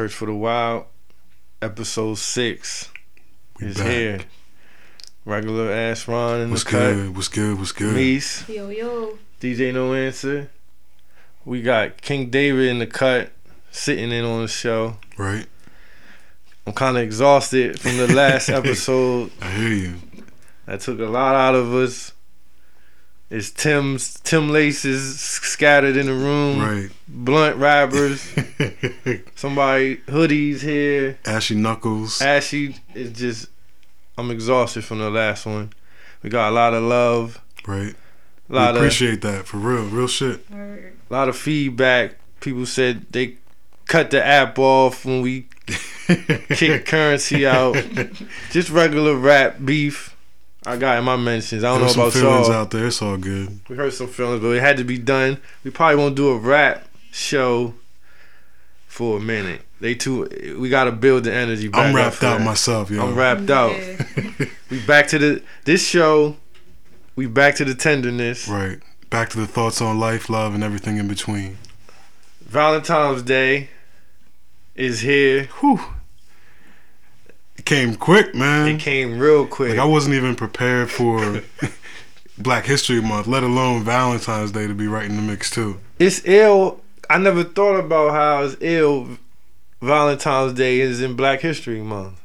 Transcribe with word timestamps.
Church 0.00 0.14
for 0.14 0.24
the 0.24 0.32
Wild, 0.34 0.86
episode 1.60 2.16
six 2.16 2.88
We 3.60 3.66
is 3.66 3.76
back. 3.76 3.86
here. 3.86 4.18
Regular 5.26 5.70
ass 5.70 6.08
Ron 6.08 6.40
in 6.40 6.50
What's 6.50 6.64
the 6.64 6.70
cut. 6.70 6.94
good? 6.94 7.14
What's 7.16 7.28
good? 7.28 7.58
What's 7.58 7.72
good? 7.72 7.94
Meese, 7.94 8.48
Yo, 8.48 8.70
yo. 8.70 9.18
DJ 9.42 9.74
No 9.74 9.92
Answer. 9.92 10.48
We 11.44 11.60
got 11.60 12.00
King 12.00 12.30
David 12.30 12.68
in 12.70 12.78
the 12.78 12.86
cut, 12.86 13.30
sitting 13.72 14.10
in 14.10 14.24
on 14.24 14.40
the 14.40 14.48
show. 14.48 14.96
Right? 15.18 15.44
I'm 16.66 16.72
kind 16.72 16.96
of 16.96 17.02
exhausted 17.02 17.78
from 17.78 17.98
the 17.98 18.10
last 18.10 18.48
episode. 18.48 19.30
I 19.42 19.50
hear 19.50 19.68
you. 19.68 19.94
That 20.64 20.80
took 20.80 20.98
a 20.98 21.04
lot 21.04 21.34
out 21.34 21.54
of 21.54 21.74
us. 21.74 22.14
It's 23.30 23.50
Tim's 23.50 24.18
Tim 24.20 24.48
Laces 24.48 25.20
scattered 25.20 25.96
in 25.96 26.06
the 26.06 26.14
room. 26.14 26.58
Right. 26.60 26.90
Blunt 27.06 27.56
rappers. 27.56 28.22
Somebody 29.36 29.98
hoodies 30.08 30.60
here. 30.62 31.16
Ashy 31.24 31.54
Knuckles. 31.54 32.20
Ashy 32.20 32.76
is 32.92 33.12
just. 33.12 33.46
I'm 34.18 34.32
exhausted 34.32 34.84
from 34.84 34.98
the 34.98 35.10
last 35.10 35.46
one. 35.46 35.72
We 36.22 36.28
got 36.30 36.50
a 36.50 36.54
lot 36.54 36.74
of 36.74 36.82
love, 36.82 37.40
right. 37.66 37.94
a 37.94 37.96
We 38.48 38.56
lot 38.56 38.70
of 38.70 38.76
appreciate 38.76 39.22
that 39.22 39.46
for 39.46 39.56
real. 39.56 39.84
Real 39.84 40.08
shit. 40.08 40.44
A 40.50 40.90
lot 41.08 41.28
of 41.28 41.36
feedback. 41.36 42.16
People 42.40 42.66
said 42.66 43.06
they 43.10 43.36
cut 43.86 44.10
the 44.10 44.22
app 44.24 44.58
off 44.58 45.04
when 45.06 45.22
we 45.22 45.46
kick 46.50 46.84
currency 46.84 47.46
out. 47.46 47.76
Just 48.50 48.70
regular 48.70 49.14
rap 49.14 49.56
beef. 49.64 50.16
I 50.66 50.76
got 50.76 50.98
in 50.98 51.04
my 51.04 51.16
mentions. 51.16 51.64
I 51.64 51.68
don't 51.72 51.80
There's 51.80 51.96
know 51.96 52.10
some 52.10 52.20
about 52.22 52.30
feelings 52.34 52.48
y'all. 52.48 52.56
out 52.56 52.70
there. 52.70 52.86
It's 52.86 53.00
all 53.00 53.16
good. 53.16 53.60
We 53.68 53.76
heard 53.76 53.92
some 53.94 54.08
feelings, 54.08 54.42
but 54.42 54.48
it 54.50 54.60
had 54.60 54.76
to 54.76 54.84
be 54.84 54.98
done. 54.98 55.38
We 55.64 55.70
probably 55.70 55.96
won't 55.96 56.16
do 56.16 56.28
a 56.30 56.36
rap 56.36 56.86
show 57.10 57.74
for 58.86 59.16
a 59.16 59.20
minute. 59.20 59.62
They 59.80 59.94
too. 59.94 60.56
We 60.60 60.68
got 60.68 60.84
to 60.84 60.92
build 60.92 61.24
the 61.24 61.32
energy. 61.32 61.68
Back 61.68 61.86
I'm 61.88 61.94
wrapped 61.96 62.16
for 62.16 62.26
out 62.26 62.38
that. 62.38 62.44
myself, 62.44 62.90
yo. 62.90 63.06
I'm 63.06 63.14
wrapped 63.14 63.48
out. 63.50 63.74
We 64.70 64.80
back 64.86 65.08
to 65.08 65.18
the 65.18 65.42
this 65.64 65.84
show. 65.84 66.36
We 67.16 67.26
back 67.26 67.56
to 67.56 67.64
the 67.64 67.74
tenderness. 67.74 68.46
Right. 68.46 68.78
Back 69.08 69.30
to 69.30 69.38
the 69.38 69.46
thoughts 69.48 69.80
on 69.80 69.98
life, 69.98 70.30
love, 70.30 70.54
and 70.54 70.62
everything 70.62 70.96
in 70.98 71.08
between. 71.08 71.58
Valentine's 72.42 73.22
Day 73.22 73.70
is 74.76 75.00
here. 75.00 75.44
Whew. 75.60 75.80
It 77.60 77.66
came 77.66 77.94
quick, 77.94 78.34
man. 78.34 78.68
It 78.68 78.80
came 78.80 79.18
real 79.18 79.46
quick. 79.46 79.72
Like 79.72 79.78
I 79.78 79.84
wasn't 79.84 80.14
even 80.14 80.34
prepared 80.34 80.90
for 80.90 81.42
Black 82.38 82.64
History 82.64 83.02
Month, 83.02 83.26
let 83.26 83.42
alone 83.42 83.84
Valentine's 83.84 84.50
Day 84.50 84.66
to 84.66 84.72
be 84.72 84.86
right 84.88 85.04
in 85.04 85.14
the 85.16 85.20
mix 85.22 85.50
too. 85.50 85.78
it's 85.98 86.22
ill. 86.24 86.80
I 87.10 87.18
never 87.18 87.44
thought 87.44 87.76
about 87.76 88.12
how 88.12 88.44
it's 88.44 88.56
ill. 88.62 89.18
Valentine's 89.82 90.54
Day 90.54 90.80
is 90.80 91.02
in 91.02 91.16
Black 91.16 91.40
History 91.42 91.82
Month. 91.82 92.18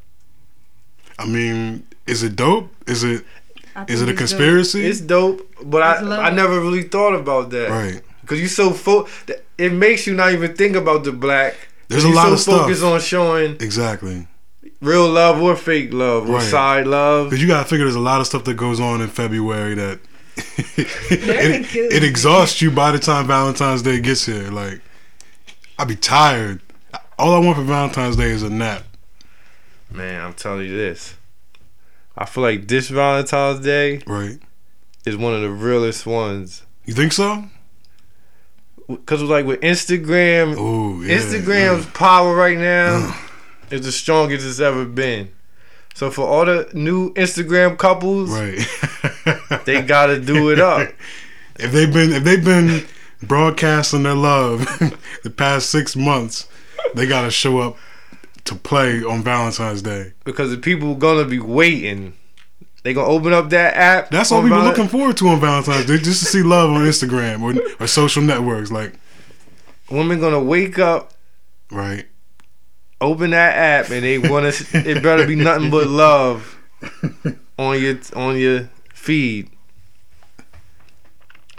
I 1.20 1.26
mean, 1.26 1.86
is 2.08 2.24
it 2.24 2.38
dope? 2.38 2.72
Is 2.88 3.04
it 3.04 3.26
is 3.90 4.02
it 4.02 4.08
a 4.08 4.12
it's 4.12 4.12
dope. 4.12 4.18
conspiracy? 4.18 4.86
It's 4.86 5.02
dope, 5.02 5.42
but 5.66 5.80
It's 5.80 6.00
I 6.00 6.02
love. 6.02 6.20
I 6.20 6.30
never 6.30 6.62
really 6.62 6.84
thought 6.84 7.14
about 7.14 7.50
that. 7.50 7.70
right. 7.72 8.02
Cause 8.26 8.40
you 8.40 8.48
so 8.48 8.72
fo- 8.72 9.06
it 9.58 9.74
makes 9.74 10.08
you 10.08 10.14
not 10.16 10.32
even 10.32 10.56
think 10.56 10.78
about 10.78 11.04
the 11.04 11.12
black. 11.12 11.56
There's 11.90 12.06
a 12.06 12.10
lot 12.10 12.28
so 12.28 12.34
of 12.34 12.40
stuff. 12.40 12.62
focused 12.62 12.84
on 12.84 13.00
showing 13.02 13.52
Exactly. 13.60 14.28
Real 14.86 15.10
love 15.10 15.42
or 15.42 15.56
fake 15.56 15.92
love 15.94 16.30
or 16.30 16.36
Right. 16.36 16.44
side 16.44 16.88
love. 16.88 17.30
Because 17.30 17.42
you 17.42 17.48
gotta 17.48 17.68
figure 17.68 17.86
there's 17.86 17.96
a 17.96 18.00
lot 18.00 18.22
of 18.22 18.28
stuff 18.28 18.44
that 18.46 18.54
goes 18.56 18.80
on 18.80 19.02
in 19.02 19.08
February 19.08 19.74
that 19.76 20.00
it, 20.68 21.76
it 21.76 22.04
exhausts 22.04 22.62
you 22.62 22.70
by 22.72 22.92
the 22.92 23.00
time 23.00 23.28
Valentine's 23.28 23.82
Day 23.82 24.00
gets 24.02 24.26
here. 24.26 24.52
Like, 24.52 24.82
I'd 25.80 25.88
be 25.88 25.96
tired. 25.96 26.62
All 27.18 27.34
I 27.34 27.40
want 27.40 27.58
for 27.58 27.64
Valentine's 27.64 28.16
Day 28.18 28.30
is 28.32 28.44
a 28.44 28.50
nap. 28.50 28.84
Man, 29.92 30.22
I'm 30.22 30.34
telling 30.34 30.66
you 30.68 30.76
this. 30.76 31.16
I 32.18 32.26
feel 32.26 32.44
like 32.44 32.68
this 32.68 32.90
Valentine's 32.90 33.62
Day 33.62 34.02
Right. 34.06 34.40
is 35.06 35.16
one 35.16 35.34
of 35.34 35.42
the 35.42 35.50
realest 35.50 36.06
ones. 36.06 36.64
You 36.86 36.94
think 36.94 37.14
so? 37.14 37.46
Cause 39.06 39.22
like 39.24 39.46
with 39.46 39.62
Instagram, 39.62 40.56
Oh, 40.58 41.02
yeah. 41.02 41.18
Instagram's 41.18 41.86
power 41.88 42.36
right 42.36 42.58
now 42.58 43.16
is 43.72 43.82
the 43.86 43.92
strongest 43.92 44.46
it's 44.46 44.60
ever 44.60 44.86
been. 44.86 45.32
So 45.94 46.12
for 46.12 46.28
all 46.28 46.46
the 46.46 46.70
new 46.74 47.14
Instagram 47.14 47.78
couples, 47.78 48.30
Right. 48.30 48.60
they 49.66 49.82
gotta 49.82 50.20
do 50.20 50.50
it 50.52 50.60
up. 50.60 50.90
if 51.58 51.72
they've 51.72 51.92
been 51.92 52.12
if 52.12 52.24
they've 52.24 52.44
been 52.44 52.86
broadcasting 53.24 54.04
their 54.04 54.14
love 54.14 54.60
the 55.24 55.30
past 55.30 55.70
six 55.70 55.96
months, 55.96 56.48
they 56.96 57.08
gotta 57.08 57.32
show 57.32 57.60
up 57.60 57.78
to 58.44 58.56
play 58.56 59.04
on 59.04 59.24
Valentine's 59.24 59.82
Day. 59.82 60.14
because 60.24 60.52
the 60.52 60.58
people 60.58 60.96
gonna 60.96 61.26
be 61.26 61.40
waiting. 61.40 62.14
They 62.84 62.94
gonna 62.94 63.08
open 63.08 63.34
up 63.34 63.50
that 63.50 63.74
app. 63.76 64.12
That's 64.12 64.30
what 64.30 64.44
we 64.44 64.52
were 64.52 64.58
Val- 64.58 64.66
looking 64.66 64.88
forward 64.88 65.18
to 65.18 65.28
on 65.30 65.40
Valentine's 65.40 65.86
Day, 65.88 65.98
just 65.98 66.20
to 66.20 66.26
see 66.30 66.44
love 66.44 66.70
on 66.70 66.82
Instagram 66.82 67.42
or, 67.42 67.56
or 67.84 67.88
social 67.88 68.22
networks. 68.22 68.70
Like, 68.72 68.94
Women 69.90 70.20
gonna 70.20 70.40
wake 70.44 70.78
up, 70.78 71.14
right, 71.72 72.06
open 73.02 73.32
that 73.32 73.56
app, 73.56 73.92
and 73.92 74.04
they 74.04 74.18
wanna. 74.18 74.52
it 74.74 75.04
better 75.04 75.26
be 75.28 75.36
nothing 75.36 75.70
but 75.72 75.88
love 75.88 76.58
on 77.58 77.82
your 77.82 77.98
on 78.16 78.38
your 78.38 78.70
feed, 78.94 79.50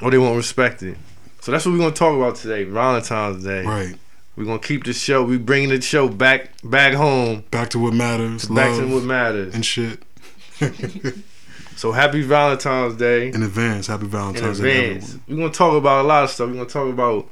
or 0.02 0.10
they 0.10 0.19
won't 0.19 0.36
respect 0.36 0.82
it. 0.82 0.97
So 1.41 1.52
that's 1.52 1.64
what 1.64 1.72
we're 1.72 1.78
gonna 1.78 1.92
talk 1.94 2.16
about 2.16 2.36
today, 2.36 2.64
Valentine's 2.64 3.44
Day. 3.44 3.64
right. 3.64 3.94
We're 4.36 4.44
gonna 4.44 4.58
keep 4.58 4.84
the 4.84 4.92
show. 4.92 5.22
We 5.24 5.38
bringing 5.38 5.70
the 5.70 5.80
show 5.80 6.08
back 6.08 6.50
back 6.62 6.92
home, 6.94 7.44
Back 7.50 7.70
to 7.70 7.78
what 7.78 7.94
matters, 7.94 8.47
back 8.47 8.76
to 8.78 8.86
what 8.86 9.04
matters. 9.04 9.54
and 9.54 9.64
shit. 9.64 10.03
So 11.76 11.92
happy 11.92 12.22
Valentine's 12.22 12.97
Day. 12.97 13.28
In 13.28 13.42
advance, 13.42 13.86
happy 13.88 14.04
in 14.04 14.08
Valentine's 14.10 14.60
Day, 14.60 14.86
advance. 14.92 15.04
everyone. 15.10 15.24
We're 15.28 15.36
gonna 15.44 15.53
talk 15.53 15.76
about 15.76 16.06
a 16.06 16.08
lot 16.08 16.24
of 16.24 16.30
stuff. 16.30 16.48
We're 16.48 16.54
gonna 16.54 16.68
talk 16.70 16.88
about 16.91 17.28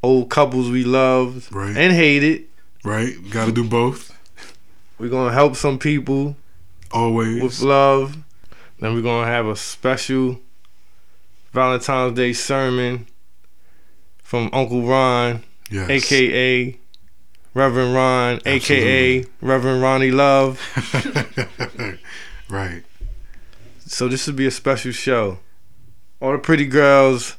old 0.00 0.30
couples 0.30 0.70
we 0.70 0.84
loved 0.84 1.52
Right. 1.52 1.76
and 1.76 1.92
hated. 1.92 2.44
Right, 2.88 3.14
got 3.30 3.44
to 3.44 3.52
do 3.52 3.64
both. 3.64 4.16
We're 4.98 5.10
gonna 5.10 5.32
help 5.32 5.56
some 5.56 5.78
people 5.78 6.36
Always. 6.90 7.42
with 7.42 7.60
love. 7.60 8.16
Then 8.80 8.94
we're 8.94 9.02
gonna 9.02 9.26
have 9.26 9.46
a 9.46 9.56
special 9.56 10.40
Valentine's 11.52 12.16
Day 12.16 12.32
sermon 12.32 13.06
from 14.22 14.48
Uncle 14.54 14.82
Ron, 14.82 15.44
yes. 15.70 15.90
aka 15.90 16.78
Reverend 17.52 17.94
Ron, 17.94 18.40
aka 18.46 19.24
Reverend 19.42 19.82
Ronnie 19.82 20.10
Love. 20.10 20.58
right. 22.48 22.84
So 23.86 24.08
this 24.08 24.26
would 24.26 24.36
be 24.36 24.46
a 24.46 24.50
special 24.50 24.92
show. 24.92 25.38
All 26.20 26.32
the 26.32 26.38
pretty 26.38 26.66
girls 26.66 27.36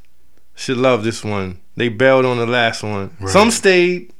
should 0.55 0.77
love 0.77 1.03
this 1.03 1.23
one. 1.23 1.59
They 1.75 1.89
bailed 1.89 2.25
on 2.25 2.37
the 2.37 2.45
last 2.45 2.83
one. 2.83 3.15
Right. 3.19 3.29
Some 3.29 3.51
stayed, 3.51 4.13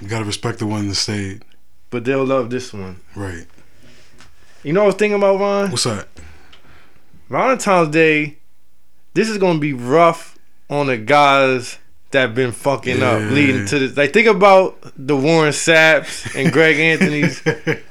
You 0.00 0.08
got 0.08 0.20
to 0.20 0.24
respect 0.24 0.58
the 0.58 0.66
one 0.66 0.88
that 0.88 0.94
stayed. 0.94 1.44
but 1.90 2.04
they'll 2.04 2.24
love 2.24 2.50
this 2.50 2.72
one. 2.72 3.00
Right. 3.14 3.46
You 4.62 4.72
know 4.72 4.80
what 4.80 4.84
I 4.84 4.86
was 4.88 4.94
thinking 4.96 5.16
about, 5.18 5.40
Ron? 5.40 5.70
What's 5.70 5.84
that? 5.84 6.08
Valentine's 7.28 7.88
Day, 7.90 8.38
this 9.14 9.28
is 9.28 9.38
gonna 9.38 9.58
be 9.58 9.72
rough 9.72 10.38
on 10.68 10.86
the 10.88 10.96
guys 10.98 11.78
that 12.10 12.34
been 12.34 12.50
fucking 12.50 13.02
up 13.02 13.20
leading 13.30 13.66
to 13.66 13.78
this. 13.78 13.96
Like 13.96 14.12
think 14.12 14.26
about 14.26 14.76
the 14.96 15.16
Warren 15.16 15.52
Sapps 15.52 16.34
and 16.34 16.52
Greg 16.52 16.76
Anthony's 16.80 17.40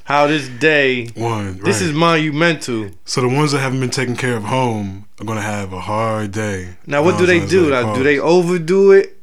how 0.04 0.28
this 0.28 0.50
day 0.50 1.08
one. 1.16 1.54
Right. 1.54 1.64
this 1.64 1.82
is 1.82 1.94
monumental. 1.94 2.90
so 3.06 3.22
the 3.22 3.30
ones 3.30 3.54
that 3.54 3.60
haven't 3.60 3.80
been 3.80 3.90
taken 3.90 4.16
care 4.18 4.36
of 4.36 4.44
home 4.44 5.06
are 5.22 5.26
gonna 5.26 5.42
have 5.42 5.72
a 5.72 5.80
hard 5.80 6.32
day. 6.34 6.76
Now 6.86 7.02
what 7.04 7.18
do 7.18 7.26
they 7.26 7.46
do? 7.46 7.70
Like, 7.70 7.96
do 7.96 8.04
they 8.04 8.20
overdo 8.20 8.92
it? 8.92 9.18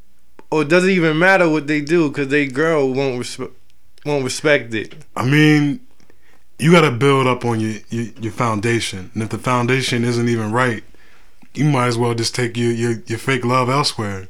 Or 0.50 0.64
does 0.64 0.84
it 0.84 0.90
even 0.90 1.18
matter 1.18 1.48
what 1.48 1.66
they 1.66 1.80
do 1.80 2.08
because 2.08 2.28
they 2.28 2.46
girl 2.46 2.92
won't 2.92 3.20
respe- 3.20 3.52
won't 4.06 4.24
respect 4.24 4.72
it. 4.72 4.94
I 5.16 5.24
mean, 5.24 5.80
you 6.58 6.70
got 6.70 6.82
to 6.82 6.90
build 6.90 7.26
up 7.26 7.44
on 7.44 7.60
your, 7.60 7.80
your 7.90 8.06
your 8.20 8.32
foundation, 8.32 9.10
and 9.12 9.22
if 9.22 9.28
the 9.28 9.38
foundation 9.38 10.04
isn't 10.04 10.28
even 10.28 10.52
right, 10.52 10.84
you 11.54 11.64
might 11.64 11.88
as 11.88 11.98
well 11.98 12.14
just 12.14 12.34
take 12.34 12.56
your 12.56 12.72
your, 12.72 12.92
your 13.06 13.18
fake 13.18 13.44
love 13.44 13.68
elsewhere. 13.68 14.28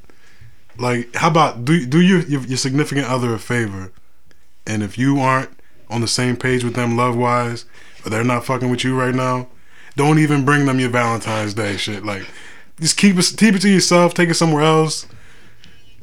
Like, 0.79 1.14
how 1.14 1.29
about 1.29 1.64
do 1.64 1.87
do 1.87 2.00
your, 2.00 2.20
your 2.23 2.41
your 2.43 2.56
significant 2.56 3.06
other 3.06 3.32
a 3.35 3.38
favor, 3.38 3.93
and 4.67 4.82
if 4.82 4.99
you 4.99 5.20
aren't 5.20 5.50
on 5.88 6.00
the 6.00 6.08
same 6.08 6.37
page 6.37 6.64
with 6.64 6.75
them 6.75 6.96
love 6.96 7.17
wise, 7.17 7.64
or 8.05 8.11
they're 8.11 8.25
not 8.25 8.44
fucking 8.44 8.70
with 8.70 8.82
you 8.82 8.99
right 8.99 9.14
now, 9.14 9.49
don't 9.94 10.19
even 10.19 10.44
bring 10.44 10.67
them 10.67 10.81
your 10.81 10.91
Valentine's 10.91 11.55
Day 11.55 11.76
shit. 11.76 12.05
Like, 12.05 12.26
just 12.81 12.96
keep 12.96 13.17
it 13.17 13.35
keep 13.37 13.55
it 13.55 13.62
to 13.62 13.69
yourself. 13.69 14.14
Take 14.14 14.31
it 14.31 14.35
somewhere 14.35 14.62
else. 14.62 15.06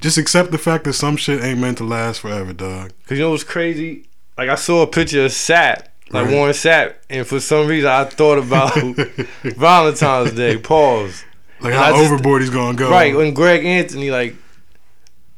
Just 0.04 0.18
accept 0.18 0.52
the 0.52 0.58
fact 0.58 0.84
that 0.84 0.94
some 0.94 1.16
shit 1.16 1.42
ain't 1.44 1.60
meant 1.60 1.78
to 1.80 1.84
last 1.86 2.20
forever, 2.20 2.52
dog. 2.54 2.92
Cause 3.08 3.18
you 3.18 3.24
know 3.24 3.32
what's 3.32 3.44
crazy? 3.46 4.06
Like 4.38 4.50
I 4.50 4.56
saw 4.56 4.82
a 4.82 4.88
picture 4.88 5.24
of 5.26 5.32
Sapp, 5.32 5.86
like 6.12 6.26
Right. 6.26 6.34
Warren 6.34 6.54
Sapp, 6.54 6.96
and 7.10 7.26
for 7.26 7.40
some 7.40 7.68
reason 7.68 7.90
I 7.90 8.04
thought 8.04 8.38
about 8.38 8.74
Valentine's 9.44 10.34
Day. 10.34 10.58
Pause. 10.58 11.24
Like 11.62 11.74
And 11.74 11.82
how 11.82 11.92
just- 11.92 12.12
overboard 12.12 12.42
he's 12.42 12.50
gonna 12.52 12.78
go. 12.78 12.90
Right 12.92 13.16
when 13.16 13.34
Greg 13.34 13.66
Anthony 13.66 14.12
like 14.12 14.36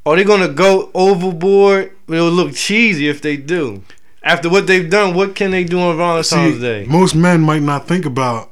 are 0.05 0.15
they 0.15 0.23
gonna 0.23 0.49
go 0.49 0.89
overboard? 0.93 1.91
It'll 2.07 2.29
look 2.29 2.53
cheesy 2.55 3.07
if 3.07 3.21
they 3.21 3.37
do. 3.37 3.83
After 4.23 4.49
what 4.49 4.65
they've 4.67 4.89
done, 4.89 5.13
what 5.13 5.35
can 5.35 5.51
they 5.51 5.63
do 5.63 5.79
on 5.79 5.97
Valentine's 5.97 6.55
See, 6.55 6.61
Day? 6.61 6.85
most 6.87 7.13
men 7.15 7.41
might 7.41 7.61
not 7.61 7.87
think 7.87 8.05
about 8.05 8.51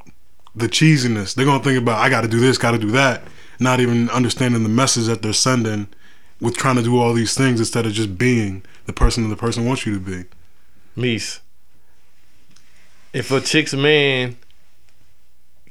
the 0.56 0.68
cheesiness. 0.68 1.34
They're 1.34 1.46
gonna 1.46 1.64
think 1.64 1.80
about 1.82 1.98
I 2.00 2.10
got 2.10 2.22
to 2.22 2.28
do 2.28 2.40
this, 2.40 2.58
got 2.60 2.72
to 2.72 2.78
do 2.78 2.92
that, 2.92 3.24
not 3.60 3.80
even 3.80 4.10
understanding 4.12 4.62
the 4.64 4.70
message 4.70 5.06
that 5.08 5.22
they're 5.24 5.34
sending 5.34 5.88
with 6.44 6.58
trying 6.58 6.76
to 6.76 6.84
do 6.84 7.00
all 7.00 7.14
these 7.14 7.34
things 7.36 7.60
instead 7.60 7.86
of 7.86 7.94
just 7.94 8.18
being 8.18 8.64
the 8.86 8.94
person 8.94 9.24
that 9.24 9.30
the 9.30 9.36
person 9.40 9.66
wants 9.66 9.86
you 9.86 9.94
to 9.94 10.00
be. 10.00 10.26
Meese. 10.98 11.40
If 13.14 13.32
a 13.32 13.40
chick's 13.42 13.74
man 13.74 14.38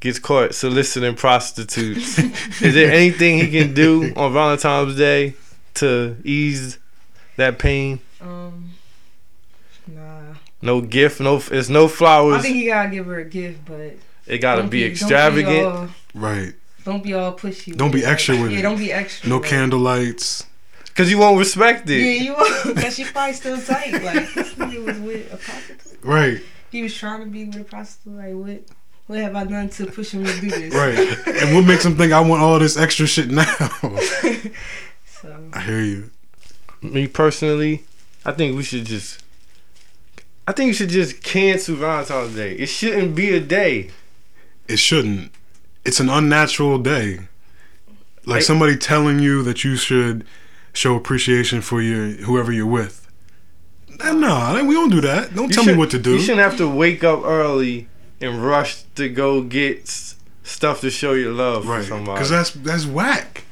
gets 0.01 0.19
caught 0.19 0.55
soliciting 0.55 1.15
prostitutes, 1.15 2.19
is 2.63 2.75
there 2.75 2.91
anything 2.91 3.39
he 3.39 3.51
can 3.51 3.75
do 3.75 4.13
on 4.17 4.33
Valentine's 4.33 4.97
Day 4.97 5.35
to 5.75 6.17
ease 6.25 6.79
that 7.37 7.59
pain? 7.59 8.01
Um, 8.21 8.71
nah. 9.87 10.35
No 10.63 10.81
gift, 10.81 11.21
no. 11.21 11.43
It's 11.51 11.69
no 11.69 11.89
flowers. 11.89 12.37
I 12.39 12.41
think 12.43 12.57
you 12.57 12.71
gotta 12.71 12.89
give 12.91 13.07
her 13.07 13.19
a 13.19 13.25
gift, 13.25 13.65
but 13.67 13.97
It 14.27 14.39
gotta 14.39 14.63
don't 14.63 14.71
be 14.71 14.83
don't 14.83 14.91
extravagant. 14.93 15.67
all, 15.67 15.89
Right. 16.15 16.55
don't 16.85 17.03
be 17.03 17.13
all 17.15 17.37
pushy. 17.37 17.77
Don't 17.77 17.91
be 17.93 18.03
it. 18.03 18.07
extra 18.07 18.41
with 18.41 18.53
it. 18.53 18.57
yeah, 18.57 18.63
don't 18.63 18.79
be 18.79 18.93
extra. 18.93 19.29
No 19.29 19.41
candle 19.41 19.81
lights. 19.81 20.47
Cause 20.94 21.11
you 21.11 21.19
won't 21.19 21.39
respect 21.39 21.89
it. 21.89 22.00
Yeah, 22.00 22.23
you 22.23 22.35
won't. 22.35 22.77
Cause 22.79 22.97
she 22.97 23.05
probably 23.05 23.33
still 23.35 23.59
tight. 23.61 23.93
Like 23.93 24.33
this 24.35 24.55
nigga 24.55 24.85
was 24.85 24.99
with 24.99 25.33
a 25.33 25.37
prostitute. 25.39 26.05
Right. 26.05 26.43
He 26.71 26.83
was 26.83 26.94
trying 26.94 27.21
to 27.21 27.27
be 27.27 27.44
with 27.44 27.61
a 27.61 27.65
prostitute. 27.65 28.15
Like 28.17 28.35
what? 28.35 28.62
What 29.06 29.19
have 29.19 29.35
I 29.35 29.44
done 29.44 29.69
to 29.71 29.87
push 29.87 30.12
him 30.12 30.25
to 30.25 30.41
do 30.41 30.49
this? 30.50 30.75
Right. 30.75 30.97
and 31.43 31.55
what 31.56 31.67
makes 31.67 31.85
him 31.85 31.97
think 31.97 32.12
I 32.12 32.21
want 32.21 32.43
all 32.43 32.59
this 32.59 32.77
extra 32.77 33.06
shit 33.06 33.31
now? 33.31 33.44
So 35.23 35.50
I 35.53 35.61
hear 35.61 35.81
you. 35.81 36.11
Me 36.83 37.06
personally, 37.06 37.85
I 38.25 38.33
think 38.33 38.56
we 38.56 38.65
should 38.65 38.85
just. 38.87 39.23
I 40.49 40.53
think 40.53 40.67
you 40.67 40.73
should 40.75 40.89
just 40.89 41.23
cancel 41.23 41.77
Valentine's 41.77 42.35
Day. 42.35 42.55
It 42.56 42.67
shouldn't 42.67 43.15
be 43.15 43.31
a 43.31 43.39
day. 43.39 43.91
It 44.67 44.79
shouldn't. 44.79 45.31
It's 45.85 46.00
an 46.00 46.09
unnatural 46.09 46.79
day. 46.79 47.29
Like 48.27 48.37
Right. 48.37 48.43
somebody 48.43 48.77
telling 48.77 49.21
you 49.21 49.44
that 49.44 49.62
you 49.62 49.77
should 49.77 50.27
show 50.73 50.97
appreciation 50.97 51.61
for 51.61 51.81
your 51.83 52.07
whoever 52.25 52.53
you're 52.53 52.67
with. 52.67 53.09
No, 54.05 54.65
we 54.67 54.75
don't 54.75 54.91
do 54.91 55.01
that. 55.03 55.35
Don't 55.35 55.49
You 55.49 55.55
tell 55.55 55.65
me 55.65 55.77
what 55.77 55.91
to 55.91 55.99
do. 55.99 56.13
You 56.15 56.21
shouldn't 56.21 56.41
have 56.41 56.57
to 56.57 56.69
wake 56.69 57.05
up 57.05 57.25
early 57.25 57.89
and 58.21 58.45
rush 58.45 58.83
to 58.95 59.09
go 59.09 59.43
get 59.43 59.89
stuff 60.43 60.81
to 60.81 60.91
show 60.91 61.13
your 61.13 61.33
love 61.33 61.67
right. 61.67 61.83
for 61.83 61.89
somebody. 61.89 62.15
Because 62.15 62.31
that's 62.31 62.51
that's 62.51 62.87
whack. 62.87 63.45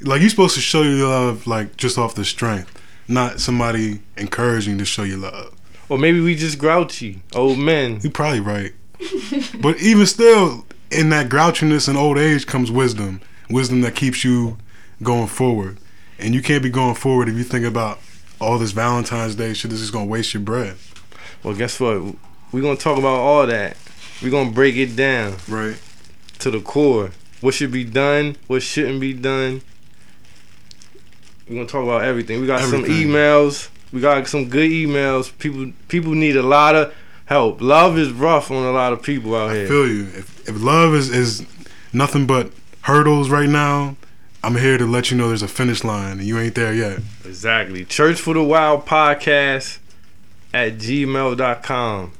Like 0.00 0.20
you're 0.20 0.30
supposed 0.30 0.54
to 0.54 0.60
show 0.60 0.82
your 0.82 1.06
love 1.08 1.46
like 1.46 1.76
just 1.76 1.98
off 1.98 2.14
the 2.14 2.24
strength, 2.24 2.80
not 3.08 3.40
somebody 3.40 4.00
encouraging 4.16 4.78
to 4.78 4.84
show 4.84 5.02
your 5.02 5.18
love. 5.18 5.54
or 5.88 5.98
maybe 5.98 6.20
we 6.20 6.34
just 6.34 6.58
grouchy 6.58 7.22
old 7.34 7.58
men. 7.58 8.00
You're 8.02 8.12
probably 8.12 8.40
right. 8.40 8.72
but 9.60 9.80
even 9.80 10.06
still, 10.06 10.66
in 10.90 11.10
that 11.10 11.28
grouchiness 11.28 11.88
and 11.88 11.96
old 11.96 12.18
age 12.18 12.46
comes 12.46 12.70
wisdom. 12.70 13.20
Wisdom 13.48 13.80
that 13.80 13.94
keeps 13.94 14.24
you 14.24 14.58
going 15.02 15.26
forward. 15.26 15.78
And 16.20 16.34
you 16.34 16.42
can't 16.42 16.62
be 16.62 16.70
going 16.70 16.94
forward 16.94 17.28
if 17.28 17.36
you 17.36 17.44
think 17.44 17.64
about 17.64 17.98
all 18.40 18.58
this 18.58 18.72
Valentine's 18.72 19.34
Day 19.34 19.52
shit 19.54 19.70
This 19.70 19.80
is 19.80 19.86
just 19.86 19.92
gonna 19.92 20.06
waste 20.06 20.34
your 20.34 20.42
bread. 20.42 20.76
Well, 21.42 21.54
guess 21.54 21.78
what? 21.80 22.14
We're 22.52 22.62
gonna 22.62 22.76
talk 22.76 22.98
about 22.98 23.18
all 23.20 23.46
that. 23.46 23.76
We're 24.22 24.30
gonna 24.30 24.50
break 24.50 24.76
it 24.76 24.96
down 24.96 25.36
Right. 25.48 25.76
to 26.40 26.50
the 26.50 26.60
core. 26.60 27.10
What 27.40 27.54
should 27.54 27.72
be 27.72 27.84
done? 27.84 28.36
What 28.48 28.62
shouldn't 28.62 29.00
be 29.00 29.12
done? 29.14 29.62
We're 31.48 31.56
gonna 31.56 31.68
talk 31.68 31.82
about 31.84 32.02
everything. 32.04 32.40
We 32.40 32.46
got 32.46 32.60
some 32.62 32.84
emails. 32.84 33.68
We 33.92 34.00
got 34.00 34.26
some 34.28 34.48
good 34.48 34.70
emails. 34.70 35.36
People 35.38 35.72
people 35.88 36.12
need 36.12 36.36
a 36.36 36.42
lot 36.42 36.76
of 36.76 36.94
help. 37.26 37.60
Love 37.60 37.98
is 37.98 38.10
rough 38.12 38.50
on 38.50 38.64
a 38.64 38.70
lot 38.72 38.92
of 38.92 39.02
people 39.02 39.34
out 39.34 39.50
I 39.50 39.54
here. 39.56 39.68
feel 39.68 39.88
you. 39.88 40.02
If, 40.14 40.48
if 40.48 40.62
love 40.62 40.94
is, 40.94 41.10
is 41.10 41.44
nothing 41.92 42.26
but 42.26 42.52
hurdles 42.82 43.30
right 43.30 43.48
now, 43.48 43.96
I'm 44.42 44.56
here 44.56 44.78
to 44.78 44.86
let 44.86 45.10
you 45.10 45.18
know 45.18 45.28
there's 45.28 45.42
a 45.42 45.48
finish 45.48 45.84
line 45.84 46.12
and 46.12 46.22
you 46.22 46.38
ain't 46.38 46.54
there 46.54 46.72
yet. 46.72 47.00
Exactly. 47.26 47.84
Church 47.84 48.20
for 48.20 48.32
the 48.32 48.42
Wild 48.42 48.86
podcast 48.86 49.78
at 50.54 50.78
gmail.com. 50.78 52.12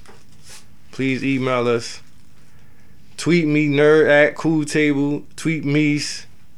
Please 0.90 1.24
email 1.24 1.66
us. 1.66 2.02
Tweet 3.16 3.46
me, 3.46 3.68
nerd 3.68 4.08
at 4.08 4.34
cool 4.34 4.66
table. 4.66 5.24
Tweet 5.36 5.64
me 5.64 5.96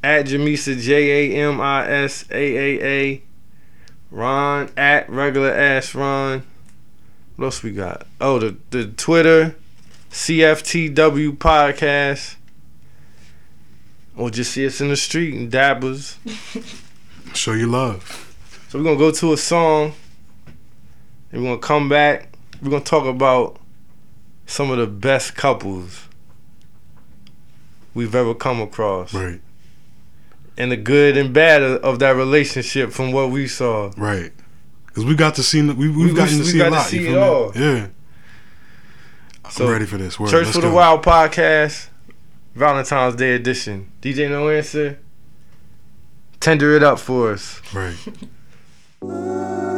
at 0.02 0.26
Jamisa, 0.26 0.80
J 0.80 1.32
A 1.32 1.48
M 1.48 1.60
I 1.60 1.88
S 1.88 2.24
A 2.30 2.34
A 2.56 2.84
A. 2.84 3.22
Ron 4.10 4.68
at 4.76 5.08
regular 5.08 5.50
ass 5.50 5.94
Ron. 5.94 6.42
What 7.36 7.46
else 7.46 7.62
we 7.62 7.70
got? 7.70 8.06
Oh, 8.20 8.38
the, 8.38 8.56
the 8.70 8.86
Twitter, 8.86 9.56
CFTW 10.10 11.36
podcast. 11.38 12.36
Or 14.16 14.30
just 14.30 14.52
see 14.52 14.66
us 14.66 14.80
in 14.80 14.88
the 14.88 14.96
street 14.96 15.34
and 15.34 15.50
dabbers. 15.50 16.18
Show 17.34 17.52
your 17.52 17.68
love. 17.68 18.34
So 18.68 18.78
we're 18.78 18.84
gonna 18.84 18.98
go 18.98 19.10
to 19.10 19.32
a 19.32 19.36
song, 19.36 19.94
and 21.30 21.42
we're 21.42 21.48
gonna 21.50 21.60
come 21.60 21.88
back. 21.88 22.34
We're 22.62 22.70
gonna 22.70 22.84
talk 22.84 23.06
about 23.06 23.58
some 24.46 24.70
of 24.70 24.78
the 24.78 24.86
best 24.86 25.34
couples 25.34 26.08
we've 27.94 28.14
ever 28.14 28.34
come 28.34 28.60
across, 28.60 29.12
Right. 29.14 29.40
and 30.56 30.70
the 30.72 30.76
good 30.76 31.16
and 31.16 31.32
bad 31.32 31.62
of, 31.62 31.82
of 31.82 31.98
that 32.00 32.16
relationship 32.16 32.90
from 32.92 33.12
what 33.12 33.30
we 33.30 33.46
saw. 33.48 33.92
Right. 33.96 34.32
Because 34.86 35.04
we 35.06 35.14
got 35.14 35.34
to 35.36 35.42
see, 35.42 35.62
we, 35.62 35.88
we've 35.88 35.96
We- 36.10 36.12
gotten 36.14 36.38
we 36.38 36.44
to 36.44 36.50
see 36.50 36.58
got 36.58 36.66
a 36.66 36.70
to 36.70 36.76
lot. 36.76 36.86
see 36.86 37.00
you 37.00 37.08
it 37.08 37.12
feel 37.12 37.52
me? 37.54 37.60
Yeah. 37.60 37.86
So, 39.50 39.66
I'm 39.66 39.72
ready 39.72 39.86
for 39.86 39.96
this. 39.98 40.18
Word. 40.20 40.30
Church 40.30 40.44
Let's 40.46 40.56
for 40.56 40.62
the 40.62 40.68
go. 40.68 40.74
Wild 40.76 41.02
podcast, 41.02 41.88
Valentine's 42.54 43.16
Day 43.16 43.34
edition. 43.34 43.90
DJ 44.00 44.28
No 44.28 44.48
Answer, 44.48 44.98
tender 46.40 46.76
it 46.76 46.82
up 46.82 46.98
for 46.98 47.32
us. 47.32 47.60
Right. 47.72 47.96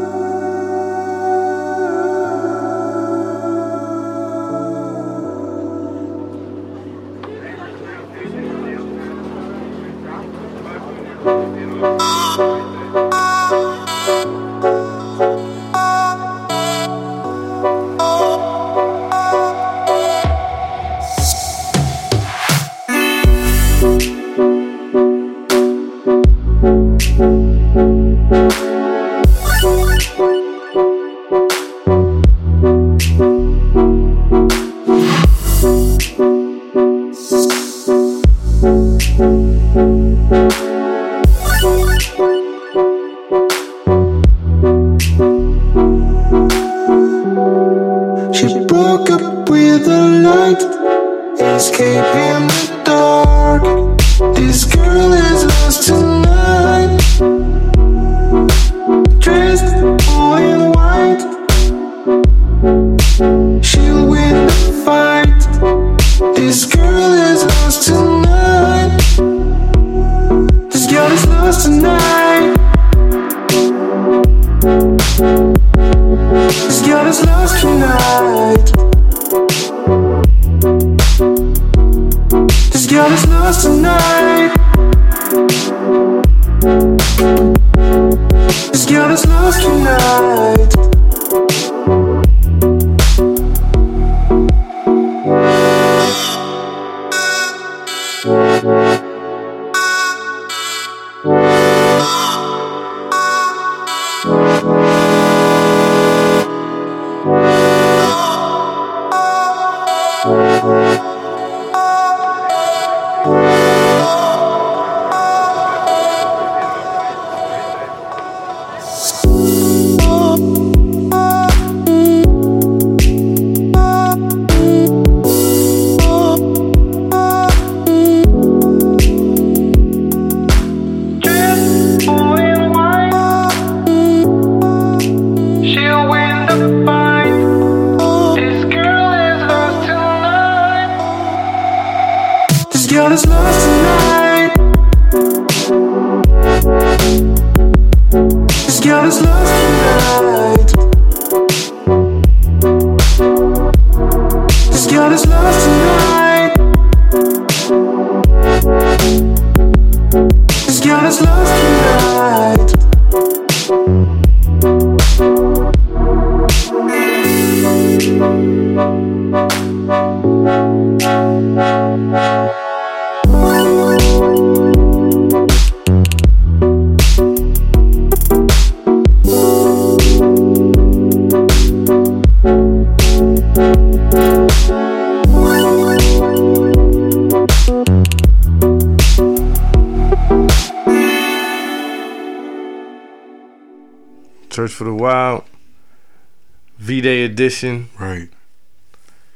edition. 197.35 197.89
Right. 197.99 198.29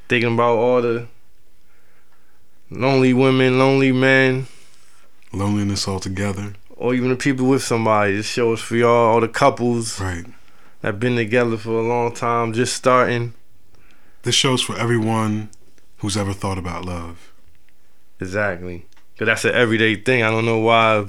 Thinking 0.09 0.35
about 0.35 0.57
all 0.57 0.83
the 0.83 1.09
lonely 2.71 3.13
women, 3.13 3.59
lonely 3.59 3.93
men, 3.93 4.47
Loneliness 5.33 5.87
altogether. 5.89 6.55
or 6.77 6.95
even 6.95 7.11
the 7.11 7.17
people 7.17 7.47
with 7.47 7.63
somebody. 7.63 8.17
This 8.17 8.27
show 8.27 8.53
is 8.55 8.61
for 8.61 8.77
y'all, 8.77 8.89
all 9.15 9.21
the 9.21 9.29
couples 9.29 10.01
Right. 10.01 10.25
that 10.81 10.99
been 11.01 11.17
together 11.17 11.57
for 11.59 11.79
a 11.79 11.83
long 11.83 12.13
time, 12.15 12.53
just 12.53 12.75
starting. 12.75 13.35
This 14.23 14.35
show's 14.35 14.63
for 14.63 14.77
everyone 14.79 15.51
who's 15.99 16.17
ever 16.17 16.33
thought 16.33 16.59
about 16.59 16.85
love. 16.85 17.33
Exactly. 18.21 18.87
Cause 19.19 19.27
that's 19.27 19.45
an 19.45 19.55
everyday 19.55 19.97
thing. 19.97 20.23
I 20.23 20.31
don't 20.31 20.45
know 20.47 20.59
why 20.61 21.07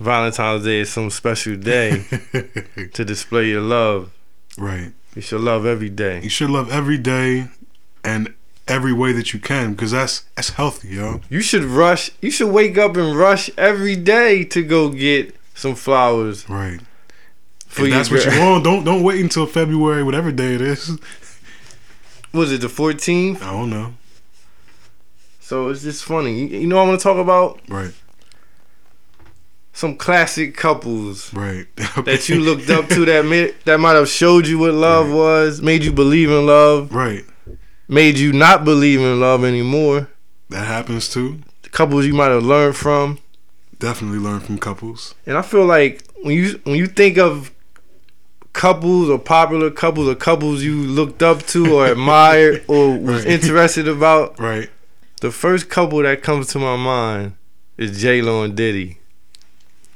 Valentine's 0.00 0.64
Day 0.64 0.80
is 0.80 0.90
some 0.90 1.10
special 1.10 1.56
day 1.56 2.04
to 2.94 3.04
display 3.04 3.48
your 3.48 3.60
love. 3.60 4.10
right. 4.58 4.92
You 5.14 5.22
should 5.22 5.40
love 5.40 5.64
every 5.66 5.88
day. 5.90 6.20
You 6.22 6.28
should 6.30 6.50
love 6.50 6.70
every 6.70 6.98
day 6.98 7.48
and 8.02 8.34
every 8.66 8.92
way 8.92 9.12
that 9.12 9.32
you 9.32 9.38
can 9.40 9.72
because 9.72 9.90
that's 9.92 10.24
that's 10.34 10.50
healthy, 10.50 10.88
yo. 10.88 11.20
You 11.28 11.40
should 11.40 11.64
rush. 11.64 12.10
You 12.20 12.30
should 12.30 12.50
wake 12.50 12.76
up 12.78 12.96
and 12.96 13.16
rush 13.16 13.50
every 13.56 13.96
day 13.96 14.44
to 14.44 14.62
go 14.62 14.88
get 14.88 15.34
some 15.54 15.74
flowers 15.76 16.48
Right. 16.48 16.80
for 17.66 17.86
that's 17.88 18.10
what 18.10 18.24
you 18.24 18.40
want. 18.40 18.64
Don't 18.64 18.84
don't 18.84 19.02
wait 19.02 19.20
until 19.20 19.46
February, 19.46 20.02
whatever 20.02 20.32
day 20.32 20.54
it 20.54 20.60
is. 20.60 20.98
Was 22.32 22.50
it 22.50 22.60
the 22.62 22.66
14th? 22.66 23.40
I 23.42 23.52
don't 23.52 23.70
know. 23.70 23.94
So 25.40 25.68
it's 25.68 25.82
just 25.82 26.02
funny. 26.04 26.40
You, 26.40 26.58
you 26.60 26.66
know 26.66 26.76
what 26.76 26.82
I 26.86 26.88
want 26.88 27.00
to 27.00 27.02
talk 27.04 27.18
about? 27.18 27.60
Right. 27.68 27.92
Some 29.84 29.96
classic 29.96 30.56
couples 30.56 31.30
Right. 31.34 31.66
that 32.06 32.26
you 32.30 32.40
looked 32.40 32.70
up 32.70 32.88
to 32.88 33.04
that 33.04 33.26
made, 33.26 33.54
that 33.66 33.78
might 33.78 33.92
have 33.92 34.08
showed 34.08 34.46
you 34.46 34.58
what 34.58 34.72
love 34.72 35.10
was, 35.10 35.60
made 35.60 35.84
you 35.84 35.92
believe 35.92 36.30
in 36.30 36.46
love, 36.46 36.90
Right. 36.90 37.22
made 37.86 38.16
you 38.18 38.32
not 38.32 38.64
believe 38.64 39.00
in 39.00 39.20
love 39.20 39.44
anymore. 39.44 40.08
That 40.48 40.66
happens 40.66 41.10
too. 41.10 41.40
The 41.64 41.68
couples 41.68 42.06
you 42.06 42.14
might 42.14 42.30
have 42.30 42.42
learned 42.44 42.76
from. 42.76 43.18
Definitely 43.78 44.20
learn 44.20 44.40
from 44.40 44.56
couples. 44.56 45.14
And 45.26 45.36
I 45.36 45.42
feel 45.42 45.66
like 45.66 46.02
when 46.22 46.34
you 46.34 46.58
when 46.64 46.76
you 46.76 46.86
think 46.86 47.18
of 47.18 47.50
couples 48.54 49.10
or 49.10 49.18
popular 49.18 49.70
couples 49.70 50.08
or 50.08 50.14
couples 50.14 50.62
you 50.62 50.76
looked 50.76 51.22
up 51.22 51.42
to 51.48 51.74
or 51.76 51.86
admired 51.92 52.64
or 52.68 52.96
was 52.96 53.24
Right. 53.26 53.34
interested 53.34 53.86
about, 53.86 54.40
Right. 54.40 54.70
the 55.20 55.30
first 55.30 55.68
couple 55.68 55.98
that 56.04 56.22
comes 56.22 56.46
to 56.48 56.58
my 56.58 56.76
mind 56.76 57.32
is 57.76 58.00
J 58.00 58.22
Lo 58.22 58.42
and 58.42 58.56
Diddy. 58.56 59.00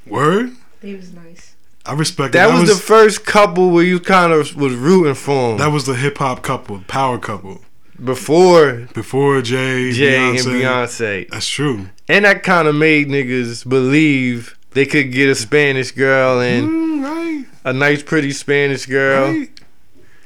Word. 0.09 0.51
They 0.81 0.95
was 0.95 1.11
nice. 1.13 1.55
I 1.85 1.93
respect 1.93 2.33
That, 2.33 2.49
it. 2.55 2.59
was, 2.59 2.69
the 2.69 2.75
first 2.75 3.25
couple 3.25 3.71
where 3.71 3.83
you 3.83 3.99
kind 3.99 4.31
of 4.33 4.55
was 4.55 4.73
rooting 4.75 5.15
for 5.15 5.49
them. 5.49 5.57
that 5.59 5.71
was 5.71 5.85
the 5.85 5.95
hip 5.95 6.17
hop 6.19 6.41
couple, 6.43 6.83
power 6.87 7.17
couple. 7.17 7.61
before 8.03 8.87
Before 8.93 9.41
Jay, 9.41 9.91
Jay 9.91 10.17
Beyonce. 10.17 10.29
and 10.29 10.61
Beyonce. 10.61 11.29
That's 11.29 11.47
true. 11.47 11.89
And 12.07 12.25
that 12.25 12.43
kind 12.43 12.67
of 12.67 12.75
made 12.75 13.07
niggas 13.07 13.67
believe 13.67 14.57
they 14.71 14.85
could 14.85 15.11
get 15.11 15.29
a 15.29 15.35
Spanish 15.35 15.91
girl 15.91 16.39
and 16.41 16.69
Mm, 16.69 17.03
right. 17.03 17.45
a 17.65 17.73
nice, 17.73 18.03
pretty 18.03 18.31
Spanish 18.31 18.85
girl. 18.85 19.31
Right. 19.31 19.49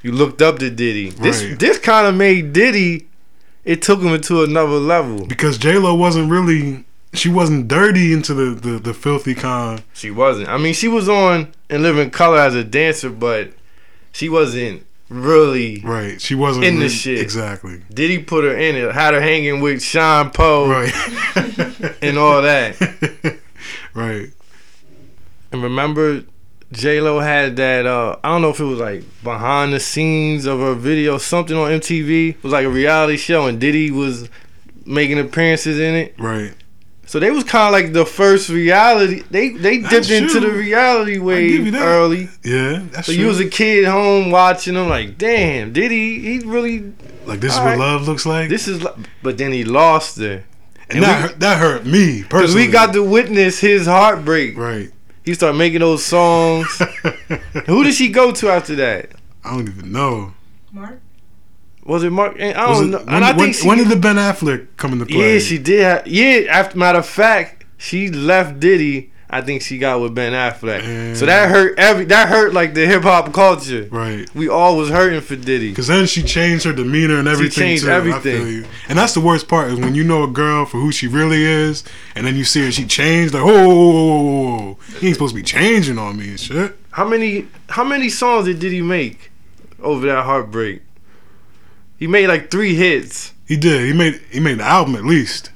You 0.01 0.11
looked 0.11 0.41
up 0.41 0.59
to 0.59 0.69
Diddy. 0.69 1.09
This 1.11 1.43
Right. 1.43 1.57
this 1.59 1.77
kind 1.79 2.07
of 2.07 2.15
made 2.15 2.51
Diddy. 2.51 3.07
It 3.63 3.81
took 3.81 4.01
him 4.01 4.09
into 4.13 4.43
another 4.43 4.73
level. 4.79 5.25
Because 5.25 5.57
J 5.57 5.77
Lo 5.77 5.93
wasn't 5.95 6.29
really. 6.29 6.83
She 7.13 7.29
wasn't 7.29 7.67
dirty 7.67 8.11
into 8.13 8.33
the, 8.33 8.55
the, 8.59 8.79
the 8.79 8.93
filthy 8.93 9.35
kind. 9.35 9.83
She 9.93 10.09
wasn't. 10.11 10.49
I 10.49 10.57
mean, 10.57 10.73
she 10.73 10.87
was 10.87 11.07
on 11.07 11.53
in 11.69 11.83
Living 11.83 12.09
Color 12.09 12.39
as 12.39 12.55
a 12.55 12.63
dancer, 12.63 13.09
but 13.09 13.51
she 14.11 14.29
wasn't 14.29 14.85
really. 15.09 15.79
Right. 15.81 16.19
She 16.19 16.33
wasn't 16.35 16.65
In 16.65 16.75
the 16.75 16.81
really- 16.85 16.89
shit. 16.93 17.19
Exactly. 17.19 17.83
Diddy 17.93 18.17
put 18.19 18.43
her 18.45 18.57
in 18.57 18.75
it. 18.75 18.91
Had 18.93 19.13
her 19.13 19.21
hanging 19.21 19.61
with 19.61 19.83
Shyne 19.83 20.31
Po 20.31 20.67
Right. 20.67 20.91
and 22.01 22.17
all 22.17 22.41
that. 22.41 22.75
right. 23.93 24.29
And 25.51 25.61
remember, 25.61 26.23
J 26.71 26.99
Lo 26.99 27.19
had 27.19 27.55
that. 27.57 27.85
Uh, 27.85 28.17
I 28.23 28.29
don't 28.29 28.41
know 28.41 28.49
if 28.49 28.59
it 28.59 28.63
was 28.63 28.79
like 28.79 29.03
behind 29.23 29.71
the 29.73 29.79
scenes 29.79 30.47
of 30.47 30.59
her 30.59 30.73
video, 30.73 31.19
something 31.19 31.55
on 31.55 31.69
MTV. 31.71 32.29
It 32.29 32.43
was 32.43 32.53
like 32.53 32.65
a 32.65 32.69
reality 32.69 33.17
show, 33.17 33.45
and 33.45 33.59
Diddy 33.59 33.91
was 33.91 34.29
making 34.83 35.19
appearances 35.19 35.79
in 35.79 35.93
it. 35.93 36.15
Right. 36.17 36.53
So 37.05 37.19
they 37.19 37.29
was 37.31 37.43
kind 37.43 37.67
of 37.67 37.71
like 37.73 37.93
the 37.93 38.05
first 38.05 38.49
reality. 38.49 39.23
They 39.29 39.49
they 39.49 39.79
That's 39.79 40.07
dipped 40.07 40.23
into 40.23 40.39
true. 40.39 40.51
the 40.51 40.57
reality 40.57 41.13
give 41.15 41.23
wave 41.23 41.75
early. 41.75 42.29
Yeah. 42.43 42.81
That's 42.91 43.07
So 43.07 43.13
true. 43.13 43.21
you 43.21 43.27
was 43.27 43.39
a 43.39 43.47
kid 43.49 43.85
home 43.85 44.31
watching 44.31 44.73
them, 44.75 44.89
like, 44.89 45.17
damn, 45.17 45.73
did 45.73 45.91
he 45.91 46.19
He 46.19 46.39
really 46.39 46.93
like 47.25 47.39
this 47.41 47.53
is 47.53 47.59
what 47.59 47.65
right. 47.67 47.77
love 47.79 48.07
looks 48.07 48.25
like. 48.25 48.49
this 48.49 48.67
is. 48.67 48.85
But 49.21 49.37
then 49.37 49.51
he 49.51 49.63
lost 49.63 50.17
her 50.17 50.43
and 50.89 50.97
and 50.97 51.03
that, 51.03 51.15
we- 51.21 51.27
hurt, 51.29 51.39
that 51.41 51.57
hurt 51.59 51.85
me 51.85 52.21
because 52.23 52.41
personally. 52.41 52.67
we 52.67 52.71
got 52.71 52.93
to 52.93 53.03
witness 53.03 53.59
his 53.59 53.85
heartbreak. 53.85 54.57
right. 54.57 54.89
He 55.25 55.33
started 55.33 55.57
making 55.57 55.79
those 55.79 56.03
songs. 56.05 56.67
Who 57.67 57.83
did 57.85 57.93
she 57.93 58.09
go 58.09 58.31
to 58.33 58.49
after 58.49 58.75
that? 58.75 59.11
I 59.43 59.51
don't 59.55 59.67
even 59.69 59.91
know. 59.91 60.33
Mark? 60.71 60.99
Was 61.85 62.03
it 62.03 62.11
Mark? 62.11 62.35
I 62.39 62.53
don't 62.53 62.85
it- 62.85 62.87
know. 62.87 62.97
when, 62.99 63.09
and 63.09 63.25
I 63.25 63.31
when- 63.31 63.39
think 63.39 63.55
she, 63.55 63.67
when 63.67 63.77
did 63.77 63.89
the 63.89 63.95
Ben 63.97 64.15
Affleck 64.15 64.67
come 64.77 64.93
into 64.93 65.05
play? 65.05 65.33
yeah, 65.33 65.39
she 65.39 65.57
did. 65.57 65.81
Have, 65.81 66.07
yeah, 66.07 66.45
after 66.49 66.77
matter 66.77 66.99
of 66.99 67.05
fact, 67.05 67.65
she 67.77 68.09
left 68.09 68.59
Diddy. 68.59 69.09
I 69.29 69.41
think 69.41 69.63
she 69.63 69.79
got 69.79 69.99
with 69.99 70.13
Ben 70.13 70.31
Affleck. 70.33 71.15
So 71.15 71.25
that 71.25 71.49
hurt 71.49 71.77
every. 71.79 72.05
That 72.05 72.29
hurt 72.29 72.53
like 72.53 72.75
the 72.75 72.85
hip 72.85 73.01
hop 73.01 73.33
culture. 73.33 73.87
Right. 73.91 74.33
We 74.35 74.47
all 74.47 74.77
was 74.77 74.89
hurting 74.91 75.21
for 75.21 75.35
Diddy. 75.35 75.69
Because 75.69 75.87
then 75.87 76.05
she 76.05 76.21
changed 76.21 76.65
her 76.65 76.71
demeanor 76.73 77.17
and 77.17 77.27
everything. 77.27 77.63
changed 77.63 77.85
too. 77.85 77.89
Everything. 77.89 78.65
And 78.87 78.95
that's 78.97 79.15
the 79.15 79.21
worst 79.21 79.47
part 79.47 79.71
is 79.71 79.79
when 79.79 79.95
you 79.95 80.03
know 80.03 80.23
a 80.23 80.27
girl 80.27 80.65
for 80.65 80.77
who 80.79 80.91
she 80.91 81.07
really 81.07 81.43
is, 81.43 81.83
and 82.15 82.27
then 82.27 82.35
you 82.35 82.43
see 82.43 82.63
her, 82.63 82.71
she 82.71 82.85
changed. 82.85 83.33
Like, 83.33 83.41
oh, 83.41 83.47
whoa, 83.47 83.67
whoa, 83.67 83.93
whoa, 83.93 84.21
whoa, 84.21 84.57
whoa. 84.75 84.77
he 84.99 85.07
ain't 85.07 85.15
supposed 85.15 85.33
to 85.33 85.41
be 85.41 85.43
changing 85.43 85.97
on 85.97 86.15
me 86.15 86.29
and 86.29 86.39
shit. 86.39 86.77
How 86.91 87.07
many? 87.07 87.47
How 87.69 87.83
many 87.83 88.09
songs 88.09 88.45
did 88.45 88.59
Diddy 88.59 88.83
make 88.83 89.31
over 89.81 90.05
that 90.05 90.25
heartbreak? 90.25 90.83
He 92.03 92.07
made 92.07 92.27
like 92.27 92.51
three 92.51 92.75
hits. 92.75 93.31
He 93.47 93.55
did. 93.55 93.85
He 93.87 93.93
made 93.93 94.19
he 94.29 94.41
made 94.41 94.57
the 94.57 94.65
album 94.65 94.93
at 94.97 95.05
least. 95.05 95.51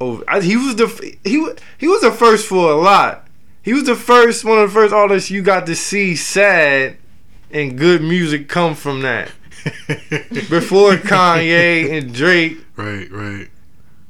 Over. 0.00 0.22
I, 0.28 0.40
he 0.40 0.56
was 0.56 0.76
the 0.76 0.86
he 1.24 1.44
he 1.78 1.88
was 1.88 2.00
the 2.00 2.12
first 2.12 2.46
for 2.46 2.70
a 2.70 2.76
lot. 2.76 3.26
He 3.60 3.72
was 3.72 3.82
the 3.82 3.96
first 3.96 4.44
one 4.44 4.60
of 4.60 4.68
the 4.70 4.72
first 4.72 4.94
artists 4.94 5.32
you 5.32 5.42
got 5.42 5.66
to 5.66 5.74
see 5.74 6.14
sad 6.14 6.96
and 7.50 7.76
good 7.76 8.02
music 8.02 8.48
come 8.48 8.76
from 8.76 9.02
that. 9.02 9.32
Before 10.48 10.92
Kanye 10.94 11.90
and 11.98 12.14
Drake, 12.14 12.58
Right, 12.76 13.10
right. 13.10 13.48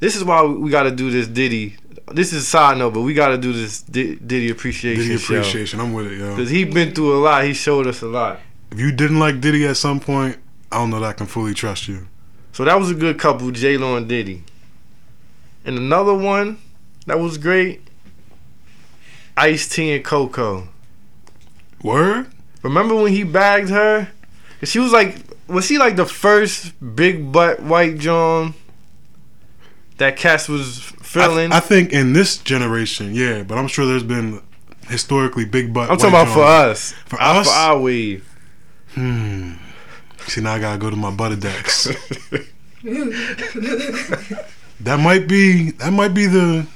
this 0.01 0.15
is 0.15 0.23
why 0.25 0.43
we 0.45 0.69
got 0.71 0.83
to 0.83 0.91
do 0.91 1.11
this 1.11 1.27
Diddy 1.29 1.77
this 2.13 2.35
is 2.35 2.43
a 2.43 2.47
side 2.47 2.77
note, 2.77 2.93
but 2.93 3.01
we 3.01 3.15
got 3.15 3.29
to 3.29 3.39
do 3.39 3.55
this 3.55 3.81
Di- 3.81 4.17
Diddy 4.17 4.51
appreciation 4.51 5.03
Diddy 5.03 5.17
show 5.17 5.37
appreciation. 5.37 5.81
I'm 5.81 5.95
with 5.95 6.09
it, 6.13 6.19
yo. 6.19 6.29
because 6.37 6.51
he's 6.51 6.75
been 6.75 6.93
through 6.95 7.17
a 7.17 7.21
lot. 7.21 7.45
He 7.45 7.55
showed 7.55 7.87
us 7.87 8.03
a 8.03 8.07
lot. 8.09 8.39
If 8.71 8.79
you 8.79 8.93
didn't 8.93 9.19
like 9.19 9.41
Diddy 9.41 9.67
at 9.67 9.79
some 9.79 9.99
point, 9.99 10.37
I 10.73 10.77
don't 10.79 10.91
know 10.91 11.01
that 11.01 11.07
I 11.09 11.13
can 11.13 11.27
fully 11.27 11.55
trust 11.55 11.87
you. 11.89 12.09
So 12.53 12.65
that 12.65 12.79
was 12.79 12.91
a 12.91 12.95
good 12.95 13.19
couple, 13.19 13.51
J 13.51 13.77
Lo 13.77 13.97
and 13.97 14.09
Diddy. 14.09 14.45
And 15.65 15.79
another 15.79 16.15
one 16.15 16.59
that 17.07 17.19
was 17.19 17.39
great, 17.39 17.83
Ice 19.37 19.69
T 19.69 19.93
and 19.93 20.05
Coco. 20.05 20.69
Word? 21.83 22.29
Remember 22.63 22.95
when 22.95 23.13
he 23.13 23.25
bagged 23.25 23.71
her? 23.71 24.09
she 24.63 24.79
was 24.79 24.93
like, 24.93 25.17
was 25.49 25.67
she 25.67 25.79
like 25.79 25.97
the 25.97 26.07
first 26.07 26.73
big 26.95 27.33
butt 27.33 27.61
white 27.61 27.99
John 27.99 28.55
that 29.99 30.17
Cass 30.17 30.49
was 30.49 30.79
filling? 30.79 31.53
I, 31.53 31.57
I 31.57 31.61
think 31.61 31.93
in 31.93 32.13
this 32.13 32.39
generation, 32.39 33.15
yeah, 33.15 33.43
but 33.43 33.59
I'm 33.59 33.67
sure 33.69 33.85
there's 33.87 34.05
been 34.05 34.41
historically 34.89 35.45
big 35.45 35.75
butt. 35.75 35.91
I'm 35.91 35.97
talking 35.97 36.11
about 36.11 36.29
for 36.29 36.45
us, 36.45 36.93
For 37.07 37.21
us? 37.21 37.47
for 37.47 37.53
our 37.53 37.81
wave. 37.81 38.29
Hmm. 38.95 39.55
See, 40.27 40.41
now 40.41 40.55
I 40.55 40.59
gotta 40.59 40.79
go 40.79 40.91
to 40.91 40.97
my 40.97 41.11
butter 41.11 41.37
decks. 41.37 41.85
that 44.81 45.01
might 45.01 45.29
be 45.29 45.73
that 45.73 45.93
might 45.93 46.15
be 46.15 46.27
the 46.27 46.67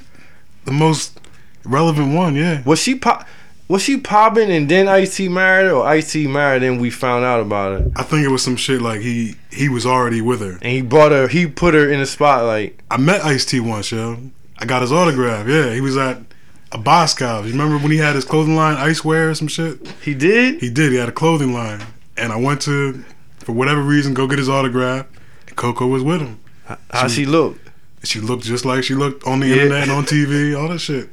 the 0.65 0.71
most 0.71 1.19
relevant 1.65 2.15
one. 2.15 2.35
Yeah. 2.35 2.61
Was 2.63 2.79
she 2.79 2.95
pop? 2.95 3.27
Was 3.69 3.81
she 3.81 3.97
popping 3.97 4.49
and 4.49 4.69
then 4.69 4.87
Ice 4.87 5.17
T 5.17 5.27
married 5.27 5.65
her, 5.65 5.73
or 5.73 5.85
Ice 5.85 6.13
T 6.13 6.25
married 6.25 6.63
and 6.63 6.79
we 6.79 6.89
found 6.89 7.25
out 7.25 7.41
about 7.41 7.81
it? 7.81 7.91
I 7.97 8.03
think 8.03 8.25
it 8.25 8.29
was 8.29 8.41
some 8.41 8.55
shit 8.55 8.81
like 8.81 9.01
he 9.01 9.35
he 9.51 9.67
was 9.67 9.85
already 9.85 10.21
with 10.21 10.39
her. 10.39 10.53
And 10.61 10.71
he 10.71 10.81
brought 10.81 11.11
her, 11.11 11.27
he 11.27 11.47
put 11.47 11.73
her 11.73 11.91
in 11.91 11.99
the 11.99 12.05
spotlight. 12.05 12.79
I 12.89 12.97
met 12.97 13.25
Ice 13.25 13.45
T 13.45 13.59
once, 13.59 13.91
yo. 13.91 14.17
I 14.59 14.65
got 14.65 14.81
his 14.81 14.91
autograph. 14.91 15.47
Yeah, 15.47 15.73
he 15.73 15.81
was 15.81 15.97
at 15.97 16.19
a 16.71 16.77
Boss 16.77 17.13
Scouts. 17.13 17.45
You 17.45 17.51
remember 17.51 17.77
when 17.77 17.91
he 17.91 17.97
had 17.97 18.15
his 18.15 18.25
clothing 18.25 18.55
line, 18.55 18.75
Icewear 18.77 19.31
or 19.31 19.35
some 19.35 19.47
shit? 19.47 19.85
He 20.01 20.13
did. 20.13 20.61
He 20.61 20.69
did. 20.69 20.91
He 20.91 20.97
had 20.97 21.09
a 21.09 21.13
clothing 21.13 21.53
line, 21.53 21.81
and 22.17 22.31
I 22.31 22.37
went 22.37 22.61
to, 22.63 23.03
for 23.47 23.53
whatever 23.53 23.81
reason, 23.81 24.13
go 24.13 24.27
get 24.27 24.39
his 24.39 24.49
autograph. 24.49 25.05
Coco 25.55 25.87
was 25.87 26.03
with 26.03 26.19
him. 26.19 26.37
How 26.91 27.07
she 27.07 27.25
looked? 27.25 27.65
She 28.03 28.19
looked 28.19 28.43
just 28.43 28.65
like 28.65 28.83
she 28.83 28.93
looked 28.93 29.25
on 29.25 29.39
the 29.39 29.47
Yeah. 29.47 29.53
internet 29.53 29.83
and 29.83 29.91
on 29.93 30.03
TV, 30.03 30.53
all 30.53 30.67
that 30.67 30.79
shit. 30.79 31.07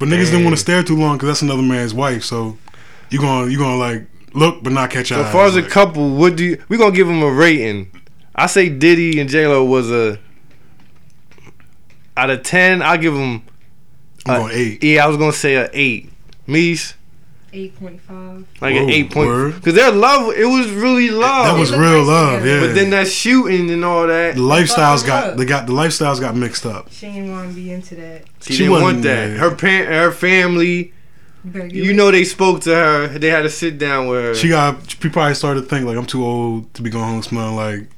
But 0.00 0.08
niggas 0.08 0.32
didn't 0.32 0.42
want 0.42 0.56
to 0.56 0.60
stare 0.60 0.82
too 0.82 0.96
long 0.96 1.16
because 1.16 1.28
that's 1.28 1.42
another 1.42 1.62
man's 1.62 1.94
wife. 1.94 2.24
So 2.24 2.58
you 3.10 3.20
gonna 3.20 3.52
you 3.52 3.56
gonna 3.56 3.76
like 3.76 4.04
look 4.34 4.64
but 4.64 4.72
not 4.72 4.90
catch 4.90 5.12
eyes. 5.12 5.26
as 5.26 5.32
far 5.32 5.46
as 5.46 5.54
a 5.54 5.62
couple, 5.62 6.16
what 6.16 6.34
do 6.34 6.42
you? 6.44 6.62
We 6.68 6.76
gonna 6.76 6.90
give 6.90 7.06
them 7.06 7.22
a 7.22 7.30
rating. 7.30 7.92
I 8.34 8.46
say 8.46 8.68
Diddy 8.68 9.20
and 9.20 9.30
J 9.30 9.46
Lo 9.46 9.62
was 9.64 9.92
a 9.92 10.18
out 12.16 12.30
of 12.30 12.42
ten. 12.42 12.82
I 12.82 12.96
give 12.96 13.14
them. 13.14 13.44
I'm 14.26 14.34
uh, 14.34 14.38
going 14.40 14.52
eight. 14.56 14.82
Yeah, 14.82 15.04
I 15.04 15.06
was 15.06 15.18
gonna 15.18 15.32
say 15.32 15.54
a 15.54 15.70
eight. 15.72 16.10
Meese 16.48 16.94
Eight 17.52 17.76
point 17.80 18.00
five. 18.00 18.44
like 18.60 18.74
Whoa, 18.74 18.84
an 18.84 18.90
eight 18.90 19.10
point 19.10 19.28
word. 19.28 19.54
because 19.56 19.74
their 19.74 19.90
love. 19.90 20.32
It 20.34 20.44
was 20.46 20.70
really 20.70 21.10
love. 21.10 21.46
That 21.46 21.58
was 21.58 21.72
real 21.72 22.04
love, 22.04 22.40
together. 22.40 22.60
yeah. 22.60 22.66
but 22.66 22.74
then 22.74 22.90
that 22.90 23.08
shooting 23.08 23.70
and 23.70 23.84
all 23.84 24.06
that. 24.06 24.36
the 24.36 24.40
lifestyles 24.40 25.04
got 25.04 25.30
up. 25.30 25.36
they 25.36 25.44
got 25.44 25.66
the 25.66 25.72
lifestyles 25.72 26.20
got 26.20 26.36
mixed 26.36 26.64
up. 26.64 26.90
She 26.92 27.06
ain't 27.06 27.30
want 27.30 27.48
to 27.50 27.54
be 27.54 27.72
into 27.72 27.96
that. 27.96 28.24
She, 28.42 28.52
She 28.52 28.58
didn't 28.64 28.82
want 28.82 29.02
that. 29.02 29.36
Her 29.36 29.54
parent, 29.54 29.88
her 29.92 30.12
family. 30.12 30.92
You 31.42 31.62
You 31.68 31.92
know 31.94 32.10
they 32.10 32.24
spoke 32.24 32.60
to 32.62 32.74
her. 32.74 33.08
They 33.18 33.28
had 33.28 33.42
to 33.42 33.50
sit 33.50 33.78
down 33.78 34.06
with 34.08 34.22
her. 34.22 34.34
She 34.34 34.48
got 34.50 34.88
she 34.90 35.08
probably 35.08 35.34
started 35.34 35.62
to 35.62 35.66
think 35.66 35.86
like 35.86 35.96
I'm 35.96 36.06
too 36.06 36.24
old 36.24 36.72
to 36.74 36.82
be 36.82 36.90
going 36.90 37.04
home 37.06 37.22
smelling 37.22 37.56
like 37.56 37.88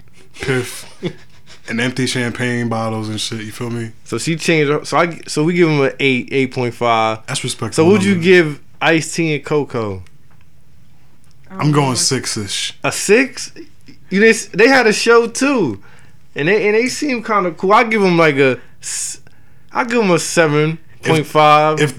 piff 0.40 0.87
and 1.68 1.81
empty 1.81 2.07
champagne 2.07 2.68
bottles 2.68 3.09
and 3.09 3.20
shit. 3.20 3.40
You 3.42 3.53
feel 3.53 3.68
me? 3.70 3.92
so 4.05 4.16
she 4.18 4.37
changed. 4.37 4.70
Her, 4.70 4.85
so 4.85 4.96
I 4.96 5.20
so 5.27 5.42
we 5.44 5.55
give 5.55 5.68
them 5.68 5.81
an 5.81 5.92
eight, 6.00 6.29
eight 6.33 6.55
point 6.55 6.72
five. 6.74 7.27
That's 7.27 7.42
respectful. 7.42 7.85
So 7.85 7.90
would 7.90 8.05
you 8.05 8.20
give 8.20 8.61
Ice 8.83 9.14
T 9.14 9.35
and 9.35 9.45
Coco 9.45 10.03
I 11.49 11.55
don't 11.55 11.61
I'm 11.66 11.73
going 11.73 11.88
what- 11.88 11.99
six 11.99 12.37
ish. 12.37 12.79
a 12.85 12.92
six? 12.92 13.53
You 14.11 14.21
they, 14.21 14.33
they 14.33 14.68
had 14.68 14.87
a 14.87 14.92
show 14.92 15.27
too, 15.27 15.83
and 16.35 16.47
they 16.49 16.66
and 16.66 16.75
they 16.77 16.88
seem 16.88 17.23
kind 17.23 17.47
of 17.47 17.57
cool. 17.57 17.73
I 17.73 17.85
give 17.85 18.03
them 18.03 18.18
like 18.18 18.37
a, 18.37 18.59
I 19.73 19.85
give 19.85 19.99
them 20.03 20.11
a 20.11 20.18
seven 20.18 20.79
point 21.03 21.27
five. 21.27 21.79
If 21.81 21.95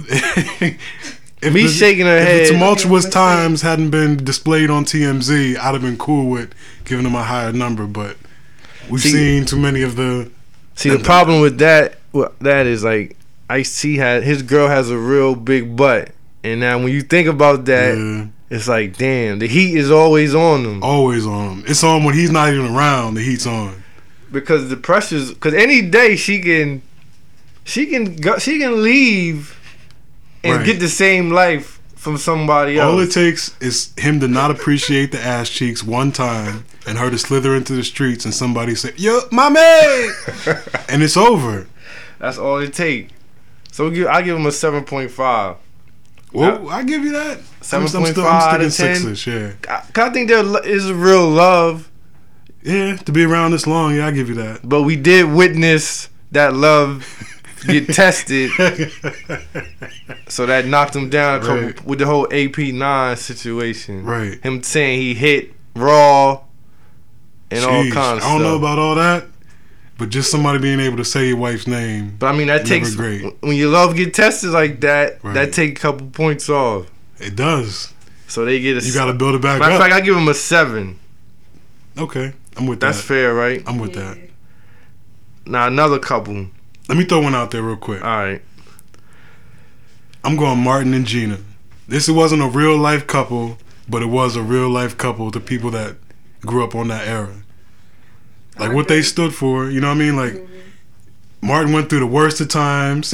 if 1.41 1.54
Me 1.54 1.67
shaking 1.67 2.06
her 2.06 2.17
if 2.17 2.24
head. 2.28 2.48
the 2.48 2.52
tumultuous 2.54 3.06
Yeah, 3.06 3.10
but 3.10 3.13
times 3.13 3.62
hadn't 3.63 3.89
been 3.89 4.17
displayed 4.24 4.69
on 4.69 4.86
TMZ, 4.86 5.58
I'd 5.58 5.74
have 5.74 5.82
been 5.82 5.98
cool 5.98 6.30
with 6.30 6.54
giving 6.86 7.04
them 7.04 7.15
a 7.15 7.24
higher 7.24 7.52
number. 7.52 7.86
But 7.88 8.15
we've 8.89 9.02
See- 9.02 9.12
seen 9.12 9.46
too 9.46 9.58
many 9.58 9.82
of 9.82 9.96
the. 9.96 10.30
See 10.76 10.89
the 10.89 11.00
problem 11.00 11.41
with 11.41 11.58
that, 11.60 11.96
well, 12.13 12.32
that 12.41 12.65
is 12.67 12.84
like 12.84 13.15
Ice 13.50 13.82
T 13.82 13.98
had 13.98 14.24
his 14.24 14.41
girl 14.43 14.67
has 14.67 14.89
a 14.89 14.98
real 14.98 15.36
big 15.36 15.76
butt, 15.76 16.12
and 16.43 16.60
now 16.60 16.77
when 16.77 16.91
you 16.91 17.01
think 17.01 17.27
about 17.27 17.65
that, 17.65 17.97
Yeah, 17.97 18.27
it's 18.49 18.67
like 18.67 18.97
damn, 18.97 19.39
the 19.39 19.47
heat 19.47 19.75
is 19.77 19.89
always 19.91 20.34
on 20.36 20.63
them 20.63 20.84
always 20.84 21.25
on 21.25 21.49
him. 21.60 21.63
It's 21.67 21.84
on 21.84 22.03
when 22.03 22.15
he's 22.15 22.32
not 22.32 22.53
even 22.53 22.75
around. 22.75 23.15
The 23.15 23.21
heat's 23.21 23.47
on. 23.47 23.84
because 24.32 24.69
the 24.69 24.77
pressures. 24.77 25.29
Because 25.34 25.53
any 25.53 25.82
day 25.82 26.15
she 26.15 26.39
can, 26.41 26.82
she 27.65 27.86
can 27.86 28.15
go, 28.15 28.38
she 28.39 28.60
can 28.60 28.82
leave 28.84 29.58
and 30.43 30.58
Right. 30.58 30.65
get 30.65 30.79
the 30.79 30.89
same 30.89 31.29
life 31.29 31.79
from 31.95 32.17
somebody 32.17 32.77
else. 32.77 32.91
All 32.91 32.99
it 32.99 33.12
takes 33.12 33.56
is 33.62 33.93
him 33.97 34.19
to 34.19 34.27
not 34.27 34.51
appreciate 34.51 35.12
the 35.13 35.19
ass 35.21 35.49
cheeks 35.49 35.84
one 35.84 36.12
time, 36.12 36.65
and 36.86 36.97
her 36.97 37.10
to 37.10 37.17
slither 37.17 37.56
into 37.56 37.73
the 37.73 37.84
streets, 37.84 38.25
and 38.25 38.34
somebody 38.34 38.75
say, 38.75 38.91
"Yo, 38.97 39.21
mommy," 39.32 39.60
and 40.89 41.01
it's 41.01 41.15
over. 41.15 41.65
That's 42.19 42.38
all 42.38 42.58
it 42.58 42.73
takes. 42.73 43.13
So 43.71 43.88
I 44.10 44.21
give 44.21 44.36
him 44.36 44.45
a 44.45 44.51
seven 44.51 44.84
point 44.84 45.12
five. 45.12 45.56
Well, 46.34 46.69
I 46.69 46.84
give 46.84 47.04
you 47.04 47.12
that. 47.13 47.38
I'm 47.38 47.84
7.5 47.86 48.08
still- 48.12 48.26
out 48.26 48.56
of 48.62 48.74
10. 48.76 48.96
sixes, 48.96 49.28
yeah. 49.28 49.52
I, 49.69 49.84
I 50.08 50.10
think 50.10 50.28
there 50.30 50.43
is 50.67 50.91
real 50.91 51.30
love, 51.30 51.89
Yeah, 52.63 52.96
to 52.98 53.12
be 53.12 53.24
around 53.24 53.52
this 53.52 53.67
long, 53.67 53.96
yeah, 53.96 54.08
I 54.08 54.12
give 54.12 54.30
you 54.30 54.36
that. 54.36 54.67
but 54.67 54.82
we 54.84 54.96
did 54.96 55.32
witness 55.32 56.10
that 56.32 56.54
love 56.56 57.06
get 57.67 57.88
tested. 57.93 58.52
So 60.28 60.46
that 60.48 60.65
knocked 60.65 60.96
him 60.96 61.10
down 61.10 61.41
Right. 61.41 61.86
with 61.86 62.00
the 62.00 62.06
whole 62.08 62.28
AP 62.34 62.58
nine 62.74 63.15
situation. 63.17 64.04
Right. 64.04 64.41
Him 64.43 64.63
saying 64.63 65.00
he 65.00 65.13
hit 65.13 65.54
raw 65.76 66.41
and 67.52 67.63
all 67.63 67.84
kinds 67.91 67.96
of 67.96 68.02
I 68.02 68.10
don't 68.10 68.19
stuff. 68.19 68.41
know 68.41 68.56
about 68.56 68.80
all 68.80 68.96
that, 68.96 69.26
but 70.04 70.10
just 70.10 70.30
somebody 70.30 70.60
being 70.60 70.82
able 70.82 70.98
to 70.98 71.06
say 71.06 71.30
your 71.30 71.38
wife's 71.38 71.66
name, 71.66 72.18
but 72.20 72.28
I 72.28 72.38
mean 72.38 72.48
that 72.48 72.66
takes 72.66 72.94
great. 72.94 73.24
when 73.39 73.56
your 73.56 73.70
love 73.70 73.96
get 73.96 74.13
tested 74.13 74.50
like 74.50 74.82
that, 74.82 75.24
Right. 75.24 75.34
that 75.34 75.54
take 75.54 75.78
a 75.78 75.82
couple 75.82 76.08
points 76.08 76.50
off. 76.50 76.88
it 77.20 77.38
does. 77.38 77.94
So 78.28 78.44
they 78.44 78.60
get 78.60 78.84
a 78.84 78.86
You 78.86 78.94
got 78.94 79.06
to 79.06 79.13
build 79.13 79.34
it 79.36 79.42
back 79.42 79.60
matter 79.62 79.76
of 79.76 79.80
fact 79.80 79.94
I 79.94 80.02
give 80.02 80.13
them 80.13 80.28
a 80.28 80.34
seven. 80.34 81.00
okay, 81.98 82.34
I'm 82.58 82.68
with 82.68 82.82
That's 82.82 82.98
that. 82.98 83.02
That's 83.04 83.08
fair, 83.08 83.34
right? 83.34 83.63
I'm 83.66 83.78
with 83.80 83.96
Yeah. 83.96 84.16
that. 84.16 84.18
Now 85.46 85.68
another 85.68 86.00
couple. 86.00 86.48
Let 86.89 86.98
me 86.98 87.06
throw 87.06 87.22
one 87.22 87.34
out 87.34 87.52
there 87.52 87.62
real 87.62 87.78
quick. 87.78 88.04
All 88.04 88.10
right. 88.10 88.42
I'm 90.26 90.36
going 90.36 90.60
Martin 90.60 90.94
and 90.94 91.06
Gina. 91.06 91.38
This 91.88 92.10
wasn't 92.10 92.42
a 92.42 92.48
real 92.50 92.78
life 92.78 93.08
couple, 93.08 93.58
but 93.88 94.02
it 94.02 94.08
was 94.08 94.36
a 94.36 94.42
real 94.42 94.70
life 94.70 94.98
couple 94.98 95.32
to 95.32 95.39
people 95.39 95.72
that 95.72 95.96
grew 96.42 96.62
up 96.62 96.76
on 96.76 96.89
that 96.89 97.08
era. 97.08 97.42
Like 98.58 98.72
what 98.74 98.88
they 98.88 99.02
stood 99.02 99.34
for, 99.34 99.70
you 99.70 99.82
know 99.82 99.88
what 99.88 99.96
I 99.96 100.00
mean? 100.00 100.16
Like 100.16 100.36
Martin 101.42 101.74
went 101.74 101.89
through 101.89 102.00
the 102.02 102.06
worst 102.08 102.39
of 102.39 102.50
times, 102.50 103.13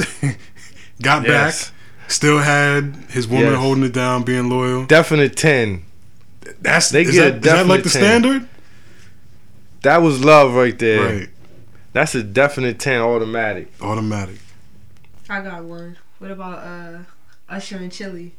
got 1.02 1.24
Yes. 1.26 1.70
back, 1.70 2.10
still 2.10 2.38
had 2.38 2.94
his 3.10 3.26
woman 3.26 3.52
Yes. 3.52 3.58
holding 3.60 3.84
it 3.84 3.92
down, 3.92 4.22
being 4.22 4.48
loyal. 4.50 4.84
Definite 4.86 5.36
ten. 5.36 5.82
That's 6.60 6.90
They 6.90 7.02
is 7.02 7.12
get 7.12 7.26
a 7.28 7.30
that, 7.32 7.36
is 7.38 7.52
that 7.52 7.66
like 7.66 7.82
the 7.84 7.90
10. 7.90 8.02
standard? 8.02 8.48
That 9.82 9.98
was 10.02 10.22
love 10.22 10.54
right 10.54 10.78
there. 10.78 11.18
Right, 11.20 11.28
That's 11.94 12.14
a 12.14 12.22
definite 12.22 12.78
ten 12.78 13.00
automatic. 13.00 13.72
automatic. 13.80 14.36
I 15.28 15.40
got 15.40 15.64
one. 15.64 15.96
What 16.18 16.30
about 16.30 16.58
uh 16.58 16.98
Usher 17.48 17.76
and 17.78 17.90
Chili? 17.90 18.32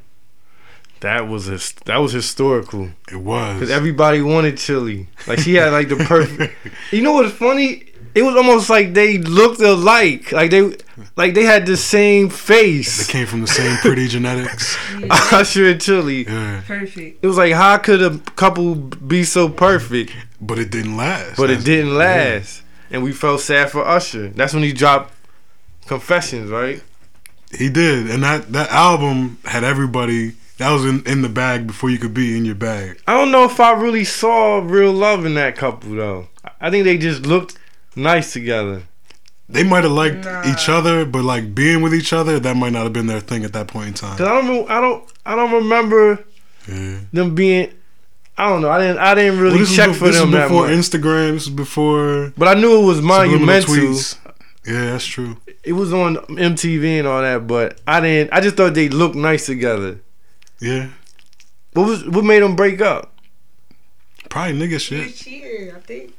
That 1.01 1.27
was 1.27 1.45
his, 1.45 1.73
that 1.85 1.97
was 1.97 2.13
historical. 2.13 2.89
It 3.11 3.17
was. 3.17 3.59
Cause 3.59 3.69
everybody 3.71 4.21
wanted 4.21 4.57
chili. 4.57 5.07
Like 5.27 5.39
she 5.39 5.55
had 5.55 5.71
like 5.71 5.89
the 5.89 5.95
perfect. 6.07 6.55
you 6.91 7.01
know 7.01 7.13
what's 7.13 7.33
funny? 7.33 7.87
It 8.13 8.23
was 8.23 8.35
almost 8.35 8.69
like 8.69 8.93
they 8.93 9.17
looked 9.19 9.61
alike. 9.61 10.31
Like 10.31 10.51
they, 10.51 10.75
like 11.15 11.33
they 11.33 11.43
had 11.43 11.65
the 11.65 11.77
same 11.77 12.29
face. 12.29 13.07
they 13.07 13.11
came 13.11 13.25
from 13.25 13.41
the 13.41 13.47
same 13.47 13.77
pretty 13.77 14.07
genetics. 14.07 14.77
Yeah, 14.99 15.07
Usher 15.31 15.69
and 15.69 15.81
Chili. 15.81 16.25
Yeah, 16.25 16.61
perfect. 16.67 17.23
It 17.23 17.27
was 17.27 17.37
like 17.37 17.53
how 17.53 17.77
could 17.77 18.01
a 18.01 18.17
couple 18.35 18.75
be 18.75 19.23
so 19.23 19.49
perfect? 19.49 20.11
but 20.41 20.57
it 20.59 20.71
didn't 20.71 20.97
last. 20.97 21.37
But 21.37 21.49
it 21.51 21.63
didn't 21.63 21.95
last, 21.95 22.63
and 22.89 23.03
we 23.03 23.11
felt 23.13 23.41
sad 23.41 23.69
for 23.71 23.87
Usher. 23.87 24.29
That's 24.29 24.53
when 24.53 24.63
he 24.63 24.73
dropped 24.73 25.13
Confessions, 25.87 26.49
right? 26.49 26.81
He 27.57 27.69
did, 27.69 28.09
and 28.09 28.23
that 28.23 28.51
that 28.53 28.69
album 28.71 29.39
had 29.45 29.63
everybody. 29.63 30.33
That 30.61 30.69
was 30.71 30.85
in, 30.85 31.01
in 31.07 31.23
the 31.23 31.29
bag 31.29 31.65
before 31.65 31.89
you 31.89 31.97
could 31.97 32.13
be 32.13 32.37
in 32.37 32.45
your 32.45 32.53
bag. 32.53 33.01
I 33.07 33.17
don't 33.17 33.31
know 33.31 33.45
if 33.45 33.59
I 33.59 33.71
really 33.71 34.03
saw 34.03 34.59
real 34.63 34.91
love 34.93 35.25
in 35.25 35.33
that 35.33 35.55
couple 35.55 35.95
though. 35.95 36.27
I 36.59 36.69
think 36.69 36.83
they 36.85 36.99
just 36.99 37.25
looked 37.25 37.57
nice 37.95 38.31
together. 38.31 38.83
they 39.49 39.63
might 39.63 39.83
have 39.83 39.91
liked 39.91 40.23
Nah. 40.23 40.43
each 40.53 40.69
other, 40.69 41.03
but 41.03 41.23
like 41.23 41.55
being 41.55 41.81
with 41.81 41.95
each 41.95 42.13
other, 42.13 42.39
that 42.39 42.55
might 42.55 42.73
not 42.73 42.83
have 42.83 42.93
been 42.93 43.07
their 43.07 43.19
thing 43.21 43.43
at 43.43 43.53
that 43.53 43.67
point 43.69 43.87
in 43.87 43.93
time. 43.95 44.17
Cause 44.19 44.27
I 44.27 44.39
don't, 44.47 44.69
I 44.69 44.79
don't, 44.79 45.03
I 45.25 45.35
don't 45.35 45.51
remember 45.51 46.23
Yeah. 46.67 46.99
them 47.11 47.33
being. 47.33 47.73
I 48.37 48.47
don't 48.49 48.61
know. 48.61 48.69
I 48.69 48.79
didn't, 48.79 48.99
I 48.99 49.15
didn't 49.15 49.39
really 49.39 49.57
Well, 49.63 49.65
check 49.75 49.87
was, 49.89 49.97
for 49.97 50.05
this 50.09 50.19
them 50.19 50.29
was 50.31 50.35
that 50.39 50.47
before 50.47 50.67
much. 50.67 50.75
Instagram. 50.77 51.31
This 51.33 51.47
was 51.47 51.55
before 51.55 52.33
But 52.37 52.47
I 52.49 52.53
knew 52.61 52.81
it 52.81 52.85
was 52.85 52.97
subliminal 52.97 53.39
monumental. 53.39 53.73
tweets. 53.75 54.17
Yeah, 54.65 54.91
that's 54.91 55.05
true. 55.07 55.37
It 55.63 55.73
was 55.73 55.91
on 55.91 56.17
MTV 56.17 56.99
and 56.99 57.07
all 57.07 57.21
that, 57.23 57.47
but 57.47 57.79
I 57.87 57.99
didn't. 57.99 58.31
I 58.31 58.41
just 58.41 58.55
thought 58.57 58.75
they 58.75 58.89
looked 58.89 59.15
nice 59.15 59.47
together. 59.47 59.99
Yeah, 60.61 60.89
What 61.73 61.87
was 61.87 62.05
what 62.07 62.23
made 62.23 62.41
them 62.43 62.55
break 62.55 62.79
up? 62.81 63.07
probably 64.29 64.53
nigga 64.53 64.71
You 64.73 64.79
shit. 64.79 65.15
cheated, 65.15 65.75
I 65.75 65.79
think. 65.79 66.13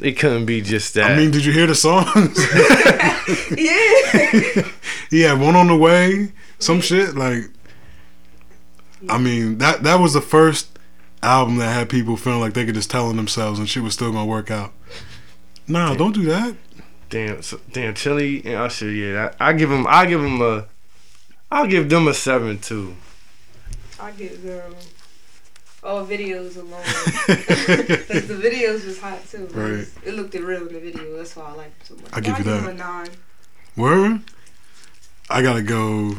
It 0.00 0.12
couldn't 0.18 0.46
be 0.46 0.60
just 0.62 0.94
that. 0.94 1.10
I 1.12 1.16
mean, 1.16 1.30
did 1.30 1.44
you 1.44 1.52
hear 1.52 1.66
the 1.66 1.74
songs? 1.74 2.38
Yeah. 3.56 4.68
he 5.10 5.20
had 5.22 5.40
one 5.40 5.56
on 5.56 5.66
the 5.68 5.76
way, 5.76 6.32
some 6.58 6.80
shit 6.80 7.14
like. 7.14 7.44
I 9.08 9.18
mean 9.18 9.58
that 9.58 9.82
that 9.82 9.96
was 10.00 10.12
the 10.14 10.20
first 10.20 10.78
album 11.22 11.56
that 11.58 11.72
had 11.72 11.88
people 11.88 12.16
feeling 12.16 12.40
like 12.40 12.52
they 12.54 12.64
could 12.66 12.74
just 12.74 12.90
tell 12.90 13.08
on 13.08 13.16
themselves 13.16 13.58
and 13.58 13.68
shit 13.68 13.82
was 13.82 13.94
still 13.94 14.12
gonna 14.12 14.26
work 14.26 14.50
out. 14.50 14.72
Nah, 15.68 15.94
don't 15.94 16.12
do 16.14 16.24
that. 16.24 16.54
damn, 17.10 17.40
so, 17.42 17.60
damn, 17.72 17.94
Chili 17.94 18.42
and 18.44 18.56
Usher. 18.56 18.90
Yeah, 18.90 19.32
I, 19.40 19.50
I 19.50 19.52
give 19.54 19.70
him, 19.70 19.86
I 19.88 20.04
give 20.06 20.20
him 20.22 20.40
a. 20.42 20.66
I'll 21.54 21.68
give 21.68 21.88
them 21.88 22.08
a 22.08 22.14
seven 22.14 22.58
too. 22.58 22.96
I 24.00 24.10
give 24.10 24.42
them 24.42 24.74
all 25.84 26.04
videos 26.04 26.56
alone. 26.56 26.82
Because 27.26 28.26
the 28.28 28.34
videos 28.34 28.84
was 28.84 28.98
hot 29.00 29.20
too. 29.30 29.44
It 29.44 29.54
Right. 29.54 29.86
It 30.04 30.14
looked 30.14 30.34
real 30.34 30.66
in 30.66 30.72
the 30.72 30.80
video. 30.80 31.16
That's 31.16 31.36
why 31.36 31.44
I 31.44 31.52
like 31.52 31.72
it 31.80 31.86
so 31.86 31.94
much. 31.94 32.10
I 32.12 32.20
give 32.20 32.34
I'll 32.34 32.38
you 32.40 32.44
give 32.44 32.52
that. 32.54 32.60
them 32.66 32.70
a 32.70 32.74
nine. 32.74 33.08
Word. 33.76 34.20
I 35.30 35.42
gotta 35.42 35.62
go 35.62 36.16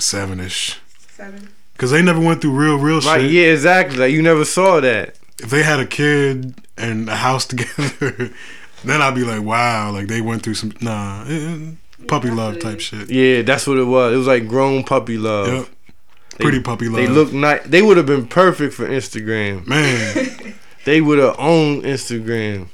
seven 0.00 0.40
ish. 0.40 0.78
Seven. 1.10 1.48
Cause 1.76 1.90
they 1.90 2.02
never 2.02 2.20
went 2.20 2.40
through 2.40 2.52
real, 2.52 2.78
real 2.78 3.00
Right? 3.00 3.20
shit. 3.22 3.30
Yeah, 3.30 3.46
exactly. 3.52 3.98
Like 3.98 4.12
you 4.12 4.22
never 4.22 4.44
saw 4.44 4.80
that. 4.80 5.16
If 5.42 5.50
they 5.50 5.62
had 5.62 5.80
a 5.80 5.86
kid 5.86 6.54
and 6.78 7.08
a 7.10 7.16
house 7.16 7.44
together, 7.52 8.30
then 8.84 9.02
I'd 9.02 9.14
be 9.14 9.24
like, 9.24 9.42
wow, 9.42 9.90
like 9.90 10.06
they 10.06 10.20
went 10.22 10.42
through 10.42 10.54
some 10.54 10.72
nah, 10.80 11.24
eh, 11.28 11.72
puppy 12.08 12.30
love 12.30 12.60
type 12.60 12.80
shit. 12.80 13.10
Yeah, 13.10 13.42
that's 13.42 13.66
what 13.66 13.78
it 13.78 13.84
was. 13.84 14.14
It 14.14 14.16
was 14.16 14.26
like 14.26 14.46
grown 14.48 14.84
puppy 14.84 15.18
love. 15.18 15.48
Yep. 15.48 15.66
Pretty 16.40 16.60
puppy 16.60 16.88
love. 16.88 16.96
They 16.96 17.06
look 17.06 17.32
nice. 17.32 17.62
They 17.64 17.80
would 17.82 17.96
have 17.96 18.06
been 18.06 18.26
perfect 18.26 18.74
for 18.74 18.86
Instagram. 18.88 19.66
man. 19.66 20.54
They 20.84 21.00
would 21.00 21.18
have 21.18 21.36
owned 21.38 21.84
Instagram. 21.84 22.68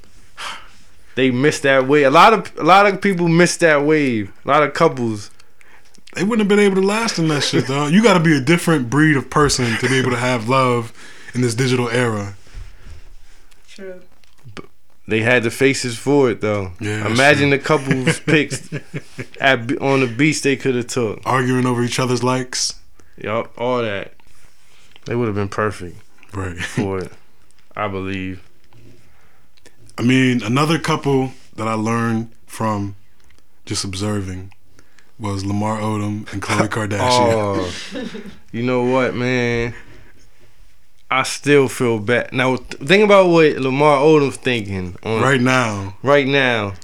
They 1.15 1.31
missed 1.31 1.63
that 1.63 1.87
wave. 1.87 2.07
A 2.07 2.11
lot 2.11 2.33
of 2.33 2.53
a 2.59 2.65
lot 2.65 2.87
of 2.87 3.01
people 3.01 3.29
missed 3.29 3.61
that 3.61 3.85
wave. 3.85 4.33
A 4.45 4.49
lot 4.49 4.65
of 4.65 4.75
couples. 4.75 5.31
they 6.15 6.25
wouldn't 6.25 6.41
have 6.41 6.49
been 6.49 6.59
able 6.59 6.75
to 6.81 6.87
last 6.87 7.21
in 7.21 7.29
that 7.29 7.45
shit, 7.45 7.69
though. 7.69 7.87
You 7.87 8.03
got 8.03 8.15
to 8.15 8.21
be 8.21 8.37
a 8.37 8.41
different 8.41 8.91
breed 8.91 9.17
of 9.17 9.31
person 9.31 9.77
to 9.79 9.89
be 9.89 9.97
able 9.97 10.11
to 10.11 10.17
have 10.17 10.49
love 10.49 10.93
in 11.35 11.41
this 11.41 11.55
digital 11.55 11.89
era. 11.89 12.35
True. 13.69 14.01
They 15.11 15.21
had 15.23 15.43
the 15.43 15.51
faces 15.51 15.99
for 15.99 16.31
it 16.31 16.41
though. 16.41 16.73
Yeah, 16.81 17.07
Imagine 17.07 17.51
the 17.51 17.59
couples 17.59 18.21
pics 18.27 18.69
at 19.41 19.77
on 19.83 20.01
the 20.01 20.07
beach 20.07 20.43
they 20.43 20.57
could 20.57 20.77
have 20.77 20.87
took. 20.87 21.21
Arguing 21.27 21.67
over 21.67 21.83
each 21.83 21.99
other's 21.99 22.23
likes. 22.23 22.75
Yup, 23.17 23.53
all 23.59 23.83
that. 23.83 24.15
They 25.07 25.15
would 25.17 25.27
have 25.27 25.35
been 25.35 25.49
perfect 25.49 25.97
Right. 26.33 26.57
for 26.59 26.99
it. 27.01 27.13
I 27.77 27.89
believe. 27.89 28.43
I 29.99 30.03
mean, 30.03 30.43
another 30.43 30.79
couple 30.79 31.33
that 31.57 31.67
I 31.69 31.75
learned 31.75 32.31
from 32.47 32.95
just 33.67 33.85
observing 33.85 34.53
was 35.19 35.45
Lamar 35.45 35.79
Odom 35.81 36.33
and 36.33 36.41
Khloe 36.41 36.69
Kardashian. 36.77 37.01
Oh, 37.03 38.31
you 38.53 38.63
know 38.63 38.85
what, 38.85 39.15
man? 39.15 39.75
I 41.11 41.25
still 41.25 41.69
feel 41.69 41.99
bad. 41.99 42.33
Now, 42.33 42.57
think 42.57 43.03
about 43.05 43.29
what 43.29 43.57
Lamar 43.57 43.99
Odom's 43.99 44.37
thinking 44.37 44.97
on 45.03 45.21
Right 45.23 45.41
now, 45.41 45.97
right 46.03 46.27
now. 46.27 46.75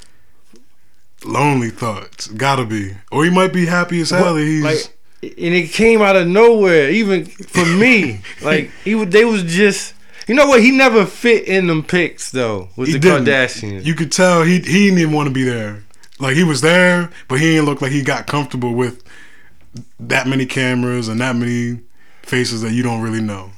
lonely 1.24 1.70
thoughts. 1.70 2.26
Gotta 2.28 2.64
be. 2.64 2.96
Or 3.12 3.24
he 3.24 3.30
might 3.30 3.52
be 3.52 3.66
happy 3.66 4.00
as 4.00 4.10
hell 4.10 4.36
he's. 4.36 4.64
like, 4.64 4.96
and 5.22 5.54
it 5.54 5.70
came 5.72 6.02
out 6.02 6.16
of 6.16 6.26
nowhere. 6.26 6.90
Even 6.90 7.24
for 7.24 7.64
me, 7.64 8.20
like 8.42 8.70
he 8.84 8.94
they 9.04 9.24
was 9.24 9.42
just. 9.44 9.94
You 10.28 10.34
know 10.34 10.48
what? 10.48 10.60
He 10.60 10.72
never 10.72 11.06
fit 11.06 11.44
in 11.44 11.68
them 11.68 11.84
pics 11.84 12.32
though 12.32 12.68
with 12.76 12.88
He 12.88 12.94
the 12.94 12.98
didn't. 12.98 13.26
Kardashians. 13.26 13.84
you 13.84 13.94
could 13.94 14.10
tell 14.10 14.42
he 14.42 14.54
he 14.58 14.86
didn't 14.86 14.98
even 14.98 15.14
want 15.14 15.28
to 15.28 15.32
be 15.32 15.44
there. 15.44 15.84
Like 16.18 16.34
he 16.34 16.42
was 16.42 16.62
there, 16.62 17.10
but 17.28 17.38
he 17.38 17.52
didn't 17.52 17.66
look 17.66 17.80
like 17.80 17.92
he 17.92 18.02
got 18.02 18.26
comfortable 18.26 18.74
with 18.74 19.04
that 20.00 20.26
many 20.26 20.44
cameras 20.46 21.06
and 21.08 21.20
that 21.20 21.36
many 21.36 21.80
faces 22.22 22.62
that 22.62 22.72
you 22.72 22.82
don't 22.82 23.02
really 23.02 23.20
know. 23.20 23.52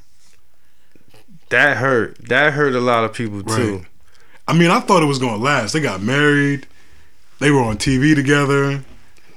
That 1.51 1.77
hurt. 1.79 2.17
That 2.29 2.53
hurt 2.53 2.75
a 2.75 2.81
lot 2.81 3.05
of 3.05 3.13
people 3.15 3.43
too. 3.43 3.85
I 4.47 4.53
mean, 4.55 4.71
I 4.71 4.81
thought 4.81 5.03
it 5.03 5.07
was 5.07 5.19
gonna 5.19 5.43
last. 5.43 5.73
They 5.73 5.81
got 5.81 6.03
married. 6.03 6.67
They 7.39 7.51
were 7.51 7.61
on 7.63 7.77
TV 7.79 8.15
together. 8.15 8.83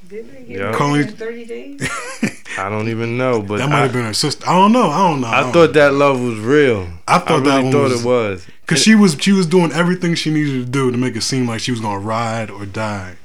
Didn't 0.07 0.33
they 0.33 0.43
get 0.43 0.59
Yeah. 0.59 0.71
married 0.77 1.07
in 1.09 1.15
30 1.15 1.45
days? 1.45 1.89
I 2.57 2.67
don't 2.69 2.89
even 2.89 3.17
know, 3.17 3.41
but 3.41 3.57
That 3.59 3.69
might 3.69 3.79
I, 3.79 3.81
have 3.83 3.93
been 3.93 4.03
her 4.05 4.13
sister. 4.13 4.43
I 4.47 4.53
don't 4.53 4.71
know. 4.73 4.89
I 4.89 5.09
don't 5.09 5.21
know. 5.21 5.27
I 5.27 5.41
don't 5.41 5.53
thought 5.53 5.73
that 5.73 5.93
love 5.93 6.19
was 6.21 6.37
real. 6.39 6.87
I 7.07 7.19
thought 7.19 7.43
that 7.45 7.49
really 7.49 7.63
one 7.63 7.71
thought 7.71 7.89
was- 7.91 8.01
it 8.03 8.07
was. 8.07 8.47
Cause 8.67 8.81
she 8.81 8.95
was 8.95 9.17
she 9.19 9.33
was 9.33 9.45
doing 9.47 9.71
everything 9.73 10.15
she 10.15 10.31
needed 10.31 10.65
to 10.65 10.71
do 10.71 10.91
to 10.91 10.97
make 10.97 11.15
it 11.17 11.23
seem 11.23 11.45
like 11.45 11.59
she 11.59 11.71
was 11.71 11.81
gonna 11.81 11.99
ride 11.99 12.49
or 12.49 12.65
die. 12.65 13.15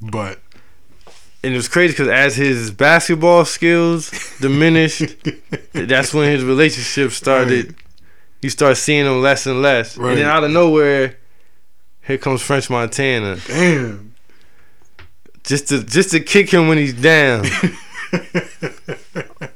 But 0.00 0.38
and 1.42 1.52
it 1.52 1.56
was 1.56 1.66
crazy 1.68 1.92
because 1.92 2.06
as 2.08 2.36
his 2.36 2.70
basketball 2.70 3.44
skills 3.46 4.10
diminished, 4.40 5.16
that's 5.72 6.14
when 6.14 6.30
his 6.30 6.44
relationship 6.44 7.10
started. 7.12 7.74
You 8.44 8.50
start 8.50 8.76
seeing 8.76 9.04
them 9.06 9.22
less 9.22 9.46
and 9.46 9.62
less, 9.62 9.96
Right. 9.96 10.10
and 10.10 10.18
then 10.20 10.26
out 10.28 10.44
of 10.44 10.50
nowhere, 10.50 11.16
here 12.06 12.18
comes 12.18 12.42
French 12.42 12.68
Montana, 12.68 13.38
damn. 13.46 14.14
just 15.44 15.68
to 15.68 15.82
just 15.82 16.10
to 16.10 16.20
kick 16.20 16.50
him 16.50 16.68
when 16.68 16.76
he's 16.76 16.92
down. 16.92 17.46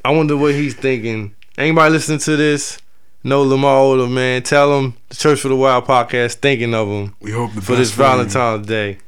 I 0.04 0.10
wonder 0.10 0.36
what 0.38 0.54
he's 0.54 0.74
thinking. 0.74 1.34
Anybody 1.58 1.92
listening 1.92 2.18
to 2.20 2.36
this? 2.36 2.78
No 3.24 3.42
Lamar 3.42 3.74
Odom, 3.82 4.12
man. 4.12 4.42
Tell 4.42 4.78
him 4.78 4.94
the 5.10 5.16
Church 5.16 5.40
for 5.40 5.48
the 5.48 5.56
Wild 5.56 5.84
podcast 5.84 6.36
thinking 6.36 6.72
of 6.72 6.88
him 6.88 7.14
we 7.20 7.32
hope 7.32 7.50
for 7.52 7.76
this. 7.76 7.90
Valentine's 7.92 8.66
Day. 8.66 8.98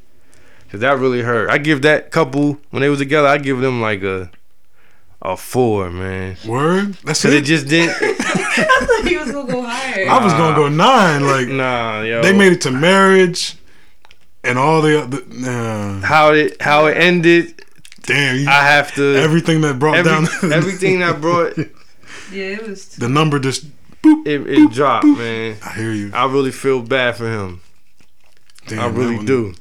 Cause 0.71 0.81
that 0.81 0.99
really 0.99 1.23
hurt. 1.23 1.49
I 1.51 1.57
give 1.59 1.81
that 1.83 2.11
couple 2.11 2.59
when 2.71 2.83
they 2.83 2.89
was 2.91 2.99
together. 2.99 3.29
I 3.29 3.39
give 3.39 3.61
them 3.61 3.81
like 3.81 4.03
a 4.03 4.31
a 5.23 5.37
four, 5.37 5.91
man. 5.91 6.37
Word. 6.47 6.95
That's 7.05 7.23
Cause 7.23 7.33
it. 7.33 7.43
it 7.43 7.45
just 7.45 7.69
didn't. 7.69 7.91
I 8.01 8.87
thought 8.87 9.07
he 9.07 9.17
was 9.17 9.31
going 9.31 9.47
to 9.47 9.53
go 9.53 9.63
higher. 9.63 10.09
I 10.09 10.23
was 10.25 10.33
gonna 10.33 10.57
go 10.57 10.69
nine. 10.69 11.27
Like 11.27 11.49
nah, 11.49 12.03
yo. 12.03 12.23
they 12.23 12.33
made 12.33 12.53
it 12.53 12.61
to 12.63 12.71
marriage, 12.71 13.57
and 14.43 14.59
all 14.59 14.81
the 14.83 15.03
other. 15.03 15.23
Nah. 15.29 16.01
how 16.01 16.33
it 16.33 16.61
how 16.61 16.87
it 16.87 16.97
ended. 16.97 17.63
Damn. 18.03 18.37
You, 18.37 18.49
I 18.49 18.63
have 18.65 18.95
to 18.95 19.15
everything 19.17 19.61
that 19.61 19.79
brought 19.79 19.97
every- 19.97 20.11
down 20.11 20.27
everything 20.53 21.01
that 21.01 21.21
brought 21.21 21.57
yeah, 22.33 22.55
it 22.57 22.67
was. 22.67 22.97
the 22.97 23.09
number 23.09 23.39
just. 23.39 23.67
Boop. 24.03 24.27
it 24.27 24.73
dropped, 24.73 25.05
man. 25.05 25.59
I 25.63 25.75
hear 25.75 25.93
you. 25.93 26.11
I 26.15 26.25
really 26.25 26.51
feel 26.51 26.81
bad 26.83 27.17
for 27.17 27.31
him. 27.31 27.61
Damn, 28.67 28.79
I 28.81 28.87
really 28.87 29.23
do, 29.27 29.53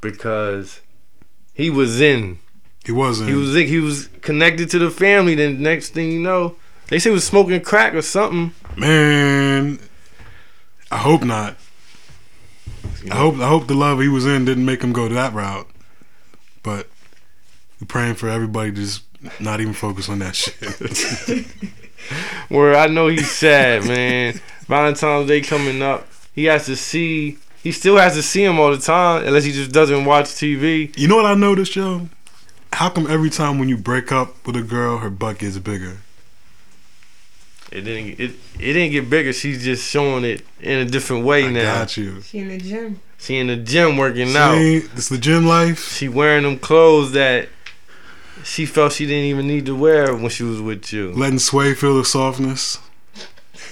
because 0.00 0.80
he 1.52 1.68
was 1.68 2.00
in. 2.00 2.38
He 2.84 2.92
wasn't. 2.92 3.28
He 3.30 3.34
was 3.34 3.54
he 3.54 3.78
was 3.78 4.08
connected 4.22 4.70
to 4.70 4.78
the 4.78 4.90
family. 4.90 5.34
Then 5.34 5.62
next 5.62 5.90
thing 5.90 6.10
you 6.10 6.20
know, 6.20 6.56
they 6.88 6.98
say 6.98 7.10
he 7.10 7.14
was 7.14 7.24
smoking 7.24 7.60
crack 7.60 7.94
or 7.94 8.02
something. 8.02 8.52
Man, 8.76 9.78
I 10.90 10.98
hope 10.98 11.22
not. 11.22 11.56
I 13.10 13.16
hope 13.16 13.36
I 13.38 13.48
hope 13.48 13.66
the 13.68 13.74
love 13.74 14.00
he 14.00 14.08
was 14.08 14.26
in 14.26 14.44
didn't 14.44 14.64
make 14.64 14.82
him 14.82 14.92
go 14.92 15.08
to 15.08 15.14
that 15.14 15.32
route. 15.32 15.68
But 16.62 16.88
we're 17.80 17.86
praying 17.86 18.14
for 18.14 18.28
everybody 18.28 18.70
to 18.70 18.76
just 18.76 19.02
not 19.40 19.60
even 19.60 19.72
focus 19.74 20.08
on 20.08 20.18
that 20.20 20.34
shit. 20.34 21.46
Where 22.48 22.76
I 22.76 22.88
know 22.88 23.08
he's 23.08 23.30
sad, 23.30 23.84
man. 23.84 24.40
Valentine's 24.66 25.28
Day 25.28 25.40
coming 25.40 25.82
up. 25.82 26.06
He 26.34 26.44
has 26.44 26.66
to 26.66 26.76
see. 26.76 27.38
He 27.62 27.70
still 27.70 27.96
has 27.96 28.14
to 28.14 28.22
see 28.22 28.42
him 28.42 28.58
all 28.58 28.72
the 28.72 28.78
time, 28.78 29.24
unless 29.24 29.44
he 29.44 29.52
just 29.52 29.70
doesn't 29.70 30.04
watch 30.04 30.26
TV. 30.26 30.96
you 30.98 31.06
know 31.06 31.14
what 31.14 31.26
I 31.26 31.34
noticed, 31.34 31.76
yo? 31.76 32.08
How 32.72 32.88
come 32.90 33.06
every 33.08 33.30
time 33.30 33.58
when 33.58 33.68
you 33.68 33.76
break 33.76 34.10
up 34.10 34.46
with 34.46 34.56
a 34.56 34.62
girl, 34.62 34.98
her 34.98 35.10
butt 35.10 35.38
gets 35.38 35.58
bigger? 35.58 35.98
It 37.70 37.82
didn't. 37.82 38.20
It 38.20 38.30
it 38.58 38.72
didn't 38.74 38.92
get 38.92 39.08
bigger. 39.08 39.32
She's 39.32 39.64
just 39.64 39.88
showing 39.88 40.24
it 40.24 40.44
in 40.60 40.78
a 40.78 40.84
different 40.84 41.24
way 41.24 41.46
I 41.46 41.50
now. 41.50 41.74
got 41.78 41.96
you. 41.96 42.20
She 42.22 42.38
in 42.38 42.48
the 42.48 42.58
gym. 42.58 43.00
She 43.18 43.38
in 43.38 43.46
the 43.46 43.56
gym 43.56 43.96
working 43.96 44.34
out. 44.36 44.56
It's 44.58 45.08
the 45.08 45.16
gym 45.18 45.46
life. 45.46 45.92
She 45.92 46.08
wearing 46.08 46.42
them 46.42 46.58
clothes 46.58 47.12
that 47.12 47.48
she 48.44 48.66
felt 48.66 48.92
she 48.92 49.06
didn't 49.06 49.24
even 49.24 49.46
need 49.46 49.64
to 49.66 49.74
wear 49.76 50.14
when 50.14 50.28
she 50.28 50.42
was 50.42 50.60
with 50.60 50.92
you. 50.92 51.12
Letting 51.12 51.38
Sway 51.38 51.74
feel 51.74 51.96
the 51.96 52.04
softness. 52.04 52.78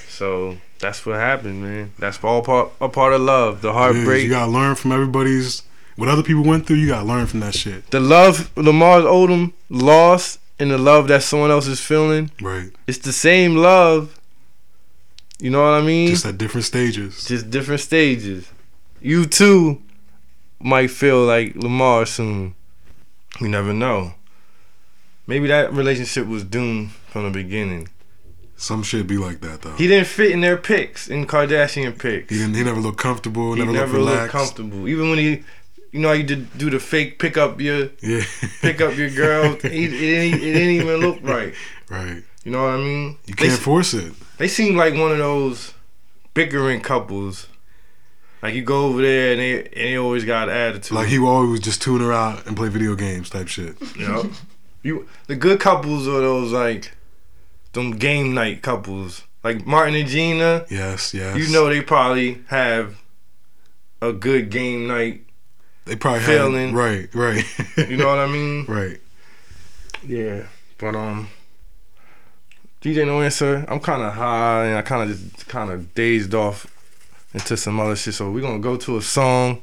So 0.08 0.58
That's 0.78 1.04
what 1.04 1.16
happened, 1.16 1.62
man. 1.62 1.92
That's 1.98 2.22
all 2.24 2.42
part 2.42 2.70
a 2.80 2.88
part 2.88 3.12
of 3.12 3.20
love. 3.20 3.60
The 3.60 3.68
Yeah, 3.68 3.74
heartbreak, 3.74 4.22
you 4.24 4.30
gotta 4.30 4.50
learn 4.50 4.76
from 4.76 4.92
everybody's 4.92 5.62
what 5.96 6.08
other 6.08 6.22
people 6.22 6.44
went 6.44 6.66
through. 6.66 6.76
You 6.76 6.88
gotta 6.88 7.06
learn 7.06 7.26
from 7.26 7.40
that 7.40 7.54
shit. 7.54 7.90
the 7.90 8.00
love 8.00 8.50
Lamar 8.56 9.00
Odom 9.00 9.52
lost, 9.68 10.38
and 10.60 10.70
the 10.70 10.78
love 10.78 11.08
that 11.08 11.22
someone 11.22 11.50
else 11.50 11.66
is 11.66 11.80
feeling. 11.80 12.30
Right. 12.40 12.70
It's 12.86 12.98
the 12.98 13.12
same 13.12 13.56
love. 13.56 14.18
You 15.38 15.50
know 15.50 15.62
what 15.62 15.72
I 15.72 15.80
mean? 15.80 16.08
Just 16.08 16.26
at 16.26 16.36
different 16.36 16.66
stages. 16.66 17.24
just 17.24 17.50
different 17.50 17.80
stages. 17.80 18.50
You 19.00 19.24
too 19.24 19.80
might 20.60 20.90
feel 20.90 21.24
like 21.24 21.56
Lamar 21.56 22.04
soon. 22.04 22.54
You 23.40 23.48
never 23.48 23.72
know. 23.72 24.14
Maybe 25.26 25.46
that 25.48 25.72
relationship 25.72 26.26
was 26.26 26.44
doomed 26.44 26.90
from 26.90 27.24
the 27.24 27.30
beginning. 27.30 27.88
Some 28.56 28.82
shit 28.82 29.06
be 29.06 29.16
like 29.16 29.40
that 29.40 29.62
though. 29.62 29.72
He 29.76 29.86
didn't 29.86 30.08
fit 30.08 30.32
in 30.32 30.42
their 30.42 30.58
pics, 30.58 31.08
in 31.08 31.26
Kardashian 31.26 31.98
pics. 31.98 32.28
He 32.28 32.36
didn't. 32.36 32.54
He 32.56 32.62
never 32.62 32.80
looked 32.80 32.98
comfortable. 32.98 33.54
He 33.54 33.60
never, 33.60 33.72
never 33.72 33.98
looked 33.98 34.20
looked 34.20 34.32
comfortable. 34.32 34.86
Even 34.86 35.08
when 35.08 35.18
he, 35.18 35.42
you 35.92 36.00
know, 36.00 36.08
how 36.08 36.14
you 36.14 36.22
did 36.24 36.56
do 36.58 36.70
the 36.70 36.78
fake 36.80 37.18
pick 37.18 37.36
up 37.36 37.60
your 37.60 37.88
Yeah. 38.00 38.22
pick 38.60 38.80
up 38.80 38.96
your 38.96 39.10
girl. 39.10 39.56
he, 39.62 39.84
it, 39.86 39.90
didn't, 39.90 40.34
it 40.40 40.52
didn't 40.52 40.70
even 40.70 40.96
look 41.00 41.18
right. 41.22 41.54
right. 41.88 42.22
You 42.44 42.52
know 42.52 42.62
what 42.62 42.74
I 42.74 42.78
mean? 42.78 43.18
You 43.26 43.34
can't 43.34 43.60
force 43.60 43.92
it. 43.94 44.12
They 44.38 44.48
seem 44.48 44.76
like 44.76 44.94
one 44.94 45.12
of 45.12 45.18
those 45.18 45.74
bickering 46.32 46.80
couples. 46.80 47.48
Like 48.42 48.54
you 48.54 48.62
go 48.62 48.86
over 48.86 49.02
there 49.02 49.32
and 49.32 49.40
they 49.40 49.62
and 49.64 49.72
they 49.74 49.96
always 49.98 50.24
got 50.24 50.48
attitude. 50.48 50.92
Like 50.96 51.08
he 51.08 51.18
always 51.18 51.60
just 51.60 51.82
tune 51.82 52.00
her 52.00 52.12
out 52.12 52.46
and 52.46 52.56
play 52.56 52.68
video 52.68 52.94
games 52.94 53.28
type 53.28 53.48
shit. 53.48 53.76
you 53.96 54.08
know, 54.08 54.30
you 54.82 55.06
the 55.26 55.36
good 55.36 55.60
couples 55.60 56.08
are 56.08 56.20
those 56.22 56.50
like 56.52 56.92
them 57.72 57.90
game 57.92 58.32
night 58.32 58.62
couples. 58.62 59.24
Like 59.44 59.66
Martin 59.66 59.94
and 59.94 60.08
Gina, 60.08 60.64
Yes, 60.70 61.12
yes. 61.14 61.36
you 61.36 61.52
know 61.52 61.68
they 61.68 61.80
probably 61.82 62.42
have 62.48 62.96
a 64.00 64.12
good 64.14 64.50
game 64.50 64.86
night. 64.86 65.24
They 65.86 65.96
probably 65.96 66.20
feeling- 66.20 66.68
had 66.68 66.74
right, 66.76 67.14
right. 67.14 67.44
You 67.88 67.96
know 67.96 68.06
what 68.06 68.18
I 68.18 68.26
mean? 68.26 68.64
right. 68.68 69.00
Yeah. 70.06 70.44
But 70.78 70.94
um 70.96 71.28
DJ 72.80 73.04
No 73.06 73.20
Answer, 73.20 73.64
I'm 73.68 73.80
kinda 73.80 74.10
high 74.10 74.66
and 74.66 74.78
I 74.78 74.82
kinda 74.82 75.14
just 75.14 75.48
kinda 75.48 75.78
dazed 75.94 76.34
off 76.34 76.66
into 77.34 77.56
some 77.56 77.78
other 77.80 77.96
shit. 77.96 78.14
So 78.14 78.30
we're 78.30 78.40
gonna 78.40 78.58
go 78.58 78.76
to 78.76 78.96
a 78.96 79.02
song 79.02 79.62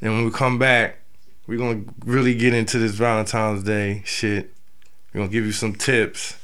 and 0.00 0.12
when 0.14 0.24
we 0.24 0.30
come 0.30 0.58
back, 0.58 0.96
we're 1.46 1.58
gonna 1.58 1.82
really 2.04 2.34
get 2.34 2.54
into 2.54 2.78
this 2.78 2.92
Valentine's 2.92 3.62
Day 3.62 4.02
shit. 4.04 4.52
We're 5.12 5.20
gonna 5.20 5.32
give 5.32 5.44
you 5.44 5.52
some 5.52 5.74
tips. 5.74 6.36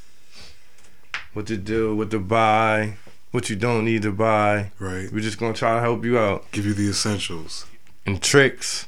What 1.33 1.45
to 1.47 1.57
do, 1.57 1.95
what 1.95 2.09
to 2.11 2.19
buy, 2.19 2.95
what 3.31 3.49
you 3.49 3.55
don't 3.55 3.85
need 3.85 4.01
to 4.03 4.11
buy. 4.11 4.71
Right. 4.79 5.11
We're 5.11 5.19
just 5.21 5.37
gonna 5.37 5.53
try 5.53 5.75
to 5.75 5.81
help 5.81 6.03
you 6.03 6.17
out. 6.17 6.49
Give 6.51 6.65
you 6.65 6.73
the 6.73 6.89
essentials. 6.89 7.65
And 8.07 8.21
tricks. 8.21 8.87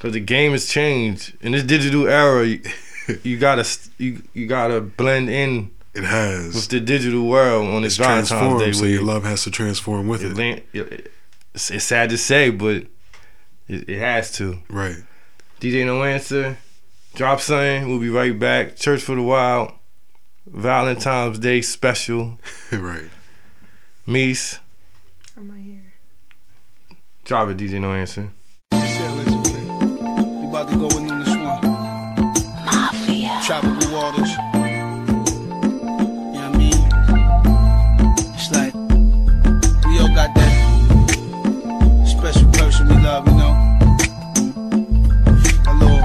Cause 0.00 0.12
the 0.12 0.20
game 0.20 0.52
has 0.52 0.66
changed. 0.68 1.34
In 1.40 1.52
this 1.52 1.62
digital 1.62 2.06
era, 2.06 2.44
you, 2.44 2.60
you 3.22 3.38
gotta 3.38 3.66
you 3.96 4.22
you 4.34 4.46
gotta 4.46 4.80
blend 4.82 5.30
in 5.30 5.70
It 5.94 6.04
has 6.04 6.54
with 6.54 6.68
the 6.68 6.80
digital 6.80 7.26
world 7.26 7.68
on 7.68 7.82
this 7.82 7.94
It's 7.98 8.06
Valentine's 8.06 8.28
Day. 8.30 8.36
transformed, 8.38 8.76
so 8.76 8.84
your 8.84 9.02
love 9.02 9.24
has 9.24 9.44
to 9.44 9.50
transform 9.50 10.08
with 10.08 10.22
it 10.22 10.38
it. 10.38 10.66
it- 10.74 11.10
it's, 11.54 11.70
it's 11.70 11.84
sad 11.84 12.10
to 12.10 12.18
say, 12.18 12.50
but 12.50 12.84
it, 13.68 13.88
it 13.88 13.98
has 14.00 14.32
to. 14.32 14.58
Right. 14.68 14.96
DJ 15.60 15.86
No 15.86 16.02
Answer, 16.02 16.58
drop 17.14 17.40
something. 17.40 17.88
We'll 17.88 18.00
be 18.00 18.08
right 18.10 18.36
back. 18.36 18.74
Church 18.76 19.00
for 19.02 19.14
the 19.14 19.22
Wild, 19.22 19.70
Valentine's 20.46 21.38
Day 21.38 21.62
special. 21.62 22.38
right. 22.72 23.08
Meese, 24.06 24.18
I'm 24.18 24.32
right 24.34 24.58
here. 24.58 24.63
Drop 27.24 27.48
it. 27.48 27.56
DJ 27.56 27.80
No 27.80 27.92
Answer. 27.92 28.30
About 28.70 30.68
to 30.68 30.76
go 30.76 30.88
in 30.98 31.10
on 31.10 31.18
this 31.20 31.30
one. 31.30 31.60
Mafia. 32.66 33.40
Tropical 33.44 33.92
waters. 33.92 34.30
You 34.30 34.36
know 36.32 36.32
what 36.32 36.44
I 36.44 36.48
mean? 36.56 36.80
It's 38.34 38.48
like, 38.52 38.74
we 39.86 39.98
all 39.98 40.14
got 40.14 40.30
that 40.34 40.52
special 42.06 42.48
person 42.52 42.88
we 42.88 42.94
love, 43.02 43.26
you 43.26 43.34
know? 43.34 43.52
A 45.66 45.72
little 45.74 46.02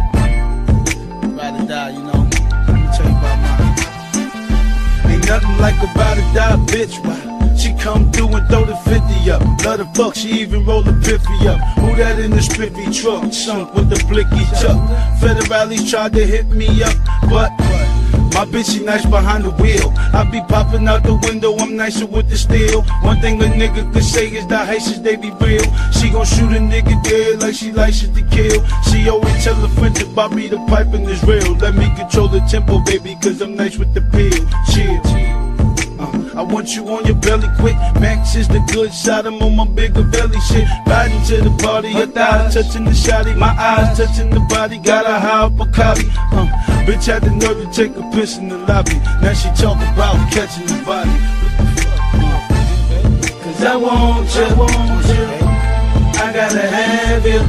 ride 1.35 1.61
or 1.61 1.65
die, 1.67 1.89
you 1.91 2.03
know? 2.03 2.29
Let 2.67 2.75
me 2.75 2.87
tell 2.95 3.05
you 3.05 3.17
about 3.17 3.37
mine. 3.43 5.11
Ain't 5.11 5.25
nothing 5.27 5.57
like 5.59 5.75
a 5.75 5.85
ride 5.95 6.17
or 6.17 6.33
die 6.33 6.55
bitch, 6.71 7.03
right? 7.05 7.28
Come 7.79 8.11
through 8.11 8.35
and 8.35 8.47
throw 8.49 8.65
the 8.65 8.75
50 8.75 9.31
up. 9.31 9.41
Love 9.63 9.77
the 9.79 9.89
fuck, 9.95 10.15
she 10.15 10.29
even 10.41 10.65
roll 10.65 10.83
the 10.83 10.91
piffy 10.91 11.47
up. 11.47 11.59
Who 11.79 11.95
that 11.95 12.19
in 12.19 12.31
the 12.31 12.41
spiffy 12.41 12.91
truck? 12.91 13.31
Sunk 13.31 13.73
with 13.73 13.89
the 13.89 14.03
blicky 14.07 14.43
chuck. 14.59 14.77
Federales 15.19 15.89
tried 15.89 16.13
to 16.13 16.25
hit 16.25 16.47
me 16.47 16.83
up, 16.83 16.95
but 17.29 17.49
my 18.33 18.45
bitch, 18.45 18.73
she 18.73 18.83
nice 18.83 19.05
behind 19.05 19.43
the 19.43 19.51
wheel. 19.51 19.91
I 20.13 20.23
be 20.23 20.41
popping 20.47 20.87
out 20.87 21.03
the 21.03 21.15
window, 21.27 21.57
I'm 21.57 21.75
nicer 21.75 22.05
with 22.05 22.29
the 22.29 22.37
steel. 22.37 22.83
One 23.01 23.19
thing 23.21 23.41
a 23.41 23.45
nigga 23.45 23.91
could 23.91 24.03
say 24.03 24.27
is 24.27 24.45
that 24.47 24.67
Haitians, 24.67 25.01
they 25.01 25.15
be 25.15 25.31
real. 25.41 25.63
She 25.91 26.09
gon' 26.09 26.25
shoot 26.25 26.51
a 26.51 26.59
nigga 26.59 27.03
dead 27.03 27.41
like 27.41 27.55
she 27.55 27.71
likes 27.71 28.03
it 28.03 28.13
to 28.15 28.23
kill. 28.27 28.65
She 28.89 29.09
always 29.09 29.43
tell 29.43 29.55
her 29.55 29.67
friends 29.79 30.01
about 30.01 30.33
me, 30.33 30.47
the 30.47 30.57
pipe 30.67 30.87
piping 30.87 31.09
is 31.09 31.23
real. 31.23 31.53
Let 31.55 31.75
me 31.75 31.93
control 31.95 32.27
the 32.27 32.39
tempo, 32.41 32.79
baby, 32.79 33.17
cause 33.21 33.41
I'm 33.41 33.55
nice 33.55 33.77
with 33.77 33.93
the 33.93 34.01
pill. 34.01 34.47
Chill. 34.71 35.28
I 36.39 36.41
want 36.41 36.73
you 36.73 36.87
on 36.87 37.03
your 37.05 37.17
belly 37.17 37.49
quick. 37.59 37.75
Max 37.99 38.33
is 38.37 38.47
the 38.47 38.63
good 38.71 38.93
side. 38.93 39.25
I'm 39.25 39.43
on 39.43 39.57
my 39.57 39.67
bigger 39.67 40.03
belly 40.03 40.39
shit. 40.39 40.65
Riding 40.87 41.21
to 41.23 41.41
the 41.41 41.53
party, 41.61 41.89
your 41.89 42.07
thighs 42.07 42.53
touching 42.53 42.85
the 42.85 42.91
shotty. 42.91 43.35
My 43.35 43.49
eyes 43.49 43.97
touching 43.97 44.29
the 44.29 44.39
body. 44.47 44.77
Got 44.77 45.05
a 45.05 45.19
high 45.19 45.47
up 45.47 45.59
a 45.59 45.65
copy. 45.69 46.07
Uh, 46.31 46.47
bitch 46.87 47.07
had 47.07 47.23
the 47.23 47.31
nerve 47.31 47.59
to 47.59 47.69
take 47.73 47.93
a 47.97 48.09
piss 48.11 48.37
in 48.37 48.47
the 48.47 48.57
lobby. 48.57 48.95
Now 49.21 49.33
she 49.33 49.49
talk 49.49 49.75
about 49.91 50.15
catching 50.31 50.65
the 50.65 50.81
body. 50.85 51.11
Cause 53.43 53.61
I 53.61 53.75
want 53.75 54.33
you. 54.33 54.45
I 56.23 56.31
gotta 56.31 56.61
have 56.61 57.25
you. 57.25 57.41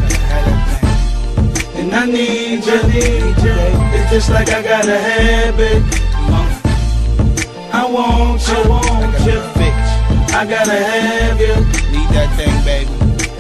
And 1.78 1.94
I 1.94 2.06
need 2.06 2.66
you, 2.66 2.82
need 2.88 3.38
you. 3.38 3.54
It's 3.94 4.10
just 4.10 4.30
like 4.30 4.48
I 4.48 4.62
gotta 4.62 4.98
have 4.98 5.60
it. 5.60 6.09
I 7.80 7.86
want 7.86 8.46
you, 8.46 8.68
want 8.68 9.14
you, 9.24 9.40
fix. 9.56 10.34
I 10.36 10.44
gotta 10.46 10.76
have 10.76 11.40
you. 11.40 11.56
Need 11.90 12.10
that 12.12 12.28
thing, 12.36 12.52
baby. 12.62 12.92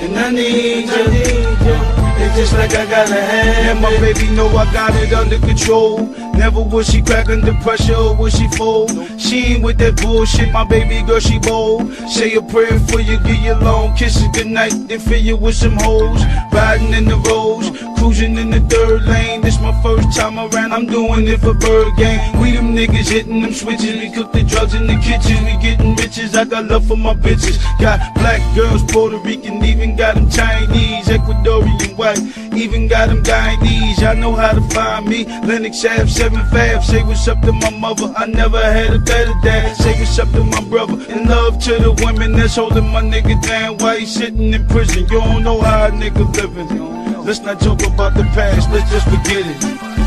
And 0.02 0.18
I 0.18 0.30
need 0.30 0.88
you, 0.88 1.04
need 1.12 1.60
you. 1.68 2.00
It's 2.22 2.36
just 2.36 2.52
like 2.54 2.72
I 2.72 2.86
gotta 2.86 3.20
have 3.20 3.76
And 3.76 3.80
my 3.82 3.90
baby 4.00 4.30
know 4.34 4.48
I 4.48 4.64
got 4.72 4.94
it 4.94 5.12
under 5.12 5.38
control. 5.38 6.06
Never 6.40 6.62
will 6.62 6.82
she 6.82 7.02
crack 7.02 7.28
under 7.28 7.52
pressure 7.62 7.94
or 7.94 8.16
will 8.16 8.30
she 8.30 8.48
fold. 8.56 8.90
She 9.20 9.44
ain't 9.44 9.62
with 9.62 9.76
that 9.78 10.00
bullshit, 10.00 10.50
my 10.52 10.64
baby 10.64 11.06
girl, 11.06 11.20
she 11.20 11.38
bold. 11.38 11.92
Say 12.08 12.34
a 12.34 12.40
prayer 12.40 12.80
for 12.80 12.98
you, 12.98 13.20
give 13.20 13.36
you 13.36 13.54
long 13.56 13.94
kisses 13.94 14.26
goodnight, 14.32 14.72
then 14.88 15.00
fill 15.00 15.20
you 15.20 15.36
with 15.36 15.54
some 15.54 15.76
hoes. 15.76 16.24
Riding 16.50 16.94
in 16.94 17.04
the 17.04 17.16
roads, 17.28 17.68
cruising 18.00 18.38
in 18.38 18.48
the 18.48 18.60
third 18.60 19.02
lane. 19.02 19.42
This 19.42 19.60
my 19.60 19.74
first 19.82 20.16
time 20.16 20.38
around, 20.38 20.72
I'm 20.72 20.86
doing 20.86 21.28
it 21.28 21.40
for 21.40 21.52
bird 21.52 21.94
game. 21.96 22.40
We 22.40 22.52
them 22.52 22.74
niggas 22.74 23.10
hitting 23.10 23.42
them 23.42 23.52
switches, 23.52 23.94
we 24.00 24.10
cook 24.10 24.32
the 24.32 24.42
drugs 24.42 24.72
in 24.72 24.86
the 24.86 24.96
kitchen, 25.04 25.44
we 25.44 25.52
getting 25.60 25.94
riches. 25.96 26.34
I 26.34 26.44
got 26.46 26.64
love 26.64 26.86
for 26.86 26.96
my 26.96 27.12
bitches. 27.12 27.60
Got 27.78 28.00
black 28.14 28.40
girls, 28.56 28.82
Puerto 28.90 29.18
Rican, 29.18 29.62
even 29.62 29.96
got 29.96 30.14
them 30.14 30.30
Chinese, 30.30 31.08
Ecuadorian 31.08 31.94
white, 31.98 32.18
even 32.56 32.88
got 32.88 33.08
them 33.08 33.22
Guyanese. 33.22 34.00
Y'all 34.00 34.16
know 34.16 34.34
how 34.34 34.52
to 34.52 34.62
find 34.74 35.06
me. 35.06 35.26
Lennox 35.46 35.84
Ave, 35.84 36.08
7 36.08 36.38
Fab, 36.46 36.82
say 36.82 37.02
what's 37.02 37.28
up 37.28 37.42
to 37.42 37.52
my 37.52 37.70
mother. 37.70 38.10
I 38.16 38.24
never 38.26 38.62
had 38.62 38.94
a 38.94 38.98
better 38.98 39.34
dad. 39.42 39.76
Say 39.76 39.92
what's 40.00 40.18
up 40.18 40.30
to 40.32 40.42
my 40.42 40.62
brother. 40.70 40.96
In 41.12 41.28
love 41.28 41.62
to 41.64 41.72
the 41.74 41.92
women 42.02 42.32
that's 42.32 42.56
holding 42.56 42.88
my 42.88 43.02
nigga 43.02 43.36
down 43.42 43.76
while 43.76 43.98
he's 43.98 44.14
sitting 44.14 44.54
in 44.54 44.66
prison. 44.68 45.02
You 45.02 45.20
don't 45.20 45.44
know 45.44 45.60
how 45.60 45.88
a 45.88 45.90
nigga 45.90 46.24
living. 46.36 47.19
Let's 47.24 47.40
not 47.40 47.60
talk 47.60 47.82
about 47.86 48.14
the 48.14 48.24
past, 48.34 48.70
let's 48.70 48.90
just 48.90 49.04
forget 49.04 49.44
it. 49.46 49.62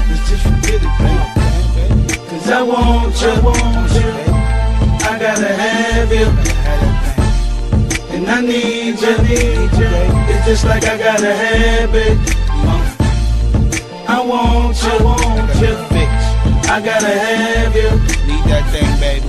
Let's 0.10 0.30
just 0.30 0.44
forget 0.44 0.82
it, 0.82 0.94
baby. 1.00 2.18
Cause 2.28 2.50
I 2.50 2.62
want 2.64 3.22
you, 3.22 3.34
want 3.42 3.92
you. 3.94 4.34
I 5.06 5.20
gotta 5.20 5.48
have 5.48 6.12
you. 6.12 6.28
And 8.16 8.28
I 8.28 8.42
need 8.42 9.00
you, 9.00 9.18
need 9.24 9.72
you. 9.78 9.94
It's 10.34 10.46
just 10.46 10.66
like 10.66 10.84
I 10.86 10.98
gotta 10.98 11.34
have 11.34 11.94
it. 11.94 12.18
I 14.10 14.20
want 14.20 14.82
you, 14.84 15.06
want 15.06 15.54
you, 15.62 15.76
fix. 15.94 16.12
I 16.68 16.82
gotta 16.84 17.08
have 17.08 17.76
you. 17.76 17.92
Need 18.28 18.44
that 18.50 18.66
thing, 18.72 18.90
baby. 19.00 19.28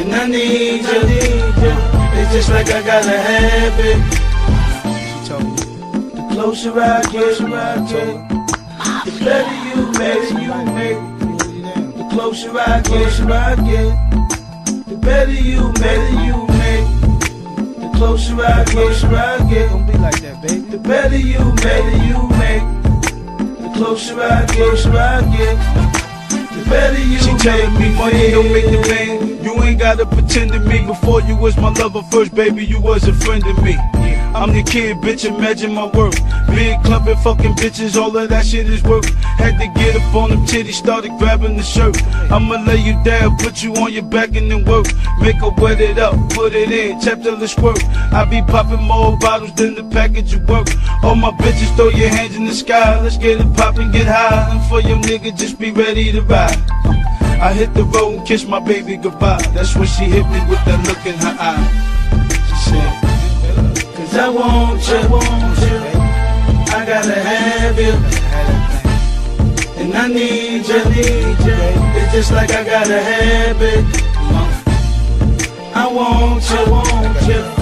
And 0.00 0.14
I 0.14 0.26
need 0.26 0.84
you, 0.86 1.02
need 1.02 1.54
you. 1.62 1.74
It's 2.16 2.32
just 2.32 2.48
like 2.48 2.68
I 2.68 2.80
gotta 2.82 3.18
have 3.18 3.78
it. 3.80 4.23
Closer 6.34 6.80
I 6.80 7.00
get, 7.12 7.40
I 7.42 7.76
get. 7.86 8.28
The 9.04 9.12
better 9.24 9.54
you 9.70 9.86
make, 9.98 10.30
you 10.42 10.54
make. 10.74 10.98
The 11.96 12.08
closer 12.10 12.50
I 12.58 12.80
get, 12.80 13.20
I 13.30 13.54
get. 13.54 14.86
The 14.88 14.96
better 14.96 15.30
you 15.30 15.72
make, 15.78 16.10
you 16.26 16.36
make. 16.58 16.86
The 17.78 17.90
closer 17.96 18.34
I 18.34 18.64
get, 18.64 18.68
closer 18.68 19.06
I 19.14 19.48
get. 19.48 19.70
Don't 19.70 19.86
be 19.86 19.92
like 19.98 20.20
that, 20.22 20.42
baby. 20.42 20.60
The 20.62 20.78
better 20.78 21.16
you 21.16 21.38
make, 21.38 21.62
better 21.62 21.96
you 22.02 22.28
make. 22.42 22.64
The 23.62 23.70
closer 23.76 24.20
I 24.20 24.44
get, 24.46 24.56
closer 24.56 24.90
I 24.90 25.20
get. 25.36 25.56
The 26.50 26.68
better 26.68 26.98
you 26.98 27.18
She 27.20 27.32
make. 27.32 27.42
telling 27.42 27.74
me 27.78 27.94
money 27.94 28.18
feel. 28.18 28.42
don't 28.42 28.52
make 28.52 28.64
the 28.64 28.80
man. 28.90 29.44
You 29.44 29.62
ain't 29.62 29.78
gotta 29.78 30.04
pretend 30.04 30.50
to 30.50 30.58
me. 30.58 30.84
Before 30.84 31.20
you 31.20 31.36
was 31.36 31.56
my 31.56 31.70
lover 31.74 32.02
first, 32.10 32.34
baby, 32.34 32.64
you 32.64 32.80
was 32.80 33.06
a 33.06 33.12
friend 33.12 33.42
to 33.44 33.54
me. 33.62 33.78
I'm 34.34 34.52
the 34.52 34.64
kid, 34.64 34.96
bitch, 34.98 35.24
imagine 35.24 35.72
my 35.72 35.86
work. 35.86 36.14
Big 36.48 36.82
clubbing, 36.82 37.16
fucking 37.18 37.54
bitches, 37.54 37.96
all 37.96 38.16
of 38.16 38.28
that 38.28 38.44
shit 38.44 38.68
is 38.68 38.82
work. 38.82 39.04
Had 39.38 39.58
to 39.60 39.68
get 39.78 39.94
up 39.94 40.14
on 40.14 40.30
them 40.30 40.44
titties, 40.44 40.74
started 40.74 41.12
grabbing 41.18 41.56
the 41.56 41.62
shirt. 41.62 41.96
I'ma 42.32 42.56
lay 42.66 42.78
you 42.78 43.00
down, 43.04 43.36
put 43.38 43.62
you 43.62 43.72
on 43.74 43.92
your 43.92 44.02
back 44.02 44.34
and 44.34 44.50
then 44.50 44.64
work. 44.64 44.86
Make 45.20 45.36
her 45.36 45.50
wet 45.50 45.80
it 45.80 45.98
up, 46.00 46.14
put 46.30 46.52
it 46.52 46.72
in, 46.72 46.98
till 47.00 47.42
it 47.42 47.48
squirt. 47.48 47.78
I 48.12 48.24
be 48.24 48.42
popping 48.42 48.82
more 48.82 49.16
bottles 49.18 49.54
than 49.54 49.76
the 49.76 49.84
package 49.84 50.34
of 50.34 50.48
work. 50.48 50.66
All 51.04 51.14
my 51.14 51.30
bitches, 51.30 51.74
throw 51.76 51.90
your 51.90 52.08
hands 52.08 52.34
in 52.34 52.44
the 52.44 52.54
sky. 52.54 53.00
Let's 53.00 53.16
get 53.16 53.40
it 53.40 53.56
poppin', 53.56 53.92
get 53.92 54.06
high. 54.06 54.50
And 54.50 54.68
for 54.68 54.80
your 54.80 54.98
nigga, 54.98 55.38
just 55.38 55.60
be 55.60 55.70
ready 55.70 56.10
to 56.10 56.22
ride. 56.22 56.58
I 57.40 57.52
hit 57.52 57.72
the 57.74 57.84
road 57.84 58.18
and 58.18 58.26
kiss 58.26 58.44
my 58.46 58.58
baby 58.58 58.96
goodbye. 58.96 59.42
That's 59.54 59.76
when 59.76 59.86
she 59.86 60.04
hit 60.04 60.26
me 60.26 60.40
with 60.50 60.64
that 60.64 60.84
look 60.88 61.06
in 61.06 61.14
her 61.20 61.36
eye. 61.38 61.90
She 62.48 62.70
said, 62.70 63.03
I 64.16 64.28
want 64.28 64.86
you, 64.88 65.08
want 65.10 65.58
you. 65.58 65.78
I 66.72 66.84
gotta 66.86 67.14
have 67.14 67.78
you. 67.78 67.94
And 69.80 69.92
I 69.92 70.06
need 70.06 70.68
you, 70.68 70.84
need 70.84 71.38
you. 71.44 71.58
It's 71.98 72.12
just 72.12 72.32
like 72.32 72.50
I 72.52 72.62
gotta 72.62 73.00
have 73.00 73.60
it. 73.60 73.84
I 75.74 75.86
want 75.90 76.48
you, 76.48 76.72
want 76.72 77.26
you. 77.26 77.54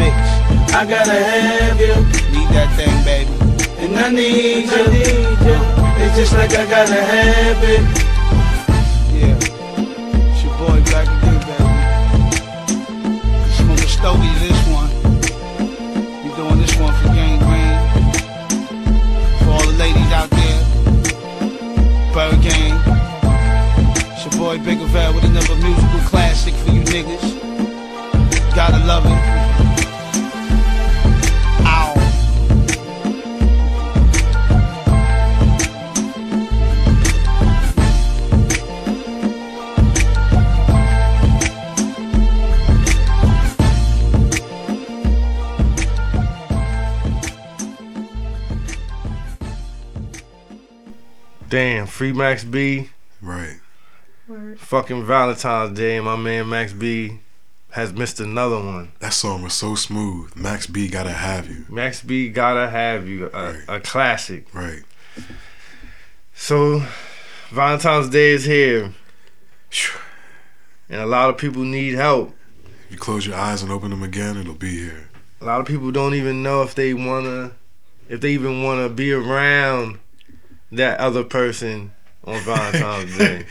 I 0.77 0.85
gotta 0.85 1.13
have 1.13 1.81
you. 1.81 1.95
Need 2.33 2.49
that 2.53 2.71
thing, 2.77 3.05
baby. 3.05 3.31
And 3.79 3.99
I 3.99 4.11
need 4.11 4.71
you, 4.71 4.85
need 4.89 5.41
you. 5.49 5.59
It's 6.05 6.17
just 6.17 6.33
like 6.35 6.53
I 6.53 6.67
gotta 6.69 7.01
have 7.01 7.63
it. 7.63 8.42
Boy 24.59 24.65
Big 24.65 24.79
Val 24.79 25.15
with 25.15 25.25
another 25.25 25.57
musical 25.57 26.01
classic 26.01 26.55
for 26.55 26.73
you 26.73 26.83
niggas. 26.83 27.41
Gotta 28.55 28.85
love 28.85 29.07
it. 29.07 29.13
Ow. 31.65 31.95
Damn, 51.49 51.87
free 51.87 52.13
Max 52.13 52.45
B. 52.45 52.91
Right. 53.23 53.62
Fucking 54.63 55.05
Valentine's 55.05 55.77
Day, 55.77 56.01
my 56.01 56.17
man 56.17 56.49
Max 56.49 56.73
B 56.73 57.21
has 57.73 57.93
missed 57.93 58.21
another 58.21 58.57
one. 58.57 58.93
That 59.01 59.13
song 59.13 59.43
was 59.43 59.53
so 59.55 59.75
smooth. 59.75 60.35
Max 60.37 60.67
B 60.67 60.89
gotta 60.89 61.11
have 61.13 61.49
you. 61.49 61.65
Max 61.69 62.03
B 62.03 62.29
gotta 62.29 62.71
have 62.71 63.07
you, 63.07 63.27
a, 63.33 63.53
Right. 63.53 63.63
a 63.69 63.81
classic. 63.81 64.47
Right. 64.55 64.83
So, 66.35 66.83
Valentine's 67.51 68.09
Day 68.09 68.31
is 68.33 68.45
here, 68.45 68.93
and 70.89 71.01
a 71.01 71.07
lot 71.07 71.29
of 71.31 71.37
people 71.39 71.63
need 71.63 71.95
help. 71.95 72.35
If 72.87 72.93
you 72.93 72.99
close 72.99 73.27
your 73.27 73.37
eyes 73.37 73.63
and 73.63 73.71
open 73.71 73.91
them 73.91 74.03
again, 74.03 74.37
it'll 74.39 74.55
be 74.55 74.79
here. 74.85 75.09
A 75.41 75.45
lot 75.45 75.61
of 75.61 75.67
people 75.67 75.91
don't 75.91 76.15
even 76.15 76.43
know 76.43 76.63
if 76.63 76.75
they 76.75 76.95
wanna, 76.95 77.53
if 78.09 78.21
they 78.21 78.33
even 78.33 78.63
wanna 78.63 78.89
be 78.89 79.13
around 79.13 79.99
that 80.71 80.99
other 81.01 81.25
person 81.25 81.93
on 82.25 82.41
Valentine's 82.45 83.19
Day. 83.19 83.45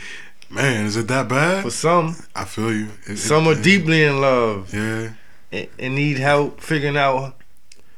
Man, 0.52 0.84
is 0.86 0.96
it 0.96 1.08
that 1.08 1.28
bad? 1.28 1.62
For 1.64 1.70
some, 1.70 2.14
I 2.36 2.44
feel 2.44 2.72
you. 2.72 2.88
It- 3.06 3.12
it- 3.12 3.16
some 3.18 3.46
are 3.48 3.52
it- 3.52 3.62
deeply 3.62 4.02
in 4.04 4.20
love 4.20 4.72
Yeah. 4.74 5.10
and, 5.50 5.68
and 5.78 5.94
need 5.94 6.18
help 6.18 6.60
figuring 6.60 6.96
out 6.96 7.34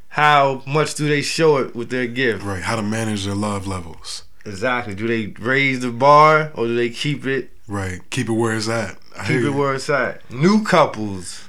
how 0.08 0.62
much 0.66 0.94
do 0.94 1.08
they 1.08 1.20
show 1.22 1.56
it 1.58 1.74
with 1.74 1.90
their 1.90 2.06
gift. 2.06 2.44
Right. 2.44 2.62
How 2.62 2.76
to 2.76 2.82
manage 2.82 3.24
their 3.24 3.34
love 3.34 3.66
levels. 3.66 4.22
Exactly. 4.46 4.94
Do 4.94 5.08
they 5.08 5.34
raise 5.42 5.80
the 5.80 5.90
bar 5.90 6.52
or 6.54 6.66
do 6.66 6.76
they 6.76 6.90
keep 6.90 7.26
it 7.26 7.50
Right. 7.66 8.00
Keep 8.10 8.28
it 8.28 8.32
where 8.32 8.54
it's 8.54 8.68
at. 8.68 8.96
I 9.18 9.26
keep 9.26 9.40
it 9.42 9.50
where 9.50 9.74
it's 9.74 9.88
at? 9.90 10.30
New 10.30 10.62
couples. 10.64 11.48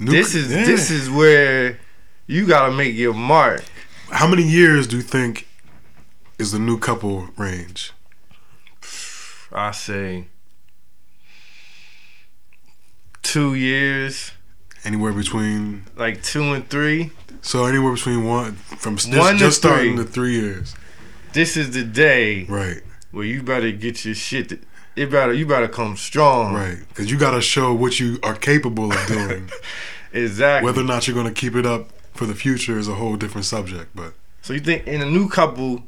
New- 0.00 0.10
this 0.10 0.34
is 0.34 0.50
yeah. 0.52 0.64
this 0.64 0.90
is 0.90 1.08
where 1.08 1.78
you 2.26 2.46
gotta 2.46 2.72
make 2.72 2.94
your 2.96 3.14
mark. 3.14 3.62
How 4.10 4.26
many 4.26 4.42
years 4.42 4.86
do 4.88 4.96
you 4.96 5.02
think 5.02 5.46
is 6.38 6.50
the 6.52 6.58
new 6.58 6.78
couple 6.78 7.28
range? 7.38 7.92
I 9.54 9.70
say 9.70 10.26
two 13.22 13.54
years, 13.54 14.32
Anywhere 14.84 15.12
between 15.12 15.84
like 15.96 16.22
two 16.22 16.42
and 16.52 16.68
three. 16.68 17.10
so 17.40 17.64
anywhere 17.64 17.94
between 17.94 18.24
one 18.24 18.52
from 18.54 18.96
just, 18.96 19.16
One 19.16 19.34
to 19.34 19.38
just 19.38 19.56
starting 19.58 19.96
three. 19.96 20.04
to 20.04 20.10
three 20.10 20.32
years. 20.32 20.74
This 21.32 21.56
is 21.56 21.70
the 21.70 21.84
day 21.84 22.44
Right. 22.44 22.82
where 23.10 23.24
you 23.24 23.42
better 23.42 23.70
get 23.72 24.04
your 24.04 24.14
shit. 24.14 24.50
To, 24.50 24.58
it 24.96 25.10
better 25.10 25.32
you 25.32 25.46
better 25.46 25.68
come 25.68 25.96
strong. 25.96 26.54
Right. 26.54 26.78
Because 26.88 27.10
you 27.10 27.18
got 27.18 27.30
to 27.32 27.40
show 27.40 27.72
what 27.72 27.98
you 27.98 28.18
are 28.22 28.34
capable 28.34 28.92
of 28.92 29.06
doing. 29.06 29.50
Exactly. 30.16 30.64
Whether 30.66 30.82
or 30.82 30.84
not 30.84 31.08
you're 31.08 31.14
going 31.14 31.26
to 31.26 31.32
keep 31.32 31.56
it 31.56 31.66
up 31.66 31.88
for 32.12 32.24
the 32.24 32.36
future 32.36 32.78
is 32.78 32.86
a 32.86 32.94
whole 32.94 33.16
different 33.16 33.46
subject. 33.46 33.90
But 33.96 34.14
so 34.42 34.52
you 34.52 34.60
think 34.60 34.86
in 34.86 35.02
a 35.02 35.06
new 35.06 35.28
couple, 35.28 35.82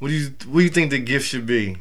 what 0.00 0.08
do 0.08 0.14
you 0.14 0.30
what 0.48 0.58
do 0.58 0.64
you 0.64 0.70
think 0.70 0.90
the 0.90 0.98
gift 0.98 1.28
should 1.28 1.46
be? 1.46 1.76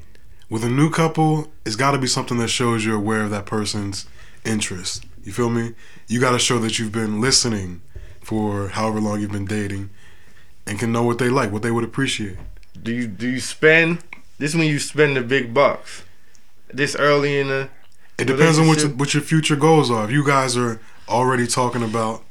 With 0.54 0.64
a 0.64 0.70
new 0.70 0.88
couple, 0.88 1.52
it's 1.66 1.76
got 1.76 1.94
to 1.94 1.98
be 1.98 2.06
something 2.06 2.38
that 2.38 2.48
shows 2.48 2.86
you're 2.86 2.96
aware 2.96 3.24
of 3.24 3.32
that 3.32 3.48
person's 3.48 4.06
interest. 4.46 5.04
You 5.24 5.32
feel 5.32 5.50
me? 5.50 5.74
You 6.08 6.20
got 6.20 6.34
to 6.34 6.38
show 6.38 6.60
that 6.60 6.78
you've 6.78 6.92
been 6.92 7.20
listening 7.20 7.82
for 8.22 8.68
however 8.68 9.02
long 9.02 9.20
you've 9.20 9.32
been 9.32 9.48
dating 9.48 9.90
and 10.68 10.78
can 10.78 10.92
know 10.92 11.02
what 11.02 11.18
they 11.18 11.28
like, 11.28 11.52
what 11.52 11.64
they 11.64 11.72
would 11.72 11.84
appreciate. 11.84 12.38
Do 12.80 12.94
you 12.94 13.08
do 13.08 13.28
you 13.28 13.40
spend? 13.40 14.04
This 14.38 14.54
when 14.54 14.68
you 14.68 14.78
spend 14.78 15.18
the 15.18 15.24
big 15.24 15.56
bucks. 15.56 16.04
This 16.72 16.96
early 16.98 17.40
in 17.40 17.48
the 17.48 17.70
It 18.20 18.26
depends 18.26 18.60
on 18.60 18.68
what 18.68 18.80
your, 18.80 18.90
what 18.90 19.16
your 19.16 19.24
future 19.24 19.56
goals 19.56 19.90
are. 19.90 20.06
If 20.06 20.12
you 20.12 20.24
guys 20.24 20.56
are 20.56 20.80
already 21.10 21.48
talking 21.48 21.82
about 21.82 22.24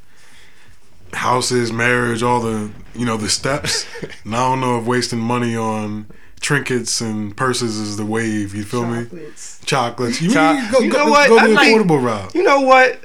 houses, 1.12 1.72
marriage, 1.72 2.22
all 2.22 2.40
the 2.40 2.70
you 2.94 3.04
know 3.04 3.16
the 3.16 3.28
steps, 3.28 3.84
and 4.24 4.36
I 4.36 4.48
don't 4.48 4.60
know 4.60 4.78
if 4.78 4.84
wasting 4.86 5.18
money 5.18 5.56
on 5.56 6.06
trinkets 6.42 7.00
and 7.00 7.34
purses 7.36 7.78
is 7.78 7.96
the 7.96 8.04
wave. 8.04 8.54
You 8.54 8.64
feel 8.64 8.84
me? 8.86 9.04
Chocolates. 9.04 9.60
Chocolates. 9.64 10.20
You, 10.22 10.30
Cho- 10.32 10.52
you 10.52 10.70
go, 10.72 10.78
you 10.80 10.90
go, 10.90 10.98
know 11.04 11.10
what? 11.10 11.28
go 11.28 11.38
I 11.38 11.48
the 11.48 11.56
think- 11.56 11.80
affordable 11.88 12.02
route. 12.04 12.34
You 12.34 12.42
know 12.42 12.60
what? 12.60 13.00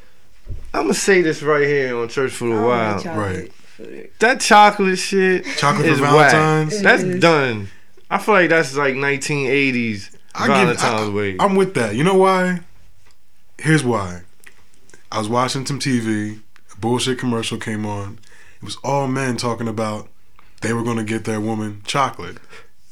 I'm 0.74 0.84
gonna 0.84 0.94
say 0.94 1.22
this 1.22 1.42
right 1.42 1.66
here 1.66 1.98
on 1.98 2.10
Church 2.10 2.32
for 2.34 2.52
I 2.52 2.56
the 2.56 2.62
Wild. 2.62 3.06
right. 3.06 3.52
That 4.20 4.42
chocolate 4.42 4.98
shit 4.98 5.46
Chocolate 5.58 5.86
is 5.86 6.00
for 6.00 6.06
is 6.06 6.12
Valentine's? 6.12 6.74
whack. 6.74 6.84
That's 6.84 7.04
It 7.04 7.10
is. 7.16 7.22
done. 7.22 7.68
I 8.10 8.18
feel 8.18 8.34
like 8.36 8.50
that's 8.50 8.76
like 8.76 8.96
1980s 8.96 10.16
I 10.36 10.48
Valentine's 10.48 11.06
give, 11.06 11.14
wave. 11.14 11.40
I, 11.40 11.46
I'm 11.46 11.56
with 11.56 11.74
that. 11.76 11.96
You 11.96 12.04
know 12.04 12.16
why? 12.16 12.62
Here's 13.60 13.84
why. 13.84 14.22
I 15.12 15.20
was 15.20 15.30
watching 15.30 15.66
some 15.66 15.80
TV. 15.80 16.40
A 16.74 16.78
bullshit 16.80 17.18
commercial 17.20 17.58
came 17.58 17.86
on. 17.86 18.20
It 18.58 18.64
was 18.66 18.78
all 18.84 19.08
men 19.08 19.38
talking 19.38 19.68
about 19.68 20.08
they 20.62 20.74
were 20.74 20.84
going 20.84 20.98
to 20.98 21.04
get 21.04 21.26
their 21.26 21.40
woman 21.42 21.82
chocolate. 21.86 22.38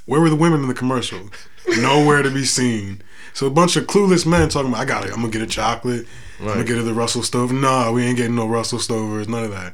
Where 0.06 0.22
were 0.22 0.30
the 0.30 0.36
women 0.36 0.62
in 0.62 0.68
the 0.68 0.74
commercial? 0.74 1.30
Nowhere 1.68 2.22
to 2.22 2.30
be 2.30 2.46
seen. 2.46 3.02
So 3.34 3.48
a 3.48 3.50
bunch 3.50 3.76
of 3.76 3.86
clueless 3.88 4.26
men 4.26 4.50
talking 4.50 4.70
about, 4.70 4.82
I 4.82 4.86
got 4.86 5.06
it. 5.06 5.10
I'm 5.12 5.20
gonna 5.22 5.30
get 5.32 5.42
a 5.42 5.48
chocolate. 5.48 6.06
I'm 6.40 6.46
gonna 6.48 6.64
get 6.64 6.78
her 6.78 6.84
the 6.84 6.94
Russell 6.94 7.24
Stover. 7.24 7.54
Nah, 7.54 7.92
we 7.92 8.04
ain't 8.04 8.18
getting 8.18 8.36
no 8.36 8.48
Russell 8.48 8.80
Stovers. 8.80 9.28
None 9.28 9.46
of 9.46 9.52
that. 9.52 9.74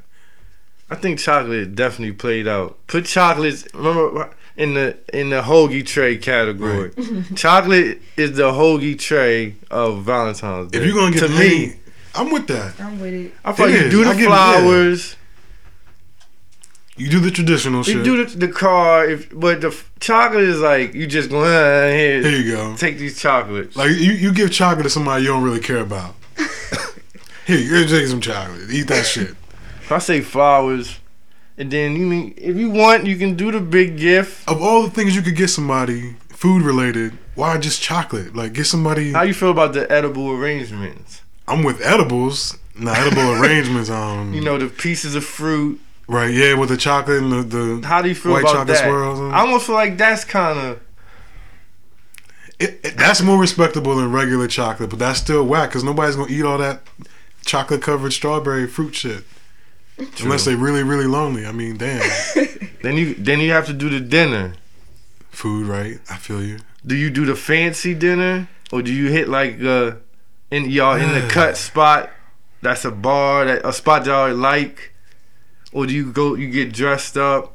I 0.89 0.95
think 0.95 1.19
chocolate 1.19 1.75
definitely 1.75 2.13
played 2.15 2.47
out. 2.47 2.77
Put 2.87 3.05
chocolates. 3.05 3.67
Remember 3.73 4.29
in 4.57 4.73
the 4.73 4.97
in 5.13 5.29
the 5.29 5.41
hoagie 5.41 5.85
tray 5.85 6.17
category. 6.17 6.91
chocolate 7.35 8.01
is 8.17 8.33
the 8.37 8.51
hoagie 8.51 8.97
tray 8.97 9.55
of 9.69 10.03
Valentine's 10.03 10.71
Day. 10.71 10.79
If 10.79 10.85
you're 10.85 10.95
gonna 10.95 11.11
get 11.13 11.27
to 11.27 11.33
paid, 11.35 11.69
me, 11.71 11.75
I'm 12.15 12.31
with 12.31 12.47
that. 12.47 12.79
I'm 12.79 12.99
with 12.99 13.13
it. 13.13 13.33
I 13.45 13.53
feel 13.53 13.67
It 13.67 13.69
like 13.71 13.79
you 13.79 13.85
is. 13.87 13.91
do 13.91 14.03
the 14.03 14.11
give 14.11 14.19
it- 14.19 14.23
yeah. 14.23 14.27
flowers. 14.59 15.15
You 17.01 17.09
do 17.09 17.19
the 17.19 17.31
traditional 17.31 17.83
shit. 17.83 17.95
You 17.95 18.03
shit. 18.03 18.05
do 18.05 18.25
the, 18.39 18.47
the 18.47 18.53
car, 18.53 19.05
if 19.05 19.29
but 19.37 19.61
the 19.61 19.67
f- 19.69 19.91
chocolate 19.99 20.43
is 20.43 20.59
like 20.59 20.93
you 20.93 21.07
just 21.07 21.29
go 21.29 21.41
uh, 21.43 21.89
here, 21.99 22.21
Here 22.21 22.39
you 22.39 22.51
go. 22.55 22.75
take 22.77 22.97
these 22.97 23.19
chocolates. 23.19 23.75
Like 23.75 23.89
you, 23.91 24.11
you 24.23 24.33
give 24.33 24.51
chocolate 24.51 24.83
to 24.83 24.89
somebody 24.89 25.23
you 25.23 25.29
don't 25.29 25.43
really 25.43 25.59
care 25.59 25.79
about. 25.79 26.15
Here, 27.45 27.57
you're 27.57 27.87
taking 27.87 28.07
some 28.07 28.21
chocolate. 28.21 28.69
Eat 28.71 28.87
that 28.87 29.05
shit. 29.13 29.31
If 29.81 29.91
I 29.91 29.97
say 29.97 30.21
flowers, 30.21 30.99
and 31.57 31.71
then 31.71 31.95
you 31.95 32.05
mean 32.05 32.33
if 32.37 32.55
you 32.55 32.69
want, 32.69 33.05
you 33.05 33.17
can 33.17 33.35
do 33.35 33.51
the 33.51 33.59
big 33.59 33.97
gift. 33.97 34.47
Of 34.49 34.61
all 34.61 34.83
the 34.83 34.89
things 34.91 35.15
you 35.15 35.21
could 35.21 35.35
get 35.35 35.49
somebody, 35.49 36.15
food 36.29 36.61
related, 36.61 37.17
why 37.35 37.57
just 37.57 37.81
chocolate? 37.81 38.35
Like 38.35 38.53
get 38.53 38.65
somebody. 38.65 39.11
How 39.13 39.23
you 39.23 39.33
feel 39.33 39.51
about 39.51 39.73
the 39.73 39.91
edible 39.91 40.31
arrangements? 40.31 41.21
I'm 41.47 41.63
with 41.63 41.81
edibles. 41.81 42.57
Nah, 42.75 42.93
edible 42.93 43.31
arrangements. 43.33 43.89
Um, 43.89 44.33
You 44.33 44.41
know, 44.41 44.57
the 44.57 44.67
pieces 44.67 45.15
of 45.15 45.25
fruit. 45.25 45.79
Right? 46.11 46.33
Yeah, 46.33 46.53
with 46.55 46.69
the 46.69 46.77
chocolate 46.77 47.21
and 47.23 47.31
the, 47.31 47.41
the 47.81 47.87
How 47.87 48.01
do 48.01 48.09
you 48.09 48.15
feel 48.15 48.33
White 48.33 48.41
about 48.41 48.51
chocolate 48.53 48.67
that? 48.77 48.83
swirls 48.85 49.19
and- 49.19 49.33
I 49.33 49.39
almost 49.39 49.65
feel 49.65 49.75
like 49.75 49.97
that's 49.97 50.23
kind 50.25 50.59
of 50.59 50.79
it, 52.59 52.79
it- 52.83 52.97
that's 52.97 53.21
more 53.21 53.39
respectable 53.39 53.95
than 53.95 54.11
regular 54.11 54.47
chocolate, 54.47 54.89
but 54.89 54.99
that's 54.99 55.19
still 55.19 55.43
whack 55.43 55.69
because 55.69 55.83
nobody's 55.83 56.15
gonna 56.15 56.31
eat 56.31 56.43
all 56.43 56.57
that 56.57 56.81
chocolate 57.45 57.81
covered 57.81 58.13
strawberry 58.13 58.67
fruit 58.67 58.93
shit. 58.95 59.23
Unless 60.23 60.45
they 60.45 60.55
really, 60.55 60.81
really 60.83 61.05
lonely. 61.05 61.45
I 61.45 61.51
mean, 61.51 61.77
damn. 61.77 62.01
then 62.81 62.97
you 62.97 63.13
then 63.15 63.39
you 63.39 63.51
have 63.51 63.67
to 63.67 63.73
do 63.73 63.89
the 63.89 63.99
dinner. 63.99 64.53
Food, 65.29 65.67
right? 65.67 65.99
I 66.09 66.17
feel 66.17 66.41
you. 66.43 66.59
Do 66.85 66.95
you 66.95 67.09
do 67.09 67.25
the 67.25 67.35
fancy 67.35 67.93
dinner 67.93 68.47
or 68.71 68.81
do 68.81 68.91
you 68.91 69.09
hit 69.11 69.29
like 69.29 69.61
uh 69.61 69.93
in 70.49 70.69
y'all 70.69 70.95
in 70.95 71.11
the 71.13 71.27
cut 71.29 71.55
spot? 71.57 72.09
That's 72.63 72.83
a 72.85 72.91
bar 72.91 73.45
that 73.45 73.65
a 73.65 73.73
spot 73.73 74.05
y'all 74.05 74.33
like, 74.35 74.90
or 75.71 75.85
do 75.85 75.93
you 75.93 76.11
go 76.11 76.35
you 76.35 76.49
get 76.49 76.73
dressed 76.73 77.17
up, 77.17 77.53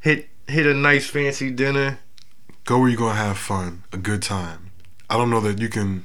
hit 0.00 0.28
hit 0.46 0.66
a 0.66 0.74
nice 0.74 1.08
fancy 1.08 1.50
dinner? 1.50 1.98
Go 2.64 2.80
where 2.80 2.88
you're 2.88 2.98
gonna 2.98 3.14
have 3.14 3.38
fun, 3.38 3.82
a 3.92 3.96
good 3.96 4.22
time. 4.22 4.70
I 5.08 5.16
don't 5.16 5.30
know 5.30 5.40
that 5.40 5.58
you 5.60 5.68
can. 5.68 6.04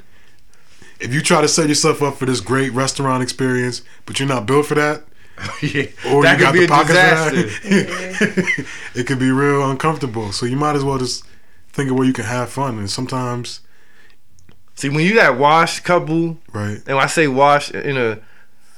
If 1.00 1.14
you 1.14 1.22
try 1.22 1.42
to 1.42 1.48
set 1.48 1.68
yourself 1.68 2.02
up 2.02 2.16
for 2.16 2.26
this 2.26 2.40
great 2.40 2.72
restaurant 2.72 3.22
experience, 3.22 3.82
but 4.06 4.20
you're 4.20 4.30
not 4.30 4.46
built 4.46 4.66
for 4.68 4.76
that, 4.76 5.04
yeah, 5.62 5.88
or 6.08 6.24
that 6.24 6.40
you 6.40 6.46
could 6.46 6.46
got 6.46 6.54
be 6.54 6.60
the 6.60 6.66
a 6.66 6.68
pockets 6.68 7.62
disaster. 7.62 8.66
it 8.96 9.06
could 9.06 9.20
be 9.20 9.30
real 9.32 9.70
uncomfortable. 9.70 10.32
So 10.32 10.46
you 10.46 10.56
might 10.56 10.76
as 10.76 10.84
well 10.84 10.98
just 10.98 11.26
think 11.74 11.92
of 11.92 11.98
where 11.98 12.08
you 12.08 12.14
can 12.14 12.26
have 12.26 12.50
fun. 12.50 12.78
And 12.80 12.90
sometimes, 12.90 13.60
See, 14.76 14.90
when 14.90 15.06
you 15.06 15.16
that 15.16 15.38
washed 15.38 15.84
couple, 15.84 16.38
right? 16.54 16.78
and 16.86 16.96
when 16.96 17.00
I 17.00 17.08
say 17.08 17.28
wash 17.28 17.72
in 17.72 17.98
a 17.98 18.20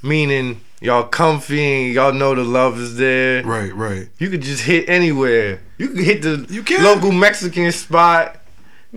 meaning 0.03 0.61
y'all 0.81 1.03
comfy 1.03 1.85
and 1.85 1.93
y'all 1.93 2.13
know 2.13 2.35
the 2.35 2.43
love 2.43 2.79
is 2.79 2.97
there. 2.97 3.43
Right, 3.43 3.73
right. 3.73 4.09
You 4.19 4.29
could 4.29 4.41
just 4.41 4.63
hit 4.63 4.87
anywhere. 4.89 5.61
You 5.77 5.89
could 5.89 6.03
hit 6.03 6.21
the 6.21 6.45
You 6.49 6.63
can. 6.63 6.83
local 6.83 7.11
Mexican 7.11 7.71
spot 7.71 8.37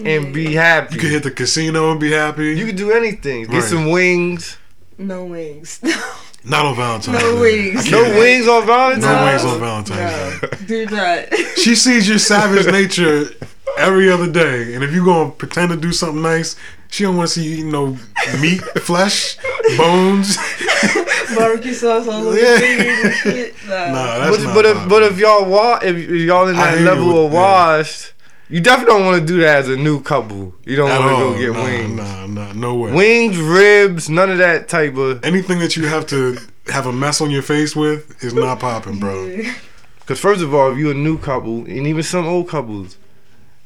and 0.05 0.33
be 0.33 0.55
happy. 0.55 0.95
You 0.95 1.01
could 1.01 1.11
hit 1.11 1.23
the 1.23 1.31
casino 1.31 1.91
and 1.91 2.01
be 2.01 2.13
happy. 2.13 2.55
You 2.57 2.67
could 2.67 2.77
do 2.77 2.91
anything. 2.93 3.45
Get 3.47 3.55
Right. 3.55 3.63
some 3.63 3.91
wings. 3.91 4.57
No 4.99 5.25
wings. 5.25 5.81
not 6.45 6.65
on 6.67 6.77
Valentine's 6.77 7.19
No 7.23 7.33
Day. 7.35 7.41
wings. 7.41 7.87
I 7.87 7.91
No 7.91 8.05
can't- 8.05 8.19
wings 8.19 8.49
on 8.49 8.67
Valentine's. 8.67 9.05
No 9.05 9.15
No. 9.17 9.25
wings 9.25 9.45
on 9.45 9.61
Valentine's 9.61 10.43
no, 10.43 10.49
Day. 10.49 10.57
do 10.67 10.87
not. 10.87 11.39
She 11.59 11.75
sees 11.75 12.09
your 12.09 12.19
savage 12.19 12.67
nature 12.73 13.31
every 13.79 14.11
other 14.11 14.31
day, 14.31 14.75
and 14.75 14.83
if 14.85 14.93
you 14.93 15.05
gonna 15.05 15.31
pretend 15.31 15.71
to 15.71 15.77
do 15.77 15.93
something 15.93 16.21
nice, 16.23 16.57
she 16.91 17.05
don't 17.05 17.17
want 17.17 17.31
to 17.31 17.35
see 17.41 17.47
you 17.47 17.53
eating 17.59 17.71
no 17.71 17.97
meat, 18.41 18.61
flesh, 18.81 19.37
bones. 19.77 20.37
Barbecue 21.37 21.75
sauce 21.75 22.07
all 22.09 22.29
over 22.29 22.39
Yeah. 22.39 22.49
your 22.51 22.59
fingers 22.59 23.05
and 23.05 23.15
shit. 23.15 23.55
Nah. 23.69 23.93
Nah, 23.93 24.19
that's 24.19 24.37
But, 24.39 24.45
not 24.45 24.55
but 24.55 24.65
if 24.67 24.89
but 24.89 25.03
if 25.05 25.19
y'all 25.19 25.45
wa- 25.49 25.79
if 25.83 25.97
y'all 26.09 26.49
in 26.49 26.57
that 26.57 26.71
hear 26.71 26.81
you 26.81 26.87
level 26.87 27.27
of 27.27 27.33
washed, 27.33 28.13
you 28.49 28.61
definitely 28.61 28.95
don't 28.95 29.05
want 29.07 29.21
to 29.21 29.27
do 29.27 29.41
that 29.41 29.59
as 29.61 29.69
a 29.69 29.77
new 29.77 30.01
couple. 30.03 30.55
You 30.65 30.77
don't 30.77 30.89
want 30.91 31.03
to 31.03 31.09
go 31.09 31.39
get 31.39 31.53
nah, 31.57 31.65
wings. 31.65 31.97
Nah, 31.97 32.27
nah, 32.27 32.53
no 32.53 32.75
way. 32.75 32.93
Wings, 32.93 33.39
ribs, 33.39 34.09
none 34.11 34.29
of 34.31 34.39
that 34.39 34.69
type 34.69 34.97
of. 34.97 35.25
Anything 35.25 35.61
that 35.61 35.77
you 35.77 35.87
have 35.87 36.07
to 36.09 36.37
have 36.67 36.87
a 36.87 36.93
mess 36.93 37.21
on 37.21 37.31
your 37.31 37.43
face 37.43 37.77
with 37.77 38.23
is 38.25 38.35
not 38.35 38.59
popping, 38.61 38.99
bro. 38.99 39.27
Yeah. 39.27 39.55
Because 40.01 40.19
first 40.19 40.43
of 40.43 40.53
all, 40.53 40.73
if 40.73 40.79
you're 40.79 40.91
a 40.91 40.95
new 40.95 41.17
couple, 41.19 41.59
and 41.59 41.87
even 41.87 42.03
some 42.03 42.27
old 42.27 42.49
couples, 42.49 42.97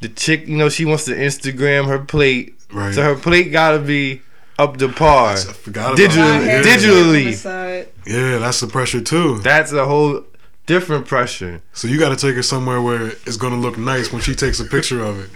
the 0.03 0.11
chick, 0.11 0.47
you 0.47 0.59
know, 0.59 0.69
she 0.69 0.85
wants 0.85 1.07
to 1.07 1.13
Instagram 1.15 1.87
her 1.87 1.99
plate, 1.99 2.55
Right. 2.71 2.93
so 2.95 3.03
her 3.03 3.15
plate 3.15 3.51
gotta 3.51 3.79
be 3.79 4.21
up 4.59 4.77
to 4.79 4.89
par. 4.89 5.33
I 5.35 5.37
forgot 5.37 5.87
about 5.87 5.97
Digital- 5.97 6.43
Yeah. 6.45 6.63
digitally. 6.63 7.19
on 7.27 7.31
the 7.31 7.33
side. 7.33 7.89
Yeah, 8.07 8.39
that's 8.39 8.61
the 8.61 8.67
pressure 8.67 9.01
too. 9.01 9.39
That's 9.43 9.73
a 9.73 9.85
whole 9.85 10.25
different 10.67 11.07
pressure. 11.07 11.61
So 11.73 11.89
you 11.89 11.99
got 11.99 12.11
to 12.11 12.17
take 12.17 12.37
her 12.37 12.43
somewhere 12.43 12.81
where 12.81 13.09
it's 13.27 13.37
gonna 13.37 13.59
look 13.61 13.77
nice 13.79 14.13
when 14.13 14.23
she 14.23 14.35
takes 14.35 14.61
a 14.61 14.65
picture 14.65 15.03
of 15.05 15.19
it. 15.21 15.31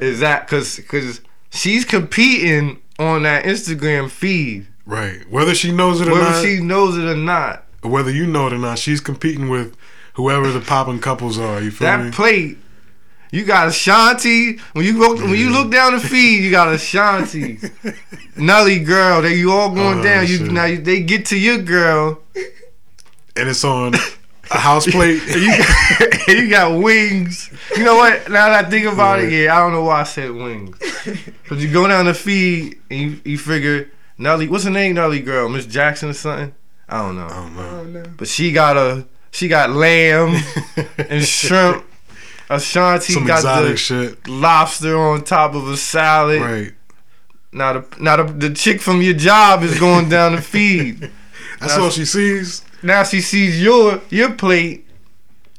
Is 0.02 0.20
that 0.20 0.46
because 0.46 0.76
because 0.76 1.20
she's 1.50 1.84
competing 1.84 2.78
on 2.98 3.22
that 3.22 3.44
Instagram 3.44 4.10
feed, 4.10 4.66
Right. 4.86 5.20
Whether 5.30 5.54
she 5.54 5.70
knows 5.72 6.00
it 6.00 6.08
or 6.08 6.12
whether 6.12 6.24
not, 6.30 6.42
she 6.44 6.58
knows 6.60 6.96
it 6.98 7.04
or 7.04 7.14
not. 7.16 7.64
or 7.82 7.90
whether 7.90 8.10
you 8.10 8.26
know 8.26 8.48
it 8.48 8.52
or 8.52 8.58
not, 8.58 8.78
she's 8.78 9.00
competing 9.00 9.48
with 9.48 9.76
whoever 10.14 10.50
the 10.50 10.60
popping 10.60 10.98
couples 10.98 11.38
are. 11.38 11.62
You 11.62 11.70
feel 11.70 11.86
That 11.86 12.04
me? 12.04 12.10
plate, 12.10 12.58
you 13.32 13.44
got 13.44 13.68
Ashanti. 13.68 14.58
When 14.72 14.84
you 14.84 14.98
look 14.98 15.18
when 15.18 15.34
you 15.36 15.50
look 15.50 15.70
down 15.70 15.94
the 15.94 16.00
feed, 16.00 16.42
you 16.44 16.50
got 16.50 16.72
Ashanti, 16.72 17.58
Nelly 18.36 18.80
girl. 18.80 19.22
They 19.22 19.34
you 19.34 19.52
all 19.52 19.74
going 19.74 20.00
Oh, 20.00 20.02
down. 20.02 20.26
You 20.26 20.38
shit. 20.38 20.52
now 20.52 20.64
you, 20.64 20.78
they 20.78 21.00
get 21.02 21.26
to 21.26 21.38
your 21.38 21.58
girl. 21.58 22.20
and 23.36 23.48
it's 23.48 23.64
on 23.64 23.94
a 24.50 24.58
house 24.58 24.86
plate. 24.90 25.22
and 25.28 25.42
you 25.42 25.56
got, 25.58 26.28
and 26.28 26.38
you 26.38 26.50
got 26.50 26.82
wings. 26.82 27.50
You 27.76 27.84
know 27.84 27.96
what? 27.96 28.28
Now 28.30 28.48
that 28.48 28.66
I 28.66 28.68
think 28.70 28.86
about 28.86 29.20
it, 29.20 29.32
yeah, 29.32 29.56
I 29.56 29.60
don't 29.60 29.72
know 29.72 29.84
why 29.84 30.00
I 30.00 30.04
said 30.04 30.30
wings. 30.32 30.76
Cause 31.46 31.62
you 31.62 31.72
go 31.72 31.86
down 31.86 32.06
the 32.06 32.14
feed 32.14 32.78
and 32.90 33.00
you, 33.00 33.20
you 33.24 33.38
figure 33.38 33.90
Nelly, 34.18 34.48
what's 34.48 34.64
her 34.64 34.70
name? 34.70 34.94
Nelly 34.96 35.20
girl, 35.20 35.48
Miss 35.48 35.66
Jackson 35.66 36.10
or 36.10 36.14
something? 36.14 36.52
I 36.88 36.98
don't 37.02 37.16
know. 37.16 37.26
I 37.26 37.28
don't 37.28 37.56
I 37.56 37.62
know. 37.62 37.70
don't 37.70 37.92
know. 37.92 38.04
But 38.16 38.26
she 38.28 38.50
got 38.52 38.76
a 38.76 39.06
she 39.30 39.46
got 39.46 39.70
lamb 39.70 40.36
and 40.98 41.22
shrimp. 41.24 41.84
Ashanti 42.50 43.12
Some 43.12 43.26
got 43.26 43.62
the 43.62 43.76
shit. 43.76 44.26
lobster 44.26 44.98
on 44.98 45.22
top 45.22 45.54
of 45.54 45.68
a 45.68 45.76
salad. 45.76 46.42
Right. 46.42 46.74
Now 47.52 47.74
the 47.74 47.96
now 48.00 48.16
the, 48.16 48.24
the 48.24 48.54
chick 48.54 48.80
from 48.80 49.00
your 49.00 49.14
job 49.14 49.62
is 49.62 49.78
going 49.78 50.08
down 50.16 50.34
the 50.34 50.42
feed. 50.42 51.12
That's 51.60 51.78
all 51.78 51.90
she 51.90 52.04
sees. 52.04 52.64
Now 52.82 53.04
she 53.04 53.20
sees 53.20 53.62
your 53.62 54.00
your 54.10 54.32
plate 54.32 54.84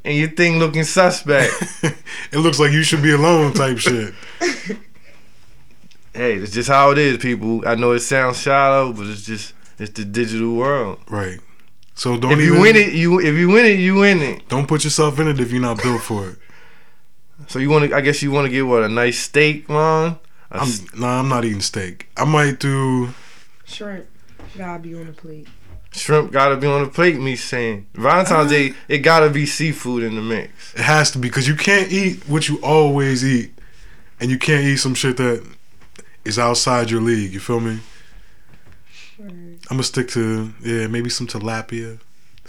and 0.04 0.18
your 0.18 0.30
thing 0.30 0.60
looking 0.60 0.84
suspect. 0.84 1.54
it 1.84 2.38
looks 2.38 2.60
like 2.60 2.74
you 2.74 2.84
should 2.84 3.02
be 3.02 3.14
alone 3.14 3.54
type 3.54 3.78
shit. 3.78 4.14
hey, 6.14 6.36
it's 6.36 6.52
just 6.52 6.68
how 6.68 6.92
it 6.92 6.98
is, 6.98 7.20
people. 7.20 7.66
I 7.66 7.76
know 7.76 7.94
it 7.94 8.02
sounds 8.02 8.42
shallow, 8.42 8.92
but 8.92 9.08
it's 9.08 9.24
just 9.24 9.54
it's 9.80 9.92
the 9.92 10.04
digital 10.04 10.56
world. 10.56 11.00
Right. 11.10 11.40
So 11.96 12.18
don't 12.18 12.34
if 12.34 12.40
you 12.40 12.52
even, 12.56 12.62
win 12.62 12.76
it, 12.76 12.94
you 12.94 13.22
if 13.22 13.36
you 13.36 13.48
win 13.48 13.66
it, 13.66 13.80
you 13.80 13.96
win 13.96 14.22
it. 14.22 14.50
Don't 14.50 14.68
put 14.68 14.84
yourself 14.84 15.20
in 15.20 15.30
it 15.30 15.40
if 15.40 15.54
you're 15.54 15.62
not 15.62 15.82
built 15.82 16.02
for 16.02 16.28
it. 16.28 16.38
So 17.52 17.60
you 17.60 17.70
want 17.70 17.90
to? 17.90 17.94
I 17.94 18.00
guess 18.00 18.24
you 18.24 18.32
want 18.32 18.46
to 18.46 18.50
get 18.50 18.66
what 18.66 18.82
a 18.82 18.88
nice 18.88 19.20
steak, 19.20 19.68
man. 19.68 20.18
A 20.52 20.56
I'm 20.56 20.62
s- 20.62 20.86
nah, 20.96 21.20
I'm 21.20 21.28
not 21.28 21.44
eating 21.44 21.60
steak. 21.60 22.08
I 22.16 22.24
might 22.24 22.62
do 22.62 23.10
Shrimp. 23.66 24.06
Gotta 24.58 24.80
be 24.80 24.96
on 24.96 25.08
the 25.08 25.12
plate. 25.12 25.50
shrimp 25.92 26.32
gotta 26.32 26.56
be 26.56 26.68
on 26.68 26.84
the 26.84 26.90
plate. 26.90 27.20
Me 27.20 27.36
saying 27.36 27.88
Valentine's 27.94 28.32
uh-huh. 28.32 28.70
Day, 28.70 28.74
it 28.88 29.00
gotta 29.00 29.30
be 29.30 29.46
seafood 29.46 30.02
in 30.02 30.16
the 30.16 30.22
mix. 30.22 30.74
it 30.76 30.82
has 30.82 31.12
to 31.12 31.18
be 31.18 31.28
because 31.28 31.46
you 31.46 31.56
can't 31.56 31.92
eat 31.92 32.24
what 32.30 32.48
you 32.48 32.58
always 32.64 33.26
eat, 33.26 33.52
and 34.22 34.32
you 34.32 34.40
can't 34.40 34.64
eat 34.64 34.78
some 34.78 34.94
shit 34.94 35.18
that 35.18 35.46
is 36.24 36.40
outside 36.40 36.90
your 36.90 37.02
league. 37.02 37.34
You 37.34 37.42
feel 37.42 37.60
me? 37.60 37.80
I'm 39.20 39.60
gonna 39.70 39.84
stick 39.84 40.08
to 40.10 40.54
yeah, 40.62 40.88
maybe 40.88 41.10
some 41.10 41.28
tilapia, 41.28 42.00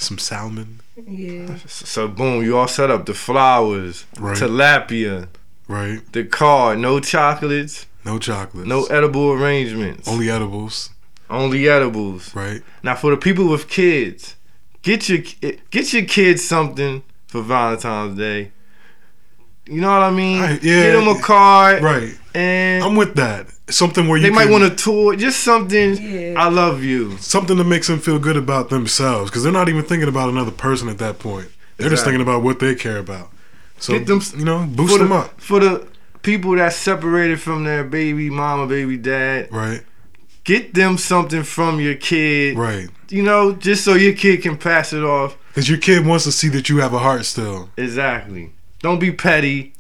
some 0.02 0.18
salmon. 0.18 0.80
Yeah. 1.06 1.56
So 1.66 2.08
boom, 2.08 2.44
you 2.44 2.56
all 2.58 2.68
set 2.68 2.90
up 2.90 3.06
the 3.06 3.14
flowers, 3.14 4.04
Right. 4.18 4.36
tilapia, 4.36 5.28
Right. 5.68 6.00
the 6.12 6.24
card, 6.24 6.78
no 6.78 7.00
chocolates, 7.00 7.86
No 8.04 8.18
chocolates. 8.18 8.68
no 8.68 8.84
edible 8.86 9.32
arrangements, 9.32 10.06
Only 10.08 10.28
edibles. 10.30 10.90
only 11.30 11.68
edibles. 11.68 12.34
Right. 12.34 12.62
Now 12.82 12.94
for 12.96 13.10
the 13.10 13.16
people 13.16 13.48
with 13.48 13.68
kids, 13.68 14.34
get 14.82 15.08
your 15.08 15.18
get 15.70 15.92
your 15.92 16.04
kids 16.04 16.44
something 16.44 17.02
for 17.28 17.40
Valentine's 17.42 18.18
Day. 18.18 18.50
You 19.66 19.80
know 19.80 19.90
what 19.92 20.02
I 20.02 20.10
mean? 20.10 20.40
Right, 20.42 20.62
yeah. 20.62 20.82
Get 20.82 20.92
them 20.92 21.08
a 21.08 21.20
card, 21.20 21.82
Right. 21.82 22.18
And 22.34 22.82
I'm 22.84 22.96
with 22.96 23.14
that. 23.16 23.46
Something 23.70 24.08
where 24.08 24.18
you 24.18 24.24
they 24.24 24.30
might 24.30 24.44
can- 24.44 24.52
want 24.52 24.64
to 24.78 24.84
tour. 24.84 25.16
Just 25.16 25.40
something. 25.40 25.96
Yeah. 25.96 26.34
I 26.36 26.48
love 26.48 26.82
you. 26.82 27.16
something 27.18 27.56
that 27.56 27.64
makes 27.64 27.86
them 27.86 27.98
feel 27.98 28.18
good 28.18 28.36
about 28.36 28.68
themselves 28.70 29.30
because 29.30 29.42
they're 29.42 29.52
not 29.52 29.68
even 29.68 29.84
thinking 29.84 30.08
about 30.08 30.28
another 30.28 30.50
person 30.50 30.88
at 30.88 30.98
that 30.98 31.18
point. 31.18 31.48
They're 31.78 31.90
just 31.90 32.04
thinking 32.04 32.20
about 32.20 32.42
what 32.42 32.58
they 32.60 32.74
care 32.74 32.98
about. 32.98 33.30
So 33.78 33.94
Get 33.98 34.06
them- 34.06 34.20
you 34.38 34.44
know, 34.44 34.66
boost 34.70 34.98
them 34.98 35.08
the, 35.08 35.14
up. 35.16 35.40
for 35.40 35.58
the 35.58 35.86
people 36.22 36.54
that 36.56 36.72
separated 36.72 37.40
from 37.40 37.64
their 37.64 37.82
baby 37.82 38.30
mama, 38.30 38.66
baby 38.66 38.96
dad. 38.96 39.48
Right. 39.50 39.82
Get 40.44 40.74
them 40.74 40.98
something 40.98 41.42
from 41.44 41.80
your 41.80 41.94
kid. 41.94 42.56
Right. 42.58 42.88
You 43.08 43.22
know, 43.22 43.52
just 43.52 43.84
so 43.84 43.94
your 43.94 44.12
kid 44.14 44.42
can 44.42 44.56
pass 44.56 44.92
it 44.92 45.02
off. 45.02 45.36
Because 45.48 45.68
your 45.68 45.78
kid 45.78 46.06
wants 46.06 46.24
to 46.24 46.32
see 46.32 46.48
that 46.48 46.68
you 46.68 46.78
have 46.78 46.92
a 46.94 46.98
heart 46.98 47.24
still. 47.24 47.68
Exactly. 47.76 48.52
Don't 48.80 48.98
be 48.98 49.12
petty. 49.12 49.74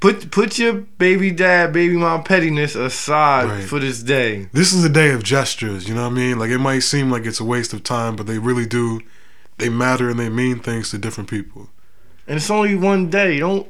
Put 0.00 0.30
put 0.30 0.58
your 0.58 0.74
baby 0.74 1.30
dad, 1.32 1.72
baby 1.72 1.96
mom 1.96 2.22
pettiness 2.22 2.76
aside 2.76 3.48
Right. 3.48 3.64
for 3.64 3.80
this 3.80 4.00
day. 4.02 4.48
This 4.52 4.72
is 4.72 4.84
a 4.84 4.88
day 4.88 5.10
of 5.10 5.24
gestures, 5.24 5.88
you 5.88 5.94
know 5.94 6.04
what 6.04 6.12
I 6.12 6.14
mean? 6.16 6.38
Like 6.38 6.50
it 6.50 6.58
might 6.58 6.80
seem 6.80 7.10
like 7.10 7.26
it's 7.26 7.40
a 7.40 7.44
waste 7.44 7.72
of 7.72 7.82
time, 7.82 8.14
but 8.14 8.26
they 8.26 8.38
really 8.38 8.66
do 8.66 9.00
they 9.58 9.68
matter 9.68 10.08
and 10.08 10.20
they 10.20 10.28
mean 10.28 10.60
things 10.60 10.90
to 10.90 10.98
different 10.98 11.28
people. 11.28 11.68
And 12.28 12.36
it's 12.36 12.48
only 12.48 12.76
one 12.76 13.10
day. 13.10 13.40
Don't 13.40 13.66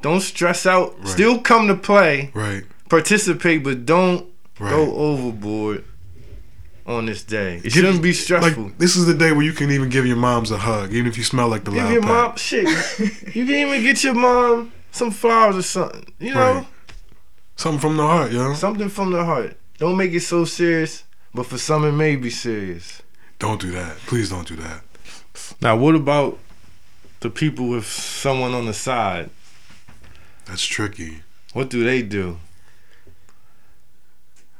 don't 0.00 0.20
stress 0.22 0.64
out. 0.64 0.96
Right. 0.98 1.08
Still 1.08 1.38
come 1.40 1.68
to 1.68 1.74
play, 1.74 2.30
Right. 2.32 2.64
participate, 2.88 3.62
but 3.62 3.84
don't 3.84 4.24
Right. 4.58 4.70
go 4.70 4.94
overboard 4.96 5.84
on 6.86 7.04
this 7.04 7.22
day. 7.22 7.60
It 7.62 7.72
shouldn't 7.72 8.00
be 8.00 8.14
stressful. 8.14 8.62
Like 8.64 8.78
this 8.78 8.96
is 8.96 9.04
the 9.04 9.12
day 9.12 9.32
where 9.32 9.44
you 9.44 9.52
can 9.52 9.70
even 9.70 9.90
give 9.90 10.06
your 10.06 10.16
moms 10.16 10.50
a 10.50 10.56
hug, 10.58 10.94
even 10.94 11.06
if 11.06 11.18
you 11.18 11.24
smell 11.24 11.48
like 11.48 11.64
the 11.64 11.70
Give 11.72 11.82
loud 11.84 11.92
your 11.92 12.00
pack. 12.02 12.10
mom 12.10 12.36
shit. 12.36 12.66
you 13.36 13.44
can 13.44 13.54
even 13.54 13.82
get 13.82 14.02
your 14.02 14.14
mom 14.14 14.72
some 14.96 15.10
flowers 15.10 15.56
or 15.56 15.62
something. 15.62 16.12
You 16.18 16.34
know, 16.34 16.52
Right. 16.54 16.66
Something 17.56 17.80
from 17.80 17.96
the 17.96 18.02
heart, 18.02 18.32
yo. 18.32 18.52
something 18.54 18.88
from 18.88 19.12
the 19.12 19.24
heart. 19.24 19.56
Don't 19.78 19.96
make 19.96 20.12
it 20.12 20.20
so 20.20 20.44
serious, 20.44 21.04
but 21.34 21.46
for 21.46 21.56
some 21.58 21.84
it 21.84 21.92
may 21.92 22.16
be 22.16 22.28
serious. 22.30 23.02
Don't 23.38 23.60
do 23.60 23.70
that. 23.72 23.96
Please 24.06 24.30
don't 24.30 24.46
do 24.46 24.56
that. 24.56 24.82
Now, 25.60 25.76
what 25.76 25.94
about 25.94 26.38
the 27.20 27.30
people 27.30 27.68
with 27.68 27.86
someone 27.86 28.52
on 28.54 28.66
the 28.66 28.74
side? 28.74 29.30
That's 30.46 30.64
tricky. 30.64 31.22
What 31.52 31.70
do 31.70 31.82
they 31.84 32.02
do? 32.02 32.38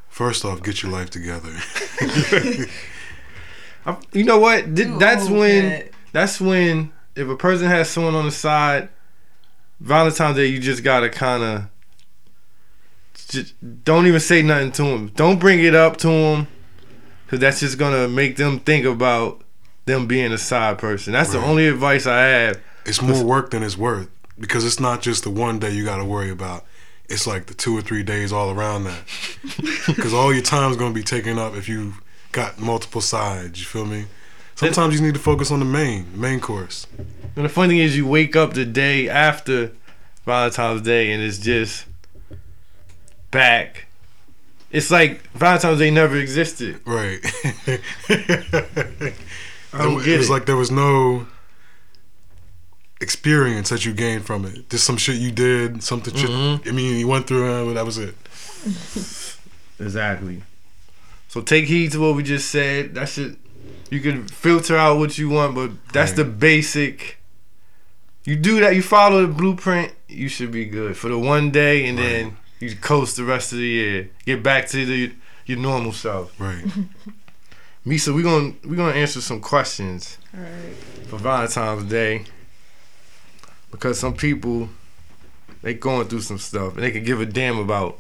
First 0.09 0.45
off, 0.47 0.63
get 0.63 0.83
your 0.83 0.93
life 0.93 1.11
together. 1.11 1.55
You 4.13 4.25
know 4.25 4.39
what? 4.41 4.65
That's 4.75 5.29
when. 5.29 5.89
That's 6.13 6.41
when. 6.41 6.93
If 7.15 7.29
a 7.29 7.37
person 7.37 7.69
has 7.69 7.89
someone 7.89 8.17
on 8.17 8.25
the 8.25 8.33
side, 8.33 8.89
Valentine's 9.81 10.37
Day, 10.37 10.47
you 10.47 10.59
just 10.59 10.83
gotta 10.83 11.09
kind 11.09 11.43
of. 11.43 11.69
Don't 13.85 14.07
even 14.07 14.21
say 14.21 14.43
nothing 14.43 14.73
to 14.73 14.83
them. 14.85 15.09
Don't 15.09 15.39
bring 15.39 15.63
it 15.63 15.75
up 15.75 15.97
to 15.99 16.07
them, 16.09 16.49
cause 17.27 17.41
that's 17.41 17.61
just 17.61 17.77
gonna 17.77 18.09
make 18.09 18.37
them 18.37 18.61
think 18.61 18.87
about 18.87 19.43
them 19.87 20.07
being 20.07 20.33
a 20.33 20.39
side 20.39 20.79
person. 20.79 21.13
That's 21.13 21.33
the 21.33 21.39
only 21.39 21.67
advice 21.67 22.07
I 22.07 22.21
have. 22.21 22.61
it's 22.85 23.01
more 23.01 23.25
work 23.25 23.51
than 23.51 23.63
it's 23.63 23.77
worth 23.79 24.09
because 24.39 24.65
it's 24.65 24.81
not 24.81 25.01
just 25.03 25.25
the 25.25 25.31
one 25.31 25.59
day 25.59 25.71
you 25.71 25.85
got 25.85 25.97
to 25.97 26.05
worry 26.05 26.31
about. 26.31 26.65
It's 27.09 27.27
like 27.27 27.47
the 27.47 27.55
two 27.55 27.77
or 27.77 27.83
three 27.83 28.03
days 28.03 28.33
all 28.33 28.51
around 28.51 28.85
that. 28.85 29.03
Because 29.87 30.13
all 30.13 30.33
your 30.35 30.43
time's 30.43 30.77
to 30.77 30.93
be 30.93 31.05
taken 31.05 31.39
up 31.39 31.55
if 31.55 31.69
you 31.69 31.95
got 32.33 32.59
multiple 32.59 33.01
sides. 33.01 33.61
You 33.61 33.65
feel 33.65 33.87
me? 33.87 34.07
Sometimes 34.57 34.95
you 34.99 35.03
need 35.07 35.15
to 35.15 35.21
focus 35.21 35.51
on 35.51 35.59
the 35.61 35.65
main, 35.67 36.19
main 36.19 36.41
course. 36.41 36.87
And 37.37 37.45
the 37.45 37.49
funny 37.49 37.75
thing 37.75 37.79
is, 37.79 37.97
you 37.97 38.07
wake 38.07 38.35
up 38.35 38.55
the 38.55 38.65
day 38.65 39.09
after 39.09 39.73
Valentine's 40.25 40.81
Day, 40.83 41.13
and 41.13 41.23
it's 41.23 41.39
just 41.39 41.85
back. 43.31 43.87
It's 44.71 44.91
like 44.91 45.21
Valentine's 45.33 45.79
Day 45.79 45.91
never 45.91 46.17
existed. 46.17 46.81
Right. 46.87 47.21
I 49.73 49.79
don't 49.79 50.01
it, 50.01 50.05
get 50.07 50.19
was 50.19 50.29
it. 50.29 50.33
like 50.33 50.47
there 50.47 50.57
was 50.57 50.71
no 50.71 51.27
experience 53.01 53.69
that 53.69 53.85
you 53.85 53.93
gained 53.93 54.25
from 54.25 54.47
it. 54.47 54.71
Just 54.71 54.85
some 54.85 54.97
shit 54.97 55.17
you 55.17 55.31
did, 55.31 55.83
something 55.83 56.15
shit. 56.15 56.31
Mhm. 56.31 56.67
I 56.67 56.71
mean, 56.73 56.99
you 56.99 57.07
went 57.07 57.27
through 57.27 57.45
it, 57.63 57.65
but 57.67 57.75
that 57.75 57.85
was 57.85 57.99
it. 57.99 58.15
Exactly. 59.79 60.43
So 61.29 61.43
take 61.43 61.67
heed 61.67 61.93
to 61.93 62.01
what 62.01 62.17
we 62.17 62.23
just 62.23 62.51
said. 62.51 62.95
That 62.95 63.11
should 63.11 63.37
you 63.91 64.01
can 64.01 64.27
filter 64.29 64.77
out 64.77 64.99
what 64.99 65.17
you 65.19 65.29
want, 65.29 65.55
but 65.55 65.71
that's 65.93 66.11
Right. 66.13 66.17
the 66.19 66.25
basic. 66.25 67.19
You 68.25 68.35
do 68.37 68.59
that, 68.61 68.75
you 68.75 68.83
follow 68.83 69.23
the 69.27 69.33
blueprint, 69.33 69.93
you 70.09 70.29
should 70.29 70.51
be 70.51 70.65
good 70.65 70.97
for 70.97 71.09
the 71.09 71.19
one 71.19 71.51
day, 71.53 71.87
and 71.87 71.97
then 71.99 72.37
you 72.59 72.75
coast 72.75 73.17
the 73.17 73.25
rest 73.25 73.53
of 73.53 73.59
the 73.59 73.67
year. 73.67 74.11
Get 74.25 74.43
back 74.43 74.69
to 74.71 74.85
the 74.85 75.13
your 75.47 75.59
normal 75.59 75.93
self. 75.93 76.33
Right. 76.41 76.65
Misa, 77.87 78.13
we're 78.13 78.25
gonna 78.25 78.53
we 78.65 78.75
gonna 78.77 78.95
answer 78.97 79.21
some 79.21 79.41
questions 79.41 80.19
All 80.35 80.41
right. 80.43 80.75
for 81.07 81.19
Valentine's 81.19 81.85
Day 81.85 82.25
because 83.71 83.99
some 84.01 84.15
people 84.15 84.69
they 85.63 85.75
going 85.75 86.09
through 86.09 86.23
some 86.23 86.39
stuff 86.39 86.75
and 86.75 86.83
they 86.83 86.91
can 86.91 87.05
give 87.05 87.21
a 87.21 87.27
damn 87.27 87.59
about 87.59 87.99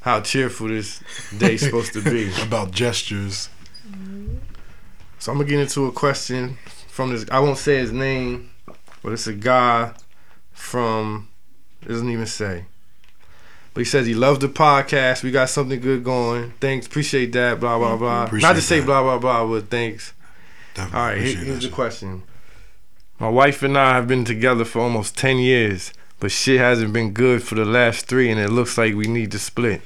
how 0.00 0.20
cheerful 0.22 0.68
this 0.68 1.02
day's 1.36 1.60
supposed 1.64 1.92
to 1.92 2.00
be. 2.02 2.32
About 2.42 2.70
gestures. 2.70 3.50
So 5.18 5.32
I'm 5.32 5.38
gonna 5.38 5.48
get 5.50 5.60
into 5.60 5.86
a 5.86 5.92
question 5.92 6.58
from 6.88 7.10
this. 7.10 7.24
I 7.30 7.40
won't 7.40 7.58
say 7.58 7.76
his 7.78 7.92
name, 7.92 8.50
but 9.02 9.12
it's 9.12 9.26
a 9.26 9.32
guy 9.32 9.92
from. 10.52 11.28
It 11.82 11.88
doesn't 11.88 12.10
even 12.10 12.26
say. 12.26 12.64
But 13.74 13.80
he 13.80 13.84
says 13.84 14.06
he 14.06 14.14
loves 14.14 14.40
the 14.40 14.48
podcast. 14.48 15.22
We 15.22 15.30
got 15.30 15.48
something 15.48 15.80
good 15.80 16.02
going. 16.04 16.52
Thanks, 16.60 16.86
appreciate 16.86 17.32
that. 17.32 17.60
Blah 17.60 17.78
blah 17.78 17.96
blah. 17.96 18.24
Appreciate 18.24 18.48
Not 18.48 18.56
to 18.56 18.62
say 18.62 18.80
that. 18.80 18.86
blah 18.86 19.02
blah 19.02 19.18
blah, 19.18 19.46
but 19.46 19.68
thanks. 19.70 20.12
Definitely 20.74 21.00
All 21.00 21.06
right, 21.06 21.18
here- 21.22 21.36
here's 21.44 21.62
the 21.64 21.70
question. 21.70 22.22
My 23.20 23.28
wife 23.28 23.62
and 23.64 23.76
I 23.76 23.94
have 23.96 24.06
been 24.06 24.24
together 24.24 24.64
for 24.64 24.78
almost 24.80 25.18
10 25.18 25.38
years, 25.38 25.92
but 26.20 26.30
shit 26.30 26.60
hasn't 26.60 26.92
been 26.92 27.12
good 27.12 27.42
for 27.42 27.56
the 27.56 27.64
last 27.64 28.06
three, 28.06 28.30
and 28.30 28.38
it 28.40 28.50
looks 28.50 28.78
like 28.78 28.94
we 28.94 29.08
need 29.08 29.32
to 29.32 29.40
split. 29.40 29.82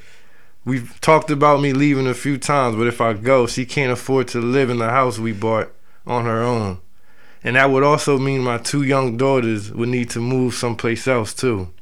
We've 0.65 0.99
talked 1.01 1.29
about 1.29 1.61
me 1.61 1.73
leaving 1.73 2.07
a 2.07 2.13
few 2.13 2.37
times, 2.37 2.77
but 2.77 2.87
if 2.87 3.01
I 3.01 3.13
go, 3.13 3.47
she 3.47 3.65
can't 3.65 3.91
afford 3.91 4.29
to 4.29 4.39
live 4.39 4.69
in 4.69 4.77
the 4.77 4.89
house 4.89 5.19
we 5.19 5.33
bought 5.33 5.73
on 6.07 6.23
her 6.25 6.41
own. 6.41 6.79
And 7.43 7.57
that 7.57 7.69
would 7.69 7.83
also 7.83 8.17
mean 8.17 8.41
my 8.41 8.57
two 8.57 8.83
young 8.83 9.17
daughters 9.17 9.71
would 9.73 9.89
need 9.89 10.09
to 10.11 10.21
move 10.21 10.53
someplace 10.53 11.07
else 11.07 11.33
too. 11.33 11.73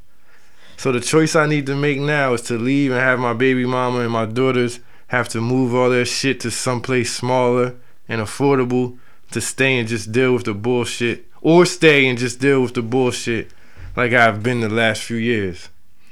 So 0.78 0.92
the 0.92 1.00
choice 1.00 1.36
I 1.36 1.46
need 1.46 1.68
to 1.68 1.76
make 1.76 2.00
now 2.00 2.34
is 2.34 2.42
to 2.44 2.58
leave 2.58 2.92
and 2.92 3.00
have 3.00 3.20
my 3.20 3.34
baby 3.34 3.66
mama 3.68 4.00
and 4.00 4.12
my 4.12 4.26
daughters 4.26 4.80
have 5.08 5.30
to 5.30 5.42
move 5.42 5.76
all 5.76 5.92
their 5.92 6.06
shit 6.06 6.40
to 6.40 6.50
someplace 6.50 7.14
smaller 7.14 7.76
and 8.10 8.20
affordable 8.20 8.98
to 9.30 9.42
stay 9.42 9.78
and 9.78 9.88
just 9.88 10.12
deal 10.12 10.34
with 10.34 10.46
the 10.46 10.56
bullshit 10.56 11.28
or 11.42 11.68
stay 11.68 12.08
and 12.08 12.18
just 12.18 12.40
deal 12.40 12.64
with 12.64 12.74
the 12.74 12.82
bullshit 12.82 13.52
like 13.96 14.14
I've 14.14 14.42
been 14.42 14.62
the 14.62 14.70
last 14.70 15.04
few 15.04 15.18
years. 15.18 15.70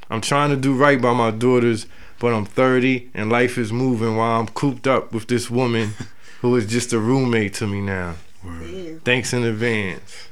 I'm 0.10 0.22
trying 0.22 0.50
to 0.50 0.56
do 0.56 0.76
right 0.76 1.02
by 1.02 1.14
my 1.14 1.32
daughters, 1.32 1.88
but 2.20 2.34
I'm 2.34 2.46
30 2.46 3.10
and 3.14 3.30
life 3.32 3.58
is 3.58 3.72
moving 3.72 4.16
while 4.18 4.40
I'm 4.40 4.48
cooped 4.48 4.88
up 4.88 5.14
with 5.14 5.28
this 5.28 5.50
woman 5.50 5.94
who 6.42 6.56
is 6.56 6.66
just 6.66 6.94
a 6.94 7.00
roommate 7.00 7.54
to 7.56 7.68
me 7.68 7.82
now. 7.82 8.16
Word. 8.44 9.04
Thanks 9.04 9.34
in 9.34 9.44
advance. 9.44 10.28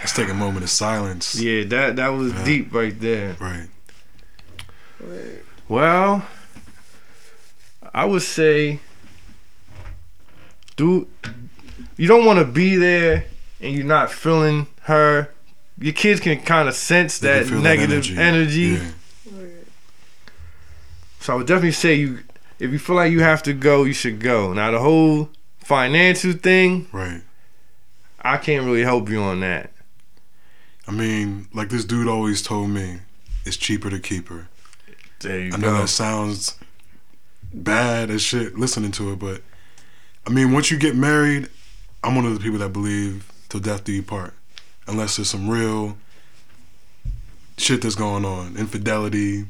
Let's 0.00 0.14
take 0.14 0.28
a 0.28 0.34
moment 0.34 0.62
of 0.62 0.70
silence. 0.70 1.34
Yeah, 1.40 1.64
that 1.64 1.96
that 1.96 2.08
was 2.08 2.32
Yeah. 2.32 2.44
deep 2.44 2.72
right 2.74 2.98
there. 3.00 3.36
Right. 3.40 3.68
Word. 5.00 5.42
Well, 5.68 6.24
I 7.92 8.04
would 8.04 8.22
say, 8.22 8.78
do 10.76 11.08
you 11.96 12.06
don't 12.06 12.24
want 12.24 12.38
to 12.38 12.44
be 12.44 12.76
there 12.76 13.24
and 13.60 13.74
you're 13.74 13.84
not 13.86 14.12
feeling 14.12 14.66
her. 14.82 15.30
Your 15.78 15.92
kids 15.92 16.20
can 16.20 16.40
kind 16.42 16.68
of 16.68 16.74
sense 16.74 17.18
They 17.18 17.28
can 17.28 17.38
that 17.42 17.48
feel 17.48 17.60
negative 17.60 18.18
energy. 18.18 18.60
Yeah. 18.60 18.90
So 21.20 21.32
I 21.32 21.36
would 21.36 21.46
definitely 21.46 21.72
say 21.72 21.94
you, 21.94 22.20
if 22.58 22.70
you 22.70 22.78
feel 22.78 22.96
like 22.96 23.10
you 23.12 23.20
have 23.20 23.42
to 23.44 23.52
go, 23.52 23.84
you 23.84 23.92
should 23.92 24.20
go. 24.20 24.52
Now 24.52 24.70
the 24.70 24.78
whole 24.78 25.30
financial 25.58 26.32
thing, 26.32 26.86
Right. 26.92 27.22
I 28.20 28.38
can't 28.38 28.64
really 28.64 28.82
help 28.82 29.08
you 29.08 29.20
on 29.20 29.40
that. 29.40 29.70
I 30.88 30.92
mean, 30.92 31.48
like 31.52 31.68
this 31.68 31.84
dude 31.84 32.08
always 32.08 32.42
told 32.42 32.70
me, 32.70 33.00
it's 33.44 33.56
cheaper 33.56 33.90
to 33.90 33.98
keep 33.98 34.28
her. 34.28 34.48
There 35.20 35.40
you 35.40 35.52
I 35.52 35.56
know 35.56 35.72
go. 35.72 35.78
that 35.80 35.88
sounds 35.88 36.56
bad 37.52 38.10
as 38.10 38.22
shit 38.22 38.56
listening 38.58 38.92
to 38.92 39.12
it, 39.12 39.18
but 39.18 39.42
I 40.26 40.30
mean, 40.30 40.52
once 40.52 40.70
you 40.70 40.78
get 40.78 40.94
married, 40.96 41.48
I'm 42.04 42.14
one 42.14 42.24
of 42.26 42.34
the 42.34 42.40
people 42.40 42.58
that 42.58 42.72
believe 42.72 43.30
till 43.48 43.60
death 43.60 43.84
do 43.84 43.92
you 43.92 44.02
part, 44.02 44.34
unless 44.86 45.16
there's 45.16 45.30
some 45.30 45.48
real 45.48 45.96
shit 47.58 47.82
that's 47.82 47.94
going 47.94 48.24
on, 48.24 48.56
infidelity, 48.56 49.46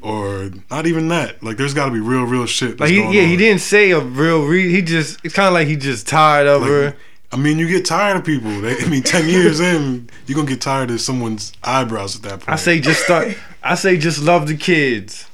or 0.00 0.50
not 0.70 0.86
even 0.86 1.08
that. 1.08 1.42
Like, 1.42 1.56
there's 1.56 1.74
got 1.74 1.86
to 1.86 1.92
be 1.92 2.00
real, 2.00 2.24
real 2.24 2.46
shit. 2.46 2.80
Like 2.80 2.90
he, 2.90 2.96
going 2.98 3.12
yeah, 3.12 3.22
on. 3.22 3.28
he 3.28 3.36
didn't 3.36 3.60
say 3.60 3.90
a 3.90 4.00
real 4.00 4.46
re. 4.46 4.70
He 4.70 4.82
just 4.82 5.24
it's 5.24 5.34
kind 5.34 5.48
of 5.48 5.54
like 5.54 5.68
he 5.68 5.76
just 5.76 6.06
tired 6.06 6.46
of 6.46 6.62
Like, 6.62 6.70
her. 6.70 6.96
I 7.30 7.36
mean, 7.36 7.58
you 7.58 7.68
get 7.68 7.84
tired 7.84 8.16
of 8.16 8.24
people. 8.24 8.60
They, 8.62 8.76
I 8.78 8.88
mean, 8.88 9.02
ten 9.02 9.28
years 9.28 9.60
in, 9.60 10.08
you're 10.26 10.36
gonna 10.36 10.48
get 10.48 10.62
tired 10.62 10.90
of 10.90 11.00
someone's 11.00 11.52
eyebrows 11.62 12.16
at 12.16 12.22
that 12.22 12.40
point. 12.40 12.48
I 12.48 12.56
say 12.56 12.80
just 12.80 13.02
start. 13.04 13.36
I 13.62 13.74
say 13.74 13.98
just 13.98 14.22
love 14.22 14.48
the 14.48 14.56
kids. 14.56 15.28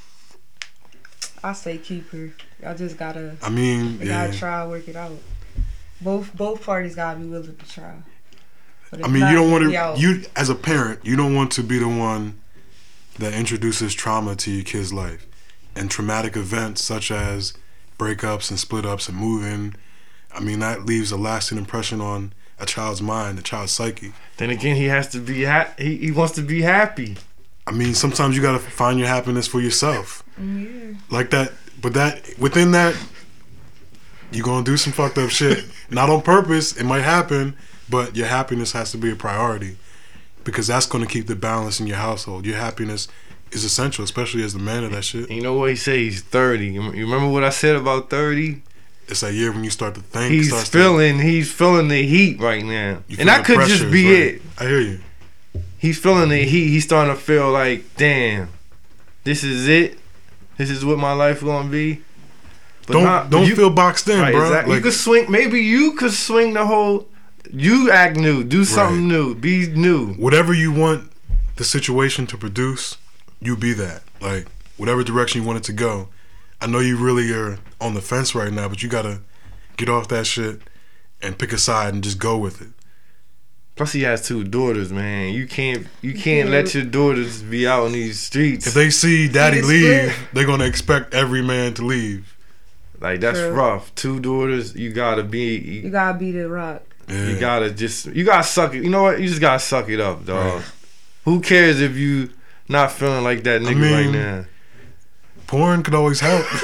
I 1.43 1.53
say 1.53 1.79
keep 1.79 2.11
her. 2.11 2.33
Y'all 2.63 2.75
just 2.75 2.97
gotta, 2.97 3.37
I 3.43 3.51
mean, 3.51 3.99
they 3.99 4.07
yeah. 4.07 4.27
gotta 4.27 4.39
try 4.39 4.67
work 4.67 4.89
it 4.89 4.97
out. 4.97 5.13
Both 6.01 6.35
both 6.35 6.65
parties 6.65 6.97
gotta 6.97 7.21
be 7.21 7.27
willing 7.27 7.55
to 7.55 7.69
try. 7.69 7.95
But 8.95 9.01
if 9.01 9.07
I 9.07 9.09
mean, 9.09 9.27
you 9.29 9.35
don't 9.35 9.51
want 9.51 9.65
to. 9.65 9.77
out. 9.77 9.99
You 9.99 10.23
as 10.37 10.49
a 10.49 10.55
parent, 10.55 11.01
you 11.05 11.17
don't 11.17 11.35
want 11.35 11.51
to 11.53 11.63
be 11.65 11.79
the 11.79 11.89
one 11.89 12.39
that 13.19 13.35
introduces 13.35 13.93
trauma 13.93 14.37
to 14.37 14.51
your 14.53 14.65
kid's 14.65 14.93
life, 14.93 15.27
and 15.75 15.91
traumatic 15.91 16.37
events 16.37 16.83
such 16.83 17.11
as 17.11 17.55
breakups 17.99 18.51
and 18.51 18.59
split 18.59 18.87
ups 18.87 19.09
and 19.09 19.19
moving. 19.19 19.75
I 20.33 20.39
mean, 20.41 20.61
that 20.61 20.87
leaves 20.87 21.11
a 21.11 21.17
lasting 21.17 21.59
impression 21.59 22.01
on 22.01 22.35
a 22.61 22.67
child's 22.67 23.03
mind, 23.03 23.37
a 23.41 23.43
child's 23.43 23.73
psyche. 23.73 24.13
Then 24.37 24.51
again, 24.51 24.77
he 24.77 24.85
has 24.85 25.09
to 25.09 25.19
be 25.19 25.43
ha- 25.45 25.73
he 25.77 25.97
he 25.97 26.11
wants 26.13 26.35
to 26.35 26.43
be 26.43 26.63
happy. 26.63 27.17
I 27.67 27.73
mean, 27.73 27.95
sometimes 27.95 28.37
you 28.37 28.43
gotta 28.43 28.61
find 28.61 28.99
your 29.01 29.09
happiness 29.09 29.49
for 29.49 29.61
yourself. 29.61 30.23
Mm, 30.41 30.93
yeah. 30.93 30.99
Like 31.11 31.31
that, 31.31 31.53
but 31.81 31.95
that 31.95 32.39
within 32.39 32.71
that, 32.73 32.95
you're 34.31 34.45
gonna 34.45 34.65
do 34.65 34.77
some 34.77 34.93
fucked 34.93 35.19
up 35.19 35.31
shit. 35.31 35.65
Not 35.91 36.11
on 36.11 36.23
purpose. 36.23 36.77
It 36.77 36.85
might 36.85 37.03
happen, 37.03 37.57
but 37.95 38.17
your 38.17 38.27
happiness 38.27 38.73
has 38.73 38.91
to 38.93 38.99
be 38.99 39.11
a 39.13 39.17
priority 39.17 39.77
because 40.43 40.67
that's 40.67 40.87
gonna 40.87 41.07
keep 41.07 41.27
the 41.29 41.37
balance 41.37 41.79
in 41.81 41.87
your 41.87 41.97
household. 41.99 42.45
Your 42.45 42.57
happiness 42.57 43.07
is 43.53 43.63
essential, 43.65 44.03
especially 44.05 44.43
as 44.43 44.53
the 44.53 44.59
man 44.59 44.83
of 44.85 44.91
that 44.93 45.05
shit. 45.05 45.31
You 45.31 45.41
know 45.43 45.55
what 45.55 45.71
he 45.71 45.77
say? 45.77 45.99
He's 46.05 46.21
thirty. 46.23 46.69
You 46.69 46.83
remember 46.83 47.29
what 47.29 47.45
I 47.45 47.51
said 47.51 47.77
about 47.77 48.11
thirty? 48.11 48.63
It's 49.07 49.21
that 49.21 49.35
year 49.35 49.53
when 49.53 49.63
you 49.65 49.71
start 49.71 49.95
to 49.95 50.01
think. 50.01 50.33
He's 50.33 50.49
starts 50.49 50.71
to- 50.71 50.79
feeling 50.79 51.19
he's 51.21 51.53
feeling 51.53 51.89
the 51.89 52.03
heat 52.07 52.41
right 52.41 52.65
now, 52.65 53.03
and 53.19 53.29
the 53.29 53.43
could 53.45 53.67
just 53.69 53.91
be 53.93 54.07
right? 54.07 54.35
it. 54.37 54.43
I 54.59 54.65
hear 54.65 54.81
you. 54.81 55.01
He's 55.79 55.99
feeling 55.99 56.31
the 56.31 56.39
heat. 56.43 56.69
He's 56.69 56.85
starting 56.85 57.15
to 57.15 57.21
feel 57.21 57.51
like, 57.53 57.85
damn, 57.97 58.49
this 59.23 59.45
is 59.45 59.69
it. 59.69 59.99
This 60.57 60.71
is 60.71 60.85
what 60.85 60.99
my 60.99 61.13
life 61.13 61.43
gonna 61.43 61.69
be. 61.69 62.01
But 62.87 62.93
don't 62.95 63.05
not- 63.05 63.31
don't 63.31 63.47
you- 63.47 63.55
feel 63.57 63.71
boxed 63.71 64.09
in, 64.09 64.19
right, 64.21 64.33
bro. 64.33 64.45
exactly. 64.47 64.75
you 64.77 64.81
could 64.83 64.93
swing. 64.95 65.31
Maybe 65.31 65.61
you 65.61 65.93
could 65.93 66.13
swing 66.13 66.55
the 66.55 66.67
whole. 66.67 67.07
You 67.53 67.91
act 67.91 68.17
new. 68.17 68.43
Do 68.45 68.65
something 68.65 69.07
new. 69.09 69.35
Be 69.35 69.67
new. 69.69 70.15
whatever 70.15 70.53
you 70.55 70.73
want 70.73 71.11
the 71.57 71.65
situation 71.65 72.27
to 72.29 72.39
produce, 72.39 72.97
you 73.41 73.57
be 73.57 73.73
that. 73.75 74.03
Like 74.21 74.47
whatever 74.77 75.05
direction 75.05 75.41
you 75.43 75.47
want 75.47 75.59
it 75.59 75.65
to 75.65 75.73
go. 75.73 76.09
I 76.61 76.67
know 76.67 76.79
you 76.81 76.97
really 76.97 77.31
are 77.33 77.59
on 77.81 77.95
the 77.95 78.01
fence 78.01 78.35
right 78.35 78.53
now, 78.53 78.69
but 78.69 78.83
you 78.83 78.89
gotta 78.89 79.21
get 79.77 79.89
off 79.89 80.09
that 80.09 80.27
shit 80.27 80.63
and 81.21 81.39
pick 81.39 81.53
a 81.53 81.59
side 81.59 81.93
and 81.95 82.03
just 82.03 82.19
go 82.19 82.39
with 82.39 82.63
it. 82.63 82.69
Plus, 83.77 83.93
he 83.93 84.03
has 84.03 84.27
two 84.27 84.45
daughters, 84.45 84.93
man. 84.93 85.35
You 85.35 85.47
can't. 85.49 85.87
You 86.01 86.15
can't 86.15 86.49
Yeah. 86.49 86.55
let 86.55 86.75
your 86.75 86.85
daughters 86.85 87.43
be 87.43 87.67
out 87.67 87.87
in 87.87 87.93
these 87.93 88.21
streets. 88.21 88.67
If 88.69 88.75
they 88.75 88.89
see 88.91 89.29
daddy 89.29 89.63
leave, 89.63 90.15
they're 90.33 90.47
gonna 90.47 90.65
expect 90.65 91.13
every 91.13 91.43
man 91.43 91.75
to 91.75 91.85
leave. 91.85 92.31
like 93.01 93.21
that's 93.21 93.39
True. 93.39 93.51
rough. 93.51 93.95
Two 93.97 94.19
daughters. 94.21 94.75
You 94.77 94.91
gotta 94.93 95.25
be. 95.25 95.57
You 95.59 95.83
You, 95.83 95.91
gotta 95.91 96.17
be 96.19 96.31
the 96.33 96.49
rock. 96.49 96.83
Yeah. 97.09 97.29
you 97.29 97.39
gotta 97.39 97.71
just. 97.71 98.07
You 98.07 98.25
gotta 98.25 98.45
suck 98.45 98.75
it. 98.75 98.83
You 98.83 98.91
know 98.91 99.03
what? 99.03 99.21
You 99.21 99.29
just 99.29 99.41
gotta 99.41 99.59
suck 99.59 99.89
it 99.89 100.01
up, 100.01 100.25
dog. 100.25 100.57
Right. 100.57 100.65
Who 101.25 101.41
cares 101.41 101.81
if 101.81 101.97
you 101.97 102.31
not 102.69 102.93
feeling 102.93 103.25
like 103.25 103.43
that 103.45 103.63
nigga 103.63 103.93
right 103.93 104.05
mean- 104.05 104.13
now? 104.13 104.45
Porn 105.47 105.83
could 105.83 105.95
always 105.95 106.21
help. 106.21 106.47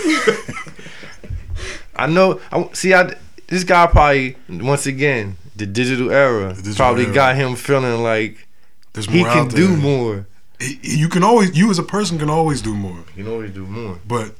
I 1.96 2.06
know. 2.06 2.40
I 2.50 2.68
see. 2.72 2.94
I 2.94 3.14
this 3.48 3.64
guy 3.64 3.86
probably 3.86 4.36
once 4.48 4.86
again 4.86 5.36
the 5.56 5.66
digital 5.66 6.10
era 6.10 6.54
digital 6.54 6.74
probably 6.74 7.04
era. 7.04 7.14
got 7.14 7.36
him 7.36 7.56
feeling 7.56 8.02
like 8.02 8.46
There's 8.94 9.06
he 9.06 9.22
can 9.22 9.48
do 9.48 9.76
more. 9.76 10.26
You 10.60 11.08
can 11.08 11.24
always, 11.24 11.56
you 11.56 11.70
as 11.70 11.78
a 11.78 11.82
person 11.82 12.18
can 12.18 12.30
always 12.30 12.62
do 12.62 12.74
more. 12.74 12.98
You 13.16 13.24
can 13.24 13.32
always 13.32 13.50
do 13.52 13.64
more. 13.66 13.98
But 14.06 14.34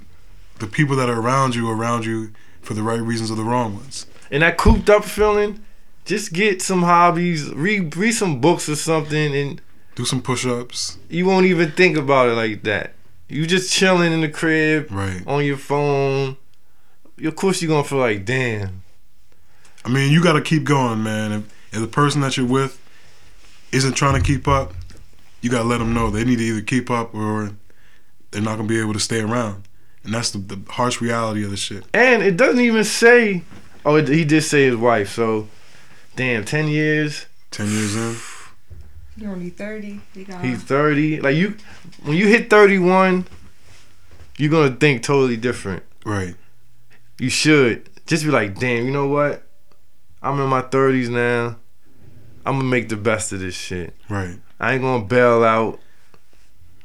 the 0.59 0.67
people 0.67 0.95
that 0.97 1.09
are 1.09 1.19
around 1.19 1.55
you, 1.55 1.71
around 1.71 2.05
you 2.05 2.31
for 2.61 2.75
the 2.75 2.83
right 2.83 3.01
reasons 3.01 3.31
or 3.31 3.37
the 3.37 3.43
wrong 3.43 3.75
ones. 3.75 4.05
And 4.31 4.43
that 4.43 4.59
cooped 4.59 4.91
up 4.91 5.05
feeling, 5.05 5.65
just 6.11 6.33
get 6.33 6.61
some 6.61 6.83
hobbies, 6.83 7.49
read 7.55 7.97
read 7.97 8.13
some 8.13 8.41
books 8.41 8.69
or 8.69 8.75
something, 8.77 9.35
and 9.35 9.61
Do 9.95 10.05
some 10.05 10.21
push-ups. 10.21 10.99
you 11.09 11.25
won't 11.25 11.47
even 11.47 11.71
think 11.73 11.97
about 11.97 12.29
it 12.29 12.33
like 12.33 12.65
that. 12.65 12.95
You 13.29 13.47
just 13.47 13.73
chilling 13.73 14.13
in 14.13 14.21
the 14.21 14.29
crib 14.29 14.89
Right. 14.91 15.23
on 15.27 15.45
your 15.45 15.57
phone. 15.57 16.37
Of 17.25 17.37
course, 17.37 17.63
you're 17.63 17.69
gonna 17.69 17.85
feel 17.85 17.99
like, 17.99 18.25
damn. 18.25 18.83
I 19.85 19.89
mean, 19.89 20.11
you 20.13 20.23
got 20.23 20.33
to 20.35 20.43
keep 20.43 20.65
going, 20.65 21.03
man. 21.03 21.33
If, 21.33 21.43
if 21.73 21.81
the 21.81 21.87
person 21.87 22.21
that 22.23 22.37
you're 22.37 22.45
with 22.47 22.79
isn't 23.73 23.95
trying 23.95 24.21
to 24.21 24.27
keep 24.27 24.47
up, 24.49 24.75
you 25.41 25.49
got 25.49 25.63
to 25.63 25.69
let 25.69 25.79
them 25.79 25.95
know 25.95 26.11
they 26.11 26.25
need 26.25 26.37
to 26.39 26.45
either 26.45 26.61
keep 26.61 26.91
up 26.91 27.15
or 27.15 27.53
they're 28.31 28.43
not 28.43 28.57
gonna 28.57 28.69
be 28.69 28.81
able 28.81 28.93
to 28.95 29.01
stay 29.01 29.21
around. 29.21 29.63
And 30.05 30.13
that's 30.13 30.31
the, 30.33 30.39
the 30.39 30.59
harsh 30.73 31.01
reality 31.01 31.45
of 31.45 31.51
the 31.51 31.57
shit. 31.57 31.85
And 31.95 32.23
it 32.23 32.37
doesn't 32.37 32.61
even 32.61 32.85
say. 32.85 33.43
Oh, 33.85 33.95
it, 33.97 34.09
he 34.09 34.25
did 34.25 34.43
say 34.43 34.65
his 34.65 34.77
wife. 34.77 35.11
So, 35.15 35.49
damn, 36.17 36.45
ten 36.45 36.69
years. 36.69 37.27
Ten 37.51 37.67
years 37.69 37.97
in, 37.97 38.17
You're 39.17 39.33
only 39.33 39.51
thirty. 39.51 40.01
You 40.15 40.25
got 40.25 40.45
He's 40.45 40.63
thirty. 40.63 41.21
Like 41.21 41.35
you, 41.37 41.57
when 42.05 42.17
you 42.17 42.29
hit 42.29 42.49
thirty-one, 42.49 43.27
you're 44.37 44.51
gonna 44.51 44.75
think 44.77 45.03
totally 45.03 45.37
different. 45.37 45.83
right? 46.05 46.35
You 47.19 47.29
should 47.29 47.89
just 48.07 48.25
be 48.25 48.31
like, 48.31 48.59
damn, 48.59 48.87
you 48.87 48.93
know 48.93 49.09
what? 49.09 49.43
I'm 50.23 50.39
in 50.41 50.49
my 50.49 50.63
thirties 50.63 51.09
now. 51.09 51.57
I'm 52.47 52.57
gonna 52.57 52.65
make 52.65 52.89
the 52.89 52.97
best 52.97 53.33
of 53.33 53.41
this 53.41 53.55
shit. 53.55 53.95
Right. 54.09 54.39
I 54.59 54.75
ain't 54.75 54.83
gonna 54.83 55.05
bail 55.05 55.43
out. 55.45 55.81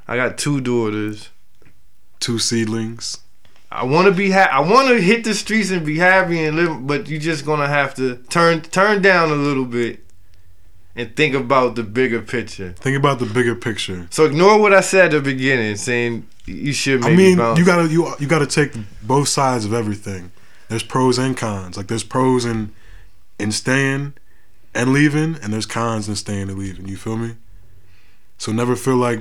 I 0.07 0.15
got 0.17 0.37
two 0.37 0.61
daughters. 0.61 1.29
Two 2.19 2.39
seedlings. 2.39 3.19
I 3.75 3.83
want 3.83 4.07
to 4.07 4.13
be 4.13 4.31
ha- 4.31 4.49
I 4.51 4.61
want 4.61 4.87
to 4.87 5.01
hit 5.01 5.23
the 5.23 5.33
streets 5.33 5.69
and 5.69 5.85
be 5.85 5.97
happy 5.97 6.43
and 6.43 6.55
live, 6.55 6.87
but 6.87 7.07
you're 7.07 7.19
just 7.19 7.45
gonna 7.45 7.67
have 7.67 7.93
to 7.95 8.17
turn 8.29 8.61
turn 8.61 9.01
down 9.01 9.29
a 9.31 9.35
little 9.35 9.65
bit 9.65 10.05
and 10.95 11.13
think 11.15 11.35
about 11.35 11.75
the 11.75 11.83
bigger 11.83 12.21
picture. 12.21 12.71
Think 12.73 12.97
about 12.97 13.19
the 13.19 13.25
bigger 13.25 13.53
picture. 13.53 14.07
So 14.11 14.25
ignore 14.25 14.59
what 14.59 14.73
I 14.73 14.81
said 14.81 15.05
at 15.05 15.11
the 15.11 15.21
beginning, 15.21 15.75
saying 15.75 16.25
you 16.45 16.71
should 16.73 17.01
maybe 17.01 17.13
I 17.13 17.17
mean, 17.17 17.37
bounce. 17.37 17.59
you 17.59 17.65
gotta 17.65 17.87
you 17.87 18.13
you 18.19 18.27
gotta 18.27 18.47
take 18.47 18.71
both 19.03 19.27
sides 19.27 19.65
of 19.65 19.73
everything. 19.73 20.31
There's 20.69 20.83
pros 20.83 21.17
and 21.17 21.35
cons. 21.35 21.75
Like 21.75 21.87
there's 21.87 22.03
pros 22.03 22.45
in 22.45 22.71
in 23.39 23.51
staying 23.51 24.13
and 24.73 24.93
leaving, 24.93 25.35
and 25.41 25.51
there's 25.51 25.65
cons 25.65 26.07
in 26.07 26.15
staying 26.15 26.49
and 26.49 26.57
leaving. 26.57 26.87
You 26.87 26.97
feel 26.97 27.17
me? 27.17 27.35
So 28.37 28.51
never 28.51 28.75
feel 28.75 28.97
like, 28.97 29.19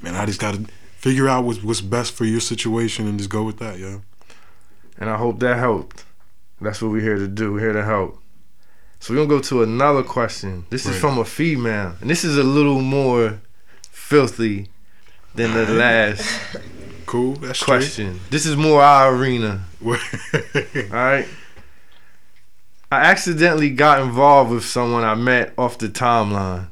man, 0.00 0.14
I 0.14 0.26
just 0.26 0.40
gotta 0.40 0.64
figure 1.00 1.28
out 1.28 1.44
what's 1.44 1.62
what's 1.62 1.80
best 1.80 2.12
for 2.12 2.26
your 2.26 2.40
situation 2.40 3.08
and 3.08 3.18
just 3.18 3.30
go 3.30 3.42
with 3.42 3.58
that, 3.58 3.78
yo. 3.78 4.02
and 4.98 5.08
I 5.08 5.16
hope 5.16 5.40
that 5.40 5.58
helped. 5.58 6.04
That's 6.60 6.82
what 6.82 6.92
we're 6.92 7.00
here 7.00 7.16
to 7.16 7.26
do. 7.26 7.54
We're 7.54 7.60
here 7.60 7.72
to 7.72 7.84
help. 7.84 8.18
So 9.00 9.14
we're 9.14 9.20
gonna 9.24 9.30
go 9.30 9.40
to 9.40 9.62
another 9.62 10.02
question. 10.02 10.66
This 10.68 10.84
is 10.84 10.98
from 10.98 11.18
a 11.18 11.24
female, 11.24 11.96
and 12.02 12.10
this 12.10 12.22
is 12.22 12.36
a 12.36 12.42
little 12.42 12.82
more 12.82 13.40
filthy 13.90 14.68
than 15.34 15.54
the 15.54 15.66
last 15.72 16.28
Cool. 17.06 17.34
That's 17.36 17.62
question. 17.62 18.20
This 18.30 18.46
is 18.46 18.56
more 18.56 18.82
our 18.82 19.12
arena. 19.12 19.64
All 19.84 19.94
right. 20.92 21.26
I 22.92 23.00
accidentally 23.00 23.70
got 23.70 24.00
involved 24.02 24.52
with 24.52 24.64
someone 24.64 25.02
I 25.02 25.14
met 25.14 25.52
off 25.56 25.78
the 25.78 25.88
timeline. 25.88 26.68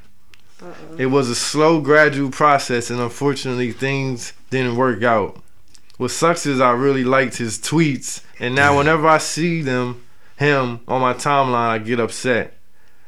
Uh-uh. 0.62 0.96
It 0.96 1.06
was 1.06 1.28
a 1.28 1.34
slow, 1.34 1.80
gradual 1.80 2.30
process, 2.30 2.90
and 2.90 3.00
unfortunately, 3.00 3.72
things 3.72 4.32
didn't 4.50 4.76
work 4.76 5.02
out. 5.02 5.40
What 5.98 6.10
sucks 6.10 6.46
is 6.46 6.60
I 6.60 6.70
really 6.72 7.04
liked 7.04 7.36
his 7.36 7.58
tweets, 7.58 8.22
and 8.38 8.54
now 8.54 8.76
whenever 8.78 9.06
I 9.06 9.18
see 9.18 9.62
them, 9.62 10.02
him 10.36 10.80
on 10.88 11.00
my 11.00 11.14
timeline, 11.14 11.68
I 11.68 11.78
get 11.78 12.00
upset. 12.00 12.54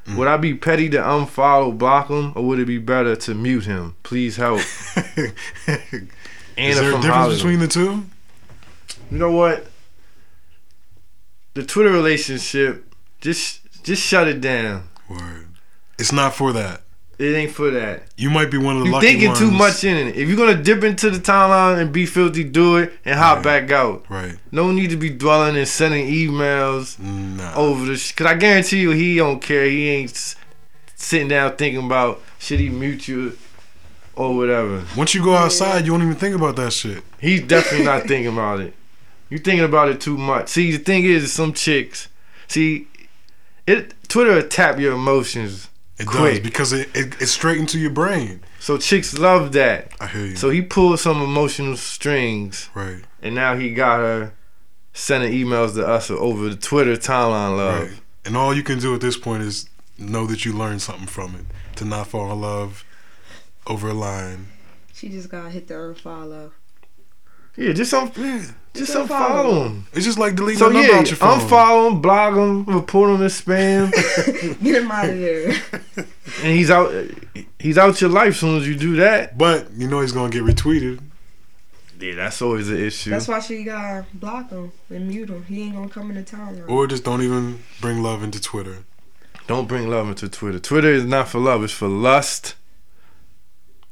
Mm. 0.06 0.16
Would 0.16 0.28
I 0.28 0.36
be 0.36 0.54
petty 0.54 0.88
to 0.90 0.98
unfollow, 0.98 1.76
block 1.76 2.08
him, 2.08 2.32
or 2.34 2.44
would 2.46 2.58
it 2.58 2.66
be 2.66 2.78
better 2.78 3.14
to 3.16 3.34
mute 3.34 3.64
him? 3.64 3.96
Please 4.02 4.36
help. 4.36 4.60
Anna 6.56 6.70
Is 6.70 6.78
there 6.78 6.90
a 6.90 6.92
difference 6.94 7.04
Hollywood. 7.06 7.36
between 7.36 7.58
the 7.60 7.68
two? 7.68 8.04
You 9.10 9.18
know 9.18 9.32
what? 9.32 9.66
The 11.54 11.64
Twitter 11.64 11.90
relationship, 11.90 12.94
just 13.20 13.60
just 13.82 14.02
shut 14.02 14.28
it 14.28 14.40
down. 14.40 14.88
Word. 15.08 15.48
It's 15.98 16.12
not 16.12 16.34
for 16.34 16.52
that. 16.52 16.82
It 17.20 17.34
ain't 17.36 17.52
for 17.52 17.70
that. 17.70 18.04
You 18.16 18.30
might 18.30 18.50
be 18.50 18.56
one 18.56 18.76
of 18.76 18.80
the 18.80 18.86
You 18.86 18.92
lucky 18.92 19.06
thinking 19.08 19.28
ones. 19.28 19.38
too 19.40 19.50
much 19.50 19.84
in 19.84 19.94
it. 20.08 20.16
If 20.16 20.26
you're 20.26 20.38
gonna 20.38 20.62
dip 20.62 20.82
into 20.82 21.10
the 21.10 21.18
timeline 21.18 21.78
and 21.78 21.92
be 21.92 22.06
filthy, 22.06 22.44
do 22.44 22.78
it 22.78 22.94
and 23.04 23.18
hop 23.18 23.36
Right. 23.44 23.66
back 23.68 23.70
out. 23.70 24.06
Right. 24.08 24.36
No 24.50 24.72
need 24.72 24.88
to 24.88 24.96
be 24.96 25.10
dwelling 25.10 25.54
and 25.56 25.68
sending 25.68 26.06
emails 26.10 26.98
Nah. 26.98 27.54
over 27.54 27.84
the. 27.84 27.96
Sh- 27.98 28.12
Cause 28.12 28.26
I 28.26 28.34
guarantee 28.36 28.80
you, 28.80 28.92
he 28.92 29.16
don't 29.16 29.40
care. 29.42 29.66
He 29.66 29.86
ain't 29.90 30.34
sitting 30.96 31.28
down 31.28 31.56
thinking 31.56 31.84
about 31.84 32.22
should 32.38 32.58
he 32.58 32.70
mute 32.70 33.06
you 33.06 33.36
or 34.16 34.34
whatever. 34.34 34.84
Once 34.96 35.14
you 35.14 35.22
go 35.22 35.34
outside, 35.36 35.84
you 35.84 35.92
won't 35.92 36.04
even 36.04 36.14
think 36.16 36.34
about 36.34 36.56
that 36.56 36.72
shit. 36.72 37.02
He's 37.20 37.42
definitely 37.42 37.84
not 37.84 38.04
thinking 38.08 38.32
about 38.32 38.60
it. 38.60 38.72
You 39.28 39.36
thinking 39.38 39.64
about 39.64 39.90
it 39.90 40.00
too 40.00 40.16
much. 40.16 40.48
See, 40.48 40.72
the 40.72 40.78
thing 40.78 41.04
is, 41.04 41.30
some 41.32 41.52
chicks. 41.52 42.08
See, 42.48 42.86
it 43.66 43.92
Twitter 44.08 44.34
will 44.36 44.42
tap 44.42 44.80
your 44.80 44.94
emotions. 44.94 45.68
It 46.00 46.06
Quick. 46.06 46.34
does 46.34 46.40
because 46.40 46.72
it, 46.72 46.88
it 46.96 47.20
it's 47.20 47.30
straight 47.30 47.58
into 47.58 47.78
your 47.78 47.90
brain. 47.90 48.40
So 48.58 48.78
chicks 48.78 49.18
love 49.18 49.52
that. 49.52 49.92
I 50.00 50.06
hear 50.06 50.26
you. 50.26 50.36
So 50.36 50.48
he 50.48 50.62
pulled 50.62 50.98
some 50.98 51.20
emotional 51.20 51.76
strings, 51.76 52.70
right. 52.74 53.02
and 53.20 53.34
now 53.34 53.54
he 53.54 53.74
got 53.74 53.98
her 53.98 54.32
sending 54.94 55.32
emails 55.32 55.74
to 55.74 55.86
us 55.86 56.10
over 56.10 56.48
the 56.48 56.56
Twitter 56.56 56.96
timeline 56.96 57.56
love. 57.56 57.90
Right. 57.90 58.00
And 58.24 58.36
all 58.36 58.54
you 58.54 58.62
can 58.62 58.78
do 58.78 58.94
at 58.94 59.00
this 59.02 59.18
point 59.18 59.42
is 59.42 59.68
know 59.98 60.26
that 60.26 60.44
you 60.46 60.54
learned 60.54 60.80
something 60.82 61.06
from 61.06 61.34
it. 61.34 61.44
To 61.76 61.84
not 61.84 62.08
fall 62.08 62.32
in 62.32 62.40
love 62.40 62.84
over 63.66 63.88
a 63.88 63.94
line. 63.94 64.48
She 64.92 65.08
just 65.08 65.28
gotta 65.28 65.50
hit 65.50 65.68
the 65.68 65.74
unfollow. 65.74 66.52
Yeah, 67.56 67.72
just 67.72 67.92
un- 67.92 68.10
just 68.72 68.94
unfollow 68.94 69.08
unfollow 69.08 69.66
him. 69.66 69.86
It's 69.92 70.04
just 70.04 70.18
like 70.18 70.36
deleting 70.36 70.58
So 70.58 70.70
a 70.70 70.72
number 70.72 70.88
yeah, 70.88 70.98
out 70.98 71.08
your 71.08 71.16
phone. 71.16 71.40
unfollow 71.40 71.90
him, 71.90 72.00
block 72.00 72.34
him, 72.34 72.64
report 72.64 73.10
him 73.10 73.22
as 73.22 73.40
spam, 73.40 73.90
Get 74.62 74.76
him 74.82 74.90
out 74.90 75.08
of 75.08 75.18
there. 75.18 75.48
and 76.42 76.56
he's 76.56 76.70
out. 76.70 76.92
He's 77.58 77.76
out 77.76 78.00
your 78.00 78.10
life 78.10 78.36
soon 78.36 78.56
as 78.58 78.66
you 78.68 78.76
do 78.76 78.96
that. 78.96 79.36
But 79.36 79.70
you 79.72 79.88
know 79.88 80.00
he's 80.00 80.12
gonna 80.12 80.30
get 80.30 80.42
retweeted. 80.44 81.00
Yeah, 81.98 82.14
that's 82.14 82.40
always 82.40 82.70
an 82.70 82.78
issue. 82.78 83.10
That's 83.10 83.28
why 83.28 83.40
she 83.40 83.62
gotta 83.64 84.06
block 84.14 84.48
him 84.50 84.72
and 84.88 85.08
mute 85.08 85.28
him. 85.28 85.44
He 85.44 85.62
ain't 85.64 85.74
gonna 85.74 85.88
come 85.90 86.10
into 86.10 86.22
town. 86.22 86.56
Now. 86.58 86.64
Or 86.64 86.86
just 86.86 87.04
don't 87.04 87.20
even 87.22 87.62
bring 87.80 88.02
love 88.02 88.22
into 88.22 88.40
Twitter. 88.40 88.84
Don't 89.46 89.66
bring 89.68 89.90
love 89.90 90.08
into 90.08 90.28
Twitter. 90.28 90.58
Twitter 90.60 90.88
is 90.88 91.04
not 91.04 91.28
for 91.28 91.40
love. 91.40 91.62
It's 91.64 91.72
for 91.72 91.88
lust 91.88 92.54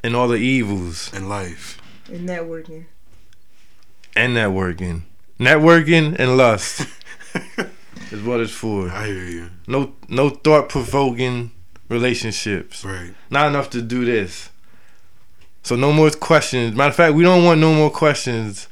and 0.04 0.14
all 0.14 0.28
the 0.28 0.36
evils 0.36 1.12
in 1.12 1.28
life. 1.28 1.82
And 2.10 2.26
networking. 2.28 2.86
And 4.18 4.36
networking. 4.36 5.02
Networking 5.38 6.16
and 6.18 6.36
lust 6.36 6.86
is 8.10 8.22
what 8.22 8.40
it's 8.40 8.52
for. 8.52 8.88
I 8.90 9.06
hear 9.06 9.24
you. 9.24 9.50
No, 9.66 9.94
no 10.08 10.30
thought 10.30 10.68
provoking 10.68 11.52
relationships. 11.88 12.84
Right. 12.84 13.14
Not 13.30 13.46
enough 13.48 13.70
to 13.70 13.82
do 13.82 14.04
this. 14.04 14.50
So 15.62 15.76
no 15.76 15.92
more 15.92 16.10
questions. 16.10 16.74
Matter 16.74 16.90
of 16.90 16.96
fact, 16.96 17.14
we 17.14 17.22
don't 17.22 17.44
want 17.44 17.60
no 17.60 17.72
more 17.74 17.90
questions 17.90 18.68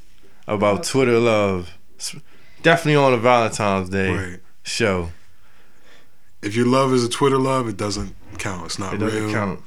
about 0.49 0.85
Twitter 0.85 1.19
love. 1.19 1.71
S- 1.99 2.17
Definitely 2.63 2.97
on 2.97 3.13
a 3.13 3.19
Valentine's 3.19 3.89
Day 3.91 4.11
Right. 4.13 4.41
show. 4.65 5.11
If 6.43 6.57
your 6.57 6.67
love 6.67 6.93
is 6.93 7.05
a 7.05 7.09
Twitter 7.09 7.39
love, 7.39 7.69
it 7.69 7.77
doesn't 7.77 8.15
count. 8.39 8.67
It's 8.67 8.79
not 8.79 8.95
It 8.95 8.99
doesn't 8.99 9.25
real. 9.27 9.33
count. 9.33 9.61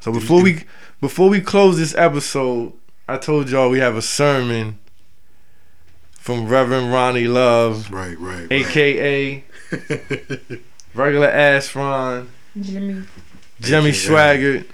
So 0.00 0.12
before 0.12 0.42
we 0.42 0.64
before 1.00 1.28
we 1.28 1.40
close 1.40 1.76
this 1.78 1.94
episode, 1.96 2.72
I 3.08 3.16
told 3.16 3.48
y'all 3.50 3.70
we 3.70 3.78
have 3.78 3.96
a 3.96 4.02
sermon 4.02 4.78
from 6.12 6.46
Reverend 6.48 6.92
Ronnie 6.92 7.26
Love, 7.26 7.90
Right, 7.90 8.18
right. 8.18 8.42
right. 8.42 8.52
aka 8.52 9.44
regular 10.94 11.28
ass 11.28 11.74
Ron, 11.74 12.28
Jimmy. 12.60 13.04
Jimmy 13.60 13.90
AKA. 13.90 14.08
Swaggart, 14.10 14.66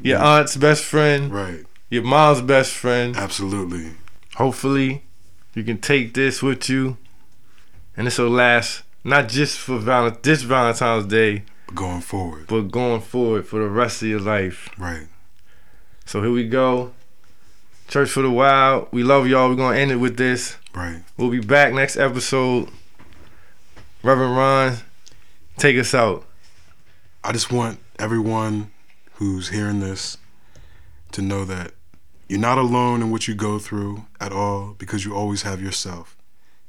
your 0.00 0.18
aunt's 0.18 0.56
best 0.56 0.84
friend, 0.84 1.32
right. 1.32 1.64
your 1.90 2.02
mom's 2.04 2.40
best 2.40 2.72
friend. 2.72 3.16
Absolutely. 3.16 3.92
Hopefully, 4.36 5.02
you 5.54 5.64
can 5.64 5.78
take 5.78 6.14
this 6.14 6.42
with 6.42 6.68
you, 6.68 6.96
and 7.96 8.06
this 8.06 8.18
will 8.18 8.30
last 8.30 8.82
not 9.02 9.28
just 9.28 9.58
for 9.58 9.78
val- 9.78 10.16
this 10.22 10.42
Valentine's 10.42 11.06
Day, 11.06 11.42
Going 11.74 12.00
forward. 12.00 12.46
but 12.48 12.70
going 12.70 13.00
forward 13.00 13.46
for 13.46 13.58
the 13.60 13.68
rest 13.68 14.02
of 14.02 14.08
your 14.08 14.20
life. 14.20 14.68
Right. 14.78 15.06
So 16.04 16.22
here 16.22 16.30
we 16.32 16.46
go. 16.48 16.92
Church 17.88 18.10
for 18.10 18.22
the 18.22 18.30
Wild. 18.30 18.88
We 18.90 19.04
love 19.04 19.28
y'all. 19.28 19.48
We're 19.48 19.54
gonna 19.54 19.78
end 19.78 19.92
it 19.92 19.96
with 19.96 20.16
this. 20.16 20.56
Right. 20.74 21.02
We'll 21.16 21.30
be 21.30 21.40
back 21.40 21.72
next 21.72 21.96
episode. 21.96 22.68
Reverend 24.02 24.36
Ron, 24.36 24.76
take 25.56 25.78
us 25.78 25.94
out. 25.94 26.26
I 27.22 27.32
just 27.32 27.52
want 27.52 27.78
everyone 27.98 28.72
who's 29.14 29.48
hearing 29.48 29.80
this 29.80 30.18
to 31.12 31.22
know 31.22 31.44
that 31.44 31.72
you're 32.28 32.40
not 32.40 32.58
alone 32.58 33.02
in 33.02 33.10
what 33.10 33.28
you 33.28 33.34
go 33.36 33.58
through 33.60 34.04
at 34.20 34.32
all 34.32 34.74
because 34.78 35.04
you 35.04 35.14
always 35.14 35.42
have 35.42 35.62
yourself. 35.62 36.16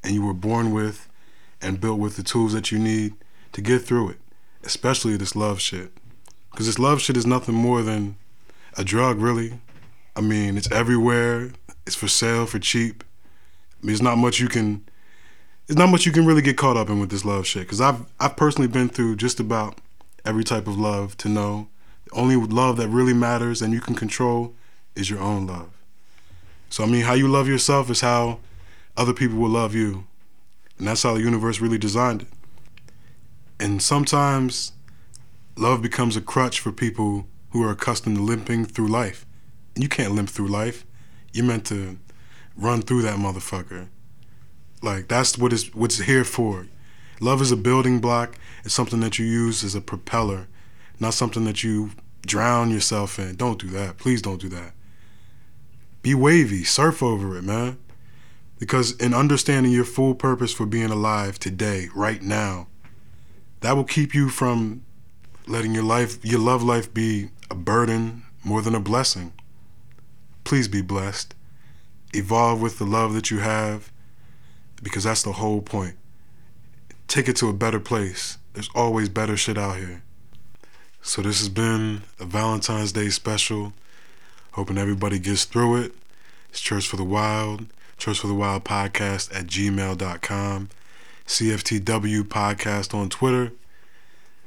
And 0.04 0.14
you 0.14 0.24
were 0.24 0.34
born 0.34 0.72
with 0.72 1.10
and 1.62 1.82
built 1.82 2.00
with 2.00 2.16
the 2.16 2.24
tools 2.24 2.54
that 2.54 2.72
you 2.72 2.78
need 2.78 3.16
to 3.54 3.62
get 3.62 3.80
through 3.80 4.10
it, 4.10 4.18
especially 4.64 5.18
this 5.18 5.36
love 5.36 5.60
shit. 5.60 5.92
Because 6.52 6.68
this 6.68 6.80
love 6.80 7.02
shit 7.02 7.18
is 7.18 7.26
nothing 7.26 7.56
more 7.56 7.82
than 7.82 8.18
a 8.78 8.84
drug, 8.84 9.20
really. 9.20 9.60
I 10.18 10.22
mean, 10.22 10.58
it's 10.58 10.72
everywhere. 10.72 11.52
It's 11.86 11.96
for 11.96 12.08
sale 12.08 12.48
for 12.48 12.58
cheap. 12.58 13.04
I 13.04 13.86
mean, 13.86 13.90
there's 13.90 14.02
not 14.02 14.18
much 14.18 14.40
you 14.40 14.48
can. 14.48 14.84
It's 15.68 15.78
not 15.78 15.90
much 15.90 16.08
you 16.08 16.12
can 16.12 16.26
really 16.26 16.42
get 16.42 16.58
caught 16.58 16.76
up 16.76 16.90
in 16.90 17.00
with 17.00 17.12
this 17.12 17.24
love 17.24 17.46
shit. 17.46 17.64
Because 17.64 17.80
I've 17.80 18.04
I've 18.20 18.36
personally 18.36 18.68
been 18.68 18.90
through 18.90 19.18
just 19.18 19.40
about 19.40 19.78
every 20.26 20.44
type 20.44 20.66
of 20.66 20.76
love 20.76 21.16
to 21.18 21.30
know 21.30 21.68
the 22.06 22.18
only 22.18 22.36
love 22.36 22.78
that 22.78 22.88
really 22.90 23.14
matters 23.14 23.62
and 23.62 23.72
you 23.72 23.80
can 23.80 23.94
control 23.94 24.56
is 24.96 25.08
your 25.08 25.20
own 25.20 25.46
love. 25.46 25.70
So 26.72 26.84
I 26.84 26.88
mean, 26.88 27.04
how 27.04 27.14
you 27.14 27.28
love 27.28 27.48
yourself 27.48 27.92
is 27.92 28.02
how 28.02 28.40
other 28.98 29.14
people 29.14 29.38
will 29.38 29.52
love 29.52 29.76
you, 29.76 30.08
and 30.80 30.88
that's 30.88 31.04
how 31.04 31.14
the 31.14 31.22
universe 31.22 31.62
really 31.62 31.78
designed 31.78 32.24
it. 32.24 32.28
And 33.60 33.84
sometimes 33.84 34.72
love 35.56 35.84
becomes 35.84 36.18
a 36.18 36.22
crutch 36.22 36.60
for 36.60 36.72
people 36.72 37.28
who 37.52 37.64
are 37.64 37.72
accustomed 37.72 38.18
to 38.18 38.24
limping 38.24 38.66
through 38.66 38.88
life. 38.88 39.27
You 39.78 39.90
can't 39.90 40.14
limp 40.14 40.30
through 40.30 40.48
life. 40.48 40.86
You're 41.34 41.46
meant 41.46 41.66
to 41.68 41.98
run 42.56 42.82
through 42.82 43.04
that 43.04 43.18
motherfucker. 43.18 43.90
Like 44.82 45.08
that's 45.08 45.38
what 45.38 45.54
is 45.54 45.74
what's 45.74 46.00
here 46.00 46.24
for. 46.24 46.68
Love 47.20 47.42
is 47.42 47.52
a 47.52 47.58
building 47.58 48.00
block. 48.00 48.38
It's 48.64 48.74
something 48.74 49.00
that 49.00 49.18
you 49.18 49.26
use 49.26 49.64
as 49.64 49.76
a 49.76 49.82
propeller, 49.82 50.48
not 51.00 51.14
something 51.14 51.46
that 51.46 51.64
you 51.64 51.92
drown 52.26 52.70
yourself 52.70 53.18
in. 53.18 53.36
Don't 53.36 53.60
do 53.60 53.68
that. 53.70 53.98
Please 53.98 54.22
don't 54.22 54.42
do 54.42 54.50
that. 54.50 54.74
Be 56.02 56.14
wavy. 56.14 56.64
Surf 56.64 57.02
over 57.02 57.38
it, 57.38 57.44
man. 57.44 57.78
Because 58.60 58.92
in 58.98 59.14
understanding 59.14 59.72
your 59.72 59.86
full 59.86 60.16
purpose 60.16 60.54
for 60.54 60.66
being 60.66 60.90
alive 60.90 61.38
today, 61.38 61.90
right 61.96 62.22
now, 62.22 62.68
that 63.62 63.76
will 63.76 63.84
keep 63.84 64.16
you 64.16 64.30
from 64.30 64.84
letting 65.48 65.74
your 65.74 65.84
life, 65.84 66.24
your 66.24 66.40
love 66.40 66.64
life 66.64 66.94
be 66.94 67.30
a 67.50 67.56
burden 67.56 68.24
more 68.44 68.62
than 68.62 68.76
a 68.76 68.80
blessing. 68.80 69.34
Please 70.48 70.70
be 70.70 70.82
blessed. 70.82 71.36
Evolve 72.14 72.62
with 72.62 72.80
the 72.80 72.86
love 72.86 73.14
that 73.16 73.30
you 73.30 73.40
have 73.40 73.92
because 74.82 75.04
that's 75.04 75.22
the 75.22 75.34
whole 75.34 75.62
point. 75.62 75.98
Take 77.10 77.28
it 77.28 77.36
to 77.36 77.50
a 77.50 77.54
better 77.54 77.82
place. 77.82 78.38
There's 78.54 78.70
always 78.74 79.10
better 79.10 79.36
shit 79.36 79.58
out 79.58 79.76
here. 79.76 80.04
So 81.02 81.22
this 81.22 81.40
has 81.40 81.50
been 81.50 82.04
a 82.18 82.24
Valentine's 82.24 82.94
Day 82.94 83.10
special. 83.10 83.74
Hoping 84.54 84.78
everybody 84.78 85.20
gets 85.20 85.44
through 85.44 85.82
it. 85.82 85.92
It's 86.50 86.62
Church 86.62 86.88
for 86.88 86.96
the 86.96 87.04
Wild. 87.04 87.66
Church 87.98 88.20
for 88.20 88.28
the 88.28 88.34
Wild 88.34 88.64
podcast 88.64 89.38
at 89.38 89.48
gmail.com. 89.48 90.70
CFTW 91.28 92.24
podcast 92.24 92.94
on 92.94 93.10
Twitter. 93.10 93.52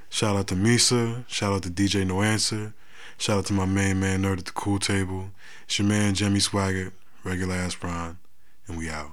Shout 0.09 0.35
out 0.35 0.47
to 0.47 0.55
Misa. 0.55 1.29
Shout 1.29 1.53
out 1.53 1.63
to 1.65 1.69
DJ 1.69 2.07
No 2.07 2.23
Answer. 2.23 2.73
Shout 3.19 3.37
out 3.37 3.45
to 3.47 3.53
my 3.53 3.67
main 3.67 4.01
man, 4.01 4.23
Nerd 4.23 4.39
at 4.39 4.45
the 4.47 4.53
Cool 4.53 4.79
Table. 4.79 5.31
It's 5.71 5.79
your 5.79 5.87
man, 5.87 6.15
Jimmy 6.15 6.41
Swaggart, 6.41 6.91
regular 7.23 7.55
ass 7.55 7.81
Ron. 7.81 8.19
And 8.67 8.77
we 8.77 8.91
out. 8.91 9.13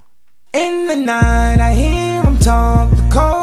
In 0.53 0.87
the 0.87 0.95
night, 0.95 1.59
I 1.59 1.75
hear 1.75 2.23
him 2.23 2.39
talk 2.39 2.89
the 2.89 3.07
coldest 3.13 3.36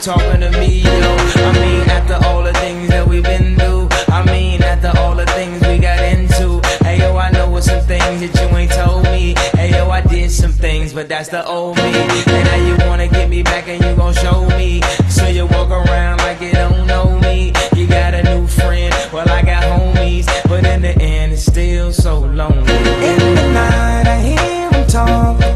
talking 0.00 0.40
to 0.40 0.50
me, 0.52 0.80
yo. 0.80 0.90
I 0.90 1.52
mean, 1.60 1.82
after 1.90 2.14
all 2.26 2.42
the 2.42 2.54
things 2.54 2.88
that 2.88 3.06
we've 3.06 3.22
been 3.22 3.56
through, 3.56 3.88
I 4.08 4.24
mean, 4.24 4.62
after 4.62 4.98
all 4.98 5.14
the 5.14 5.26
things 5.26 5.60
we 5.66 5.78
got 5.78 6.00
into. 6.02 6.60
Hey, 6.82 6.98
yo, 6.98 7.16
I 7.16 7.30
know 7.30 7.50
what 7.50 7.64
some 7.64 7.84
things 7.84 8.20
that 8.20 8.34
you 8.40 8.56
ain't 8.56 8.72
told 8.72 9.04
me. 9.04 9.34
Hey, 9.52 9.72
yo, 9.72 9.90
I 9.90 10.00
did 10.00 10.30
some 10.30 10.52
things, 10.52 10.94
but 10.94 11.08
that's 11.08 11.28
the 11.28 11.46
old 11.46 11.76
me. 11.76 11.92
And 11.92 12.44
now 12.46 12.66
you 12.66 12.88
wanna 12.88 13.08
get 13.08 13.28
me 13.28 13.42
back 13.42 13.68
and 13.68 13.82
you 13.84 13.94
gon' 13.94 14.14
show 14.14 14.46
me. 14.56 14.80
So 15.10 15.26
you 15.26 15.44
walk 15.46 15.70
around 15.70 16.18
like 16.18 16.40
you 16.40 16.52
don't 16.52 16.86
know 16.86 17.18
me. 17.20 17.52
You 17.76 17.86
got 17.86 18.14
a 18.14 18.22
new 18.22 18.46
friend, 18.46 18.94
well, 19.12 19.28
I 19.28 19.42
got 19.42 19.64
homies. 19.64 20.26
But 20.48 20.64
in 20.64 20.80
the 20.80 20.96
end, 20.98 21.32
it's 21.32 21.44
still 21.44 21.92
so 21.92 22.20
lonely. 22.20 22.72
In 23.10 23.18
the 23.34 23.52
night, 23.52 24.06
I 24.06 24.18
hear 24.22 24.70
him 24.70 24.86
talk 24.86 25.38
the 25.38 25.54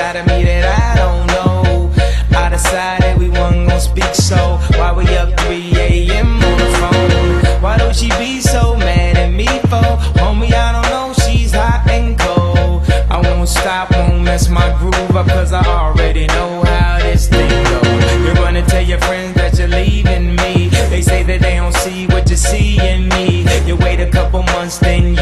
inside 0.00 0.16
of 0.16 0.26
me 0.28 0.44
that 0.44 0.64
I 0.64 0.96
don't 0.96 1.26
know. 1.26 1.92
I 2.34 2.48
decided 2.48 3.18
we 3.18 3.28
wasn't 3.28 3.68
gonna 3.68 3.80
speak, 3.80 4.14
so 4.14 4.58
why 4.78 4.92
we 4.92 5.04
up 5.16 5.38
3 5.40 5.72
a.m. 5.76 6.42
on 6.42 6.58
the 6.58 6.70
phone? 6.80 7.62
Why 7.62 7.76
don't 7.76 7.94
she 7.94 8.08
be 8.18 8.40
so 8.40 8.76
mad 8.76 9.18
at 9.18 9.30
me 9.30 9.46
for? 9.68 9.84
Homie, 10.18 10.52
I 10.52 10.72
don't 10.72 10.90
know, 10.90 11.12
she's 11.24 11.52
hot 11.52 11.86
and 11.90 12.18
cold. 12.18 12.90
I 13.10 13.20
won't 13.20 13.48
stop, 13.48 13.90
won't 13.90 14.22
mess 14.22 14.48
my 14.48 14.74
groove 14.78 15.16
up, 15.16 15.26
cause 15.26 15.52
I 15.52 15.64
already 15.66 16.26
know 16.28 16.62
how 16.64 16.98
this 17.00 17.28
thing 17.28 17.50
goes. 17.64 18.24
You're 18.24 18.34
gonna 18.36 18.64
tell 18.64 18.82
your 18.82 19.00
friends 19.00 19.34
that 19.34 19.58
you're 19.58 19.68
leaving 19.68 20.34
me. 20.36 20.68
They 20.88 21.02
say 21.02 21.22
that 21.24 21.42
they 21.42 21.56
don't 21.56 21.74
see 21.74 22.06
what 22.06 22.30
you 22.30 22.36
see 22.36 22.80
in 22.80 23.08
me. 23.10 23.44
You 23.66 23.76
wait 23.76 24.00
a 24.00 24.10
couple 24.10 24.42
months, 24.44 24.78
then 24.78 25.14
you 25.14 25.19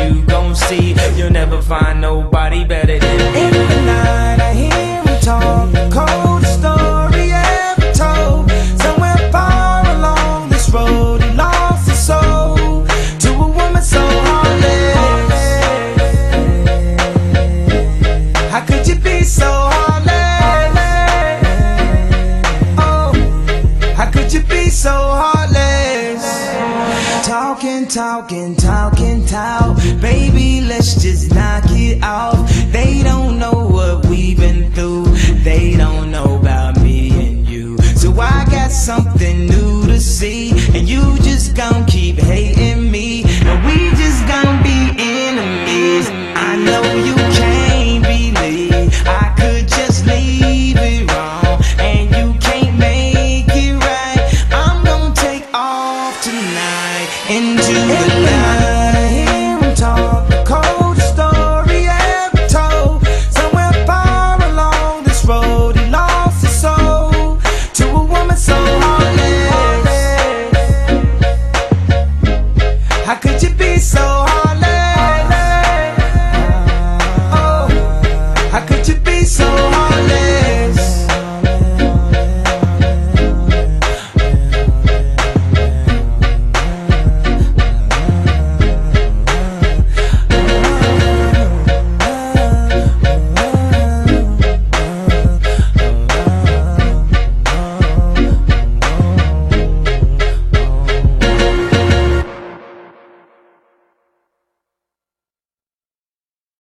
see, 0.58 0.94
you'll 1.16 1.30
never 1.30 1.62
find 1.62 2.00
nobody 2.00 2.64
better 2.64 2.98
than 2.98 3.16
me. 3.18 3.40
In 3.42 3.52
the 3.52 3.82
night, 3.86 4.40
I 4.40 4.52
hear 4.54 5.02
him 5.02 5.20
talk. 5.20 6.07